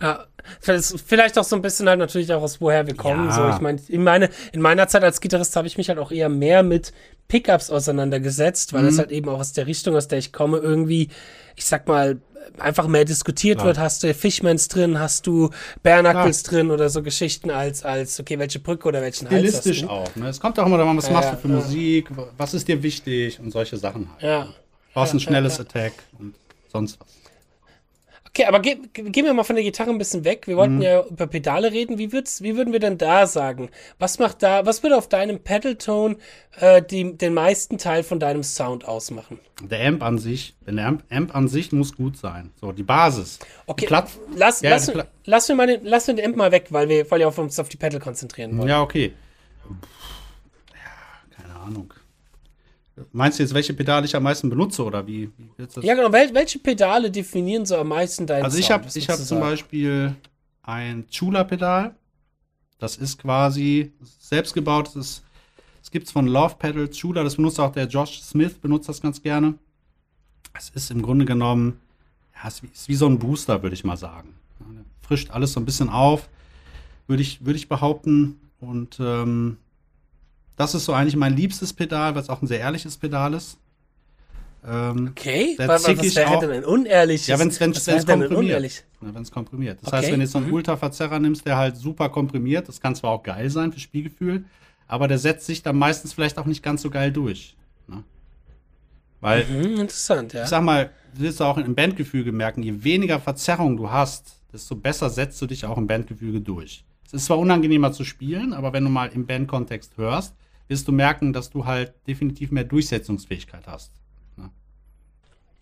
[0.00, 0.26] Ja,
[0.60, 3.26] vielleicht- auch so ein bisschen halt natürlich auch aus woher wir kommen.
[3.28, 3.32] Ja.
[3.34, 6.10] So, ich meine, in, meine, in meiner Zeit als Gitarrist habe ich mich halt auch
[6.10, 6.92] eher mehr mit
[7.28, 11.08] Pickups auseinandergesetzt, weil das halt eben auch aus der Richtung, aus der ich komme, irgendwie,
[11.56, 12.20] ich sag mal,
[12.58, 13.68] einfach mehr diskutiert Klar.
[13.68, 13.78] wird.
[13.78, 15.50] Hast du Fishmans drin, hast du
[15.82, 19.82] Bare Knuckles drin oder so Geschichten als, als, okay, welche Brücke oder welchen Hals Stilistisch
[19.82, 19.88] du?
[19.88, 20.14] auch.
[20.16, 20.28] Ne?
[20.28, 21.54] Es kommt auch immer daran, was Ja, machst du für ja.
[21.54, 24.22] Musik, was ist dir wichtig und solche Sachen halt.
[24.22, 24.48] Ja.
[24.92, 26.34] Brauchst Ja, ein schnelles Attack und
[26.70, 27.08] sonst was.
[28.34, 30.46] Okay, aber ge ge- gehen wir mal von der Gitarre ein bisschen weg.
[30.46, 30.58] Wir Mhm.
[30.58, 31.98] wollten ja über Pedale reden.
[31.98, 33.68] Wie, würd's, wie würden wir denn da sagen?
[33.98, 36.16] Was macht da, was würde auf deinem Pedaltone
[36.58, 39.38] äh, die, den meisten Teil von deinem Sound ausmachen?
[39.62, 42.50] Der Amp an sich, der Amp, Amp an sich muss gut sein.
[42.58, 43.38] So, die Basis.
[43.66, 43.92] Okay, Die
[44.34, 47.10] lass, Ja, lass, Pla- lass, wir mal den, lass den Amp mal weg, weil wir,
[47.10, 48.66] weil wir auf uns auf die Pedal konzentrieren wollen.
[48.68, 49.12] Ja, okay.
[50.72, 51.92] Ja, keine Ahnung.
[53.12, 55.30] Meinst du jetzt, welche Pedale ich am meisten benutze oder wie?
[55.36, 55.82] wie das?
[55.82, 56.12] Ja, genau.
[56.12, 59.40] Wel welche Pedale definieren so am meisten deinen also ich habe hab zum?
[59.40, 60.14] Beispiel
[60.62, 61.94] ein Chula-Pedal.
[62.78, 65.22] Das ist quasi selbstgebautes.
[65.82, 69.00] Es gibt es von Love Pedals Chula, das benutzt auch der Josh Smith, benutzt das
[69.00, 69.54] ganz gerne.
[70.52, 71.80] Es ist im Grunde genommen,
[72.34, 74.34] ja, es ist wie, ist wie so ein Booster, würde ich mal sagen.
[75.00, 76.28] Frischt alles so ein bisschen auf,
[77.06, 78.38] würde ich, würde ich behaupten.
[78.60, 79.56] Und ähm,
[80.62, 83.58] das ist so eigentlich mein liebstes Pedal, weil es auch ein sehr ehrliches Pedal ist.
[84.64, 87.26] Ähm, Okay, wa- was zickig wäre auch- denn ein unehrliches?
[87.26, 88.30] ja, wenn es was komprimiert.
[88.32, 88.84] unehrlich?
[89.00, 89.78] Ja, wenn es komprimiert.
[89.82, 90.52] Das Okay, heißt, wenn du jetzt so einen mhm.
[90.54, 94.44] Ultraverzerrer nimmst, der halt super komprimiert, das kann zwar auch geil sein für Spielgefühl,
[94.86, 97.56] aber der setzt sich dann meistens vielleicht auch nicht ganz so geil durch.
[97.88, 98.04] Ne?
[99.20, 100.44] Weil, Hm, interessant, ja.
[100.44, 104.76] ich sag mal, du wirst auch im Bandgefüge merken, je weniger Verzerrung du hast, desto
[104.76, 106.84] besser setzt du dich auch im Bandgefüge durch.
[107.06, 110.34] Es ist zwar unangenehmer zu spielen, aber wenn du mal im Bandkontext hörst,
[110.72, 113.92] wirst du merken, dass du halt definitiv mehr Durchsetzungsfähigkeit hast.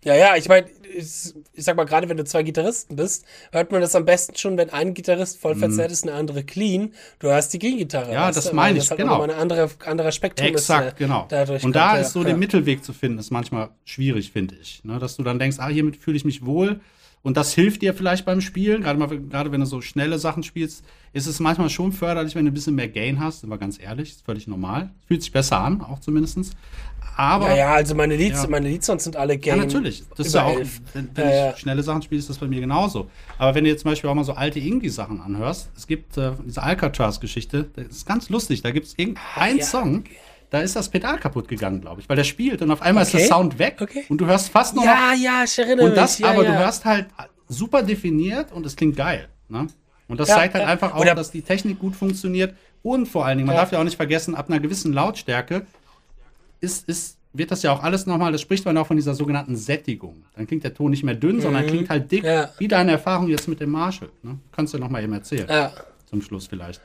[0.03, 3.83] Ja, ja, ich meine, ich sag mal, gerade wenn du zwei Gitarristen bist, hört man
[3.83, 6.95] das am besten schon, wenn ein Gitarrist voll verzerrt ist, eine andere clean.
[7.19, 8.07] Du hast die Clean-Gitarre.
[8.07, 8.13] Mhm.
[8.13, 8.57] Ja, das du?
[8.57, 9.19] meine Weil ich, das genau.
[9.19, 10.93] nochmal ein andere, anderer Spektrum Exakt, ist.
[10.95, 11.29] äh, genau.
[11.31, 12.29] Und kommt, da ist so ja.
[12.29, 14.83] den Mittelweg zu finden, ist manchmal schwierig, finde ich.
[14.85, 14.99] Ne?
[14.99, 16.81] Dass du dann denkst, ah, hiermit fühle ich mich wohl.
[17.23, 20.43] Und das hilft dir vielleicht beim Spielen, gerade mal, gerade wenn du so schnelle Sachen
[20.43, 23.59] spielst, ist es manchmal schon förderlich, wenn du ein bisschen mehr Gain hast, sind wir
[23.59, 24.91] ganz ehrlich, ist völlig normal.
[25.07, 26.53] Fühlt sich besser an, auch zumindestens.
[27.17, 28.49] Aber Ja, ja, also meine Leads, Ja.
[28.49, 29.59] meine Leads sind alle ja, Game.
[29.59, 30.05] natürlich.
[30.17, 30.57] Das ist ja auch,
[30.95, 31.57] wenn, wenn Ja, ich ja.
[31.59, 33.11] schnelle Sachen spiele, ist das bei mir genauso.
[33.37, 36.33] Aber wenn du jetzt zum Beispiel auch mal so alte Indie-Sachen anhörst, es gibt äh,
[36.47, 38.63] diese Alcatraz-Geschichte, das ist ganz lustig.
[38.63, 39.65] Da gibt es irgendeinen ja.
[39.65, 40.05] Song,
[40.51, 43.11] da ist das Pedal kaputt gegangen, glaube ich, weil der spielt und auf einmal ist
[43.15, 43.19] Okay.
[43.19, 44.05] der Sound weg Okay.
[44.09, 44.91] und du hörst fast nur noch.
[44.93, 46.27] Ja, ja, ich erinnere Und das, mich.
[46.27, 46.51] Ja, aber ja.
[46.53, 47.07] du hörst halt
[47.49, 49.29] super definiert und es klingt geil.
[49.49, 49.69] Ne?
[50.09, 53.25] Und das Ja, zeigt halt einfach auch, Oder- dass die Technik gut funktioniert und vor
[53.27, 55.67] allen Dingen, man darf ja auch nicht vergessen, ab einer gewissen Lautstärke
[56.61, 59.55] ist, ist, wird das ja auch alles nochmal, das spricht man auch von dieser sogenannten
[59.57, 60.25] Sättigung.
[60.35, 62.47] Dann klingt der Ton nicht mehr dünn, sondern klingt halt dick, Mhm.
[62.59, 64.11] Wie deine Erfahrung jetzt mit dem Marshall.
[64.23, 64.39] Ne?
[64.53, 65.71] Kannst du noch mal eben erzählen,
[66.07, 66.81] zum Schluss vielleicht.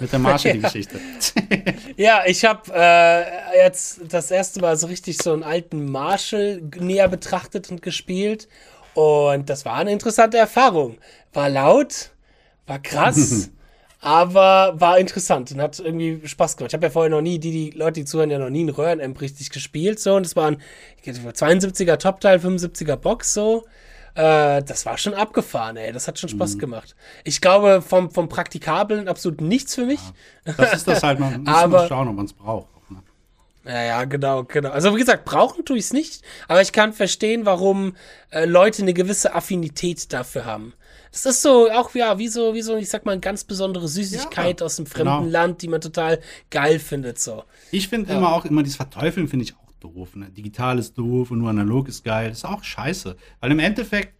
[0.00, 0.98] Mit dem Marshall die Geschichte.
[1.96, 7.08] Ja, ich habe äh, jetzt das erste Mal so richtig so einen alten Marshall näher
[7.08, 8.48] betrachtet und gespielt.
[8.94, 10.96] Und das war eine interessante Erfahrung.
[11.32, 12.10] War laut,
[12.66, 13.50] war krass,
[14.00, 16.72] aber war interessant und hat irgendwie Spaß gemacht.
[16.72, 18.70] Ich habe ja vorher noch nie, die, die Leute, die zuhören, ja noch nie einen
[18.70, 20.00] Röhrenamp richtig gespielt.
[20.00, 20.62] So, und es war ein
[21.04, 23.64] 72er Topteil, 75er Box so.
[24.14, 25.92] Äh, das war schon abgefahren, ey.
[25.92, 26.94] Das hat schon Spaß gemacht.
[27.24, 30.00] Ich glaube, vom, vom Praktikablen absolut nichts für mich.
[30.44, 32.68] Das ist das halt, man muss Aber- mal schauen, ob man es braucht.
[32.90, 33.02] Ne?
[33.64, 34.70] Ja, ja, genau, genau.
[34.70, 37.96] Also wie gesagt, brauchen tue ich es nicht, aber ich kann verstehen, warum
[38.30, 40.74] äh, Leute eine gewisse Affinität dafür haben.
[41.12, 43.86] Das ist so, auch ja, wie so, wie so, ich sag mal, eine ganz besondere
[43.86, 45.30] Süßigkeit Ja, aus einem fremden genau.
[45.30, 46.18] Land, die man total
[46.50, 47.18] geil findet.
[47.18, 47.44] So.
[47.70, 48.18] Ich finde Ja.
[48.18, 50.16] immer auch, immer dieses Verteufeln finde ich auch doof.
[50.16, 50.30] Ne?
[50.30, 52.28] Digital ist doof und nur analog ist geil.
[52.30, 53.16] Das ist auch scheiße.
[53.40, 54.14] Weil im Endeffekt,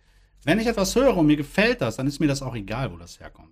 [0.44, 2.96] wenn ich etwas höre und mir gefällt das, dann ist mir das auch egal, wo
[2.96, 3.48] das herkommt.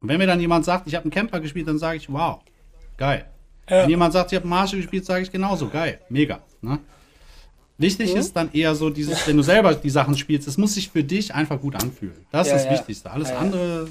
[0.00, 2.40] Und wenn mir dann jemand sagt, ich habe einen Camper gespielt, dann sage ich, wow,
[2.96, 3.26] geil.
[3.70, 3.82] Ja.
[3.84, 6.40] Wenn jemand sagt, ich habe Marshall gespielt, sage ich genauso, geil, mega.
[6.60, 6.78] Ne?
[7.78, 8.20] Wichtig Mhm.
[8.20, 11.02] ist dann eher so dieses, wenn du selber die Sachen spielst, es muss sich für
[11.04, 12.26] dich einfach gut anfühlen.
[12.32, 12.78] Das Ja, ist das ja.
[12.78, 13.10] Wichtigste.
[13.10, 13.40] Alles Ja, ja.
[13.40, 13.88] andere,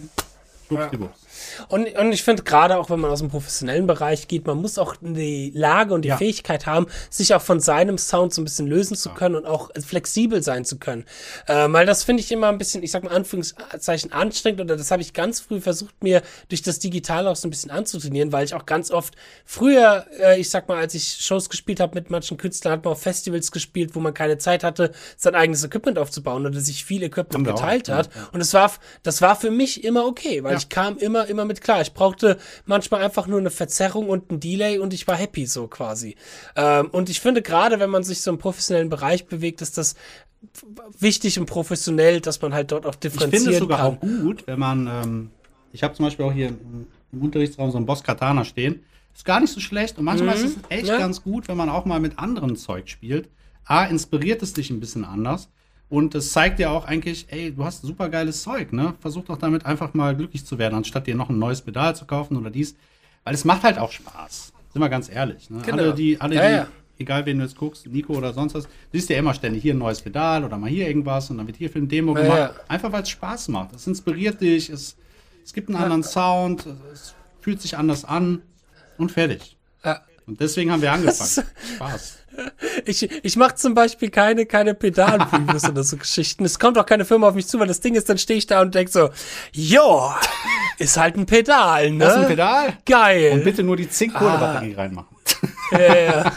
[0.68, 1.21] schwuppdiwupps.
[1.70, 4.78] Und, und ich finde gerade auch, wenn man aus dem professionellen Bereich geht, man muss
[4.78, 6.18] auch die Lage und die Ja.
[6.18, 9.70] Fähigkeit haben, sich auch von seinem Sound so ein bisschen lösen zu können und auch
[9.86, 11.06] flexibel sein zu können.
[11.48, 14.92] Äh, weil das finde ich immer ein bisschen, ich sag mal Anführungszeichen anstrengend oder das
[14.92, 18.46] habe ich ganz früh versucht, mir durch das Digital auch so ein bisschen anzutrainieren, weil
[18.46, 22.10] ich auch ganz oft früher, äh, ich sag mal, als ich Shows gespielt habe mit
[22.10, 25.98] manchen Künstlern, hat man auf Festivals gespielt, wo man keine Zeit hatte, sein eigenes Equipment
[25.98, 28.10] aufzubauen oder sich viel Equipment geteilt hat.
[28.34, 28.72] Und es war,
[29.04, 30.58] das war für mich immer okay, weil Ja.
[30.58, 31.82] ich kam immer, immer mit klar.
[31.82, 35.68] Ich brauchte manchmal einfach nur eine Verzerrung und ein Delay und ich war happy so
[35.68, 36.16] quasi.
[36.56, 39.96] Ähm, und ich finde gerade, wenn man sich so im professionellen Bereich bewegt, ist das
[41.00, 43.88] wichtig und professionell, dass man halt dort auch Ich differenzieren finde es sogar kann.
[43.98, 45.30] auch gut, wenn man, ähm,
[45.72, 48.84] ich habe zum Beispiel auch hier im, im Unterrichtsraum so einen Boss Katana stehen.
[49.14, 50.88] Ist gar nicht so schlecht und manchmal ist es echt Mhm.
[50.90, 50.98] Ja.
[50.98, 53.28] ganz gut, wenn man auch mal mit anderem Zeug spielt.
[53.66, 55.50] A, inspiriert es dich ein bisschen anders
[55.92, 58.96] und es zeigt dir auch eigentlich, ey, du hast super geiles Zeug, ne?
[59.02, 62.06] Versuch doch damit einfach mal glücklich zu werden, anstatt dir noch ein neues Pedal zu
[62.06, 62.76] kaufen oder dies.
[63.26, 64.54] Weil es macht halt auch Spaß.
[64.72, 65.50] Sind wir ganz ehrlich.
[65.50, 65.62] Ne?
[65.66, 65.78] Genau.
[65.78, 66.68] Alle, die, alle, Ja, die, ja.
[66.98, 69.74] egal wen du jetzt guckst, Nico oder sonst was, du siehst ja immer ständig hier
[69.74, 72.24] ein neues Pedal oder mal hier irgendwas und dann wird hier für ein Demo Ja,
[72.24, 72.54] gemacht.
[72.70, 73.76] Einfach weil es Spaß macht.
[73.76, 74.96] Es inspiriert dich, es,
[75.44, 78.42] es gibt einen anderen Sound, es fühlt sich anders an
[78.98, 79.58] und fertig.
[80.26, 81.46] Und deswegen haben wir angefangen.
[81.76, 82.20] Spaß.
[82.86, 86.46] Ich, ich mache zum Beispiel keine, keine Pedal-Reviews oder so Geschichten.
[86.46, 88.48] Es kommt auch keine Firma auf mich zu, weil das Ding ist, dann stehe ich
[88.48, 89.10] da und denk so,
[89.52, 90.12] jo,
[90.78, 92.06] ist halt ein Pedal, ne?
[92.06, 92.78] Das ist ein Pedal.
[92.86, 93.32] Geil.
[93.34, 95.16] Und bitte nur die Zinkkohlebatterie reinmachen.
[95.72, 96.32] Ja, ja.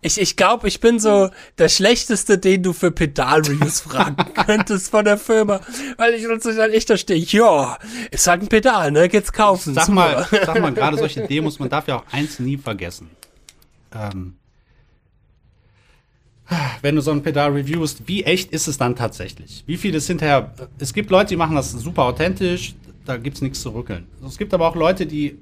[0.00, 4.16] Ich, ich glaube, ich bin so der Schlechteste, den du für Pedal-Reviews fragen
[4.46, 5.60] könntest von der Firma.
[5.96, 7.78] Weil ich uns dann echt da stehe, ja,
[8.10, 9.08] ist halt ein Pedal, ne?
[9.08, 9.72] Geht's kaufen.
[9.72, 9.94] Sag Super.
[9.94, 13.08] mal, sag mal, gerade solche Demos, man darf ja auch eins nie vergessen.
[13.94, 14.36] Ähm,
[16.82, 19.64] wenn du so ein Pedal reviewst, wie echt ist es dann tatsächlich?
[19.66, 20.52] Wie viel ist hinterher?
[20.78, 22.74] Es gibt Leute, die machen das super authentisch,
[23.06, 24.06] da gibt's nichts zu rückeln.
[24.26, 25.38] Es gibt aber auch Leute, die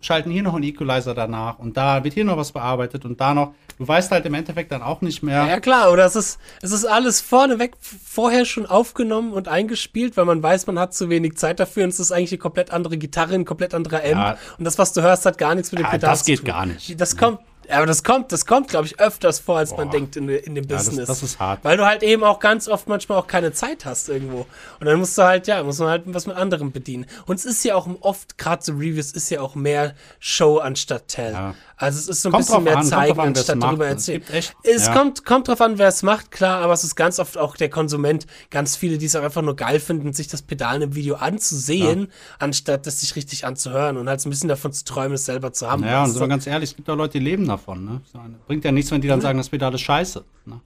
[0.00, 3.34] schalten hier noch einen Equalizer danach und da wird hier noch was bearbeitet und da
[3.34, 3.54] noch.
[3.78, 5.44] Du weißt halt im Endeffekt dann auch nicht mehr.
[5.46, 10.24] Ja klar, oder es ist, es ist alles vorneweg vorher schon aufgenommen und eingespielt, weil
[10.24, 12.96] man weiß, man hat zu wenig Zeit dafür und es ist eigentlich eine komplett andere
[12.96, 14.36] Gitarre, ein komplett anderer Amp Ja.
[14.56, 16.38] und das, was du hörst, hat gar nichts mit dem Ja, Pedal das zu geht
[16.40, 16.46] tun.
[16.46, 17.00] gar nicht.
[17.00, 17.40] Das kommt,
[17.70, 19.92] aber das kommt, das kommt, glaube ich, öfters vor, als man Boah.
[19.92, 21.06] denkt in, in dem das- Business.
[21.06, 21.60] das ist hart.
[21.64, 24.46] Weil du halt eben auch ganz oft manchmal auch keine Zeit hast irgendwo.
[24.80, 27.06] Und dann musst du halt, ja, muss man halt was mit anderem bedienen.
[27.26, 31.08] Und es ist ja auch oft, gerade so Reviews, ist ja auch mehr Show anstatt
[31.08, 31.32] Tell.
[31.32, 31.54] Ja.
[31.80, 34.18] Also es ist so ein Kommt bisschen mehr an, zeigen an, anstatt darüber Es erzählen.
[34.20, 34.92] gibt echt- es ja.
[34.92, 37.70] kommt, kommt drauf an, wer es macht, klar, aber es ist ganz oft auch der
[37.70, 41.14] Konsument, ganz viele, die es auch einfach nur geil finden, sich das Pedal im Video
[41.14, 42.08] anzusehen,
[42.40, 45.52] anstatt es sich richtig anzuhören und halt so ein bisschen davon zu träumen, es selber
[45.52, 45.84] zu haben.
[45.84, 46.20] Ja, und sind du?
[46.22, 47.84] wir ganz ehrlich, es gibt auch Leute, die leben davon.
[47.84, 48.00] Ne?
[48.12, 48.18] So
[48.48, 50.24] Bringt ja nichts, wenn die dann sagen, das Pedal ist scheiße.
[50.46, 50.60] Ne?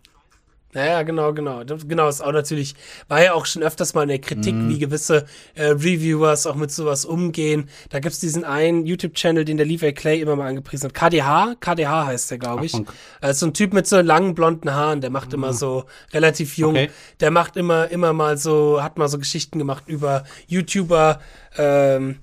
[0.74, 1.62] Ja, genau, genau.
[1.64, 2.74] Genau, ist auch natürlich,
[3.06, 4.70] war ja auch schon öfters mal in der Kritik, Mhm.
[4.70, 7.68] wie gewisse äh, Reviewers auch mit sowas umgehen.
[7.90, 10.94] Da gibt's diesen einen YouTube-Channel, den der Levi Clay immer mal angepriesen hat.
[10.94, 12.74] KDH, KDH heißt der, glaube ich.
[13.20, 16.70] Äh, so ein Typ mit so langen blonden Haaren, der macht immer so relativ jung.
[16.70, 16.90] Okay.
[17.20, 21.20] Der macht immer, immer mal so, hat mal so Geschichten gemacht über YouTuber,
[21.58, 22.20] ähm,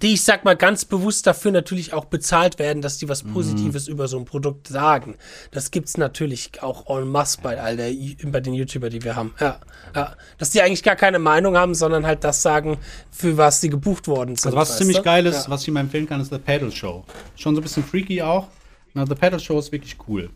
[0.00, 3.32] die, ich sag mal, ganz bewusst dafür natürlich auch bezahlt werden, dass die was Mhm.
[3.34, 5.16] Positives über so ein Produkt sagen.
[5.50, 7.92] Das gibt's natürlich auch en masse bei all der,
[8.24, 9.34] bei den YouTuber, die wir haben.
[9.40, 9.60] Ja,
[9.94, 10.16] ja.
[10.38, 12.78] Dass die eigentlich gar keine Meinung haben, sondern halt das sagen,
[13.10, 14.46] für was sie gebucht worden sind.
[14.46, 15.02] Also was ziemlich du?
[15.02, 15.50] geil ist, Ja.
[15.50, 17.04] was ich ihm empfehlen kann, ist The Pedal Show.
[17.36, 18.48] Schon so ein bisschen freaky auch.
[18.94, 20.30] Na, The Pedal Show ist wirklich cool.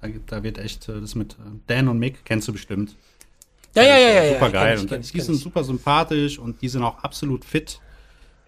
[0.00, 1.36] Da, da wird echt, äh, das mit äh,
[1.66, 2.94] Dan und Mick, kennst du bestimmt.
[3.74, 4.22] Ja, ja, ja, ja.
[4.24, 4.32] ja.
[4.34, 4.64] Super geil.
[4.68, 7.80] Kenn ich, Und kenn ich, die sind super sympathisch und die sind auch absolut fit.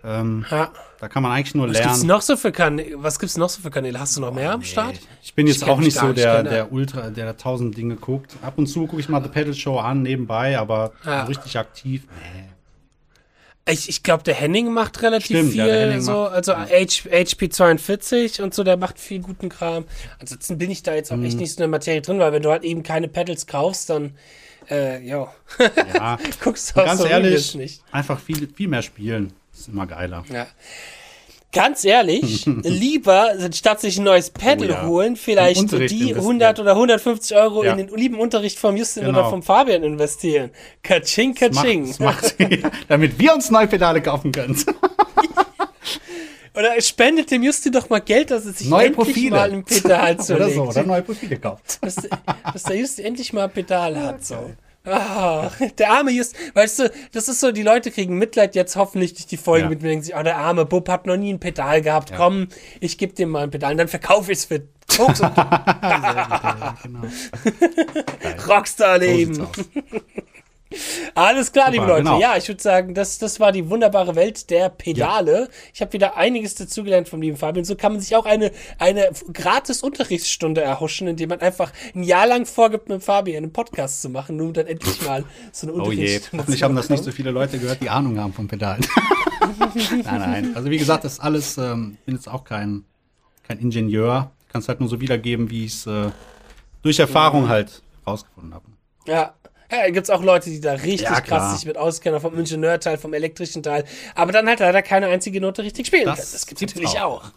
[0.02, 0.70] Ähm, Ja.
[0.98, 2.06] da kann man eigentlich nur Was gibt's lernen.
[2.06, 3.02] noch so für Kanäle?
[3.02, 4.00] Was gibt's noch so für Kanäle?
[4.00, 4.94] Hast du noch mehr am Start?
[5.22, 8.34] Ich bin jetzt Ich auch nicht so der, der Ultra, der da tausend Dinge guckt.
[8.42, 11.22] Ab und zu gucke ich mal The Pedal Show an, nebenbei, aber Ja.
[11.22, 12.04] so richtig aktiv.
[12.34, 12.44] Nee.
[13.72, 18.42] Ich, ich glaube, der Henning macht relativ Stimmt, viel, ja, so, macht- also H, HP42
[18.42, 19.84] und so, der macht viel guten Kram.
[20.18, 21.24] Ansonsten bin ich da jetzt auch Mhm.
[21.26, 23.90] echt nicht so in der Materie drin, weil wenn du halt eben keine Pedals kaufst,
[23.90, 24.14] dann,
[24.70, 25.28] äh, jo,
[25.94, 27.82] Ja, guckst du auch ganz so ehrlich, nicht.
[27.92, 29.32] einfach viel, viel mehr spielen.
[29.60, 30.24] Ist immer geiler.
[30.32, 30.46] Ja.
[31.52, 34.86] Ganz ehrlich, lieber, statt sich ein neues Pedal Oh ja.
[34.86, 36.18] holen, vielleicht die investieren.
[36.18, 37.72] 100 oder 150 Euro Ja.
[37.72, 39.18] in den lieben Unterricht vom Justin Genau.
[39.18, 40.50] oder vom Fabian investieren.
[40.84, 41.92] Kaching, kaching.
[41.98, 44.56] Macht, macht, damit wir uns neue Pedale kaufen können.
[46.52, 49.30] Oder spendet dem Justin doch mal Geld, dass er sich Neue endlich Profile.
[49.30, 50.54] mal ein Pedal oder zulegt.
[50.56, 51.78] so, oder neue Profile kauft.
[51.80, 54.24] dass, dass der Justin endlich mal ein Pedal hat.
[54.24, 54.50] So.
[54.84, 59.12] Ah, der arme Just, weißt du, das ist so, die Leute kriegen Mitleid jetzt hoffentlich
[59.12, 59.68] durch die Folge Ja.
[59.68, 62.48] mit mir, denken sich, oh, der arme Bub hat noch nie ein Pedal gehabt, komm,
[62.80, 64.62] ich geb dem mal ein Pedal und dann verkaufe ich es für
[64.96, 67.00] Koks und Ja, genau.
[68.40, 69.40] So Rockstar-Leben.
[69.42, 69.48] aus.
[71.14, 72.04] Alles klar, liebe Super, Leute.
[72.04, 72.20] genau.
[72.20, 75.48] Ja, ich würde sagen, das, das war die wunderbare Welt der Pedale.
[75.74, 77.64] Ich habe wieder einiges dazugelernt vom lieben Fabian.
[77.64, 82.26] So kann man sich auch eine, eine gratis Unterrichtsstunde erhuschen, indem man einfach ein Jahr
[82.26, 85.74] lang vorgibt, mit Fabian einen Podcast zu machen, nur um dann endlich mal so eine
[85.74, 88.46] Oh je, Unterrichtsstunde hoffentlich haben das nicht so viele Leute gehört, die Ahnung haben von
[88.46, 88.86] Pedalen.
[90.04, 90.52] nein, nein.
[90.54, 92.84] Also wie gesagt, das ist alles, ähm, ich bin jetzt auch kein,
[93.46, 94.30] kein Ingenieur.
[94.46, 96.10] Ich kann es halt nur so wiedergeben, wie ich es äh,
[96.82, 98.64] durch Erfahrung halt rausgefunden habe.
[99.06, 99.34] Ja.
[99.70, 102.98] Ja, da gibt's auch Leute, die da richtig Ja, krass sich mit auskennen, vom Ingenieurteil,
[102.98, 106.28] vom elektrischen Teil, aber dann halt leider keine einzige Note richtig spielen Das können.
[106.32, 107.24] Das gibt's natürlich auch.
[107.24, 107.32] auch.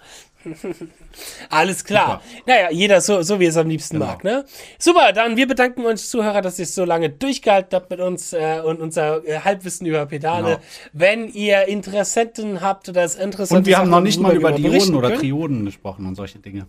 [1.50, 2.22] Alles klar.
[2.46, 4.08] Naja, jeder so, so wie er es am liebsten Genau.
[4.08, 4.46] mag, ne?
[4.78, 8.34] Super, dann wir bedanken uns Zuhörer, dass ihr es so lange durchgehalten habt mit uns
[8.34, 10.44] äh, und unser äh, Halbwissen über Pedale.
[10.44, 10.62] Genau.
[10.92, 14.96] Wenn ihr Interessenten habt oder es interessant Und wir haben noch nicht mal über Dioden
[14.96, 16.68] oder Trioden gesprochen und solche Dinge.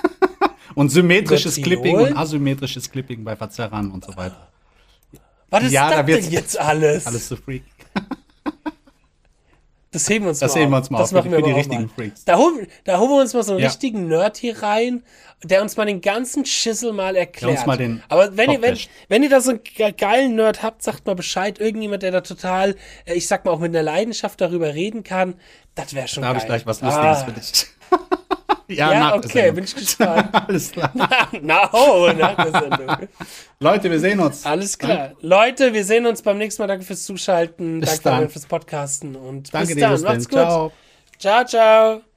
[0.74, 4.53] und symmetrisches Clipping und asymmetrisches Clipping bei Verzerrern und so weiter.
[5.54, 7.06] Was ist Ja, da das wird's- denn jetzt alles?
[7.06, 7.62] Alles so freak.
[9.90, 11.38] Das heben wir uns Das mal heben wir uns mal das auf für machen wir
[11.38, 11.90] für die richtigen mal.
[11.94, 12.24] Freaks.
[12.24, 13.68] Da holen, da holen wir uns mal so einen Ja.
[13.68, 15.04] richtigen Nerd hier rein,
[15.44, 17.58] der uns mal den ganzen Schissel mal erklärt.
[17.58, 18.76] uns mal den aber wenn ihr, wenn,
[19.08, 21.60] wenn ihr da so einen ge- geilen Nerd habt, sagt mal Bescheid.
[21.60, 22.74] Irgendjemand, der da total,
[23.04, 25.34] äh, ich sag mal, auch mit einer Leidenschaft darüber reden kann,
[25.76, 26.34] das wäre schon Da geil.
[26.34, 27.24] habe ich gleich was Lustiges ah.
[27.24, 27.66] für dich.
[28.68, 30.28] ja, Ja, okay, bin ich gespannt.
[30.48, 30.92] Alles klar.
[31.42, 33.08] Na, oh, nach der Sendung.
[33.60, 34.44] Leute, wir sehen uns.
[34.46, 35.12] Alles klar.
[35.20, 36.66] Leute, wir sehen uns beim nächsten Mal.
[36.68, 37.80] Danke fürs Zuschalten.
[37.80, 38.30] Bis Danke dann.
[38.30, 39.90] Fürs Podcasten und Danke bis dir, dann.
[39.92, 40.08] Justin.
[40.08, 40.38] Macht's gut.
[40.38, 40.72] Ciao.
[41.18, 41.44] ciao.
[41.46, 42.13] ciao.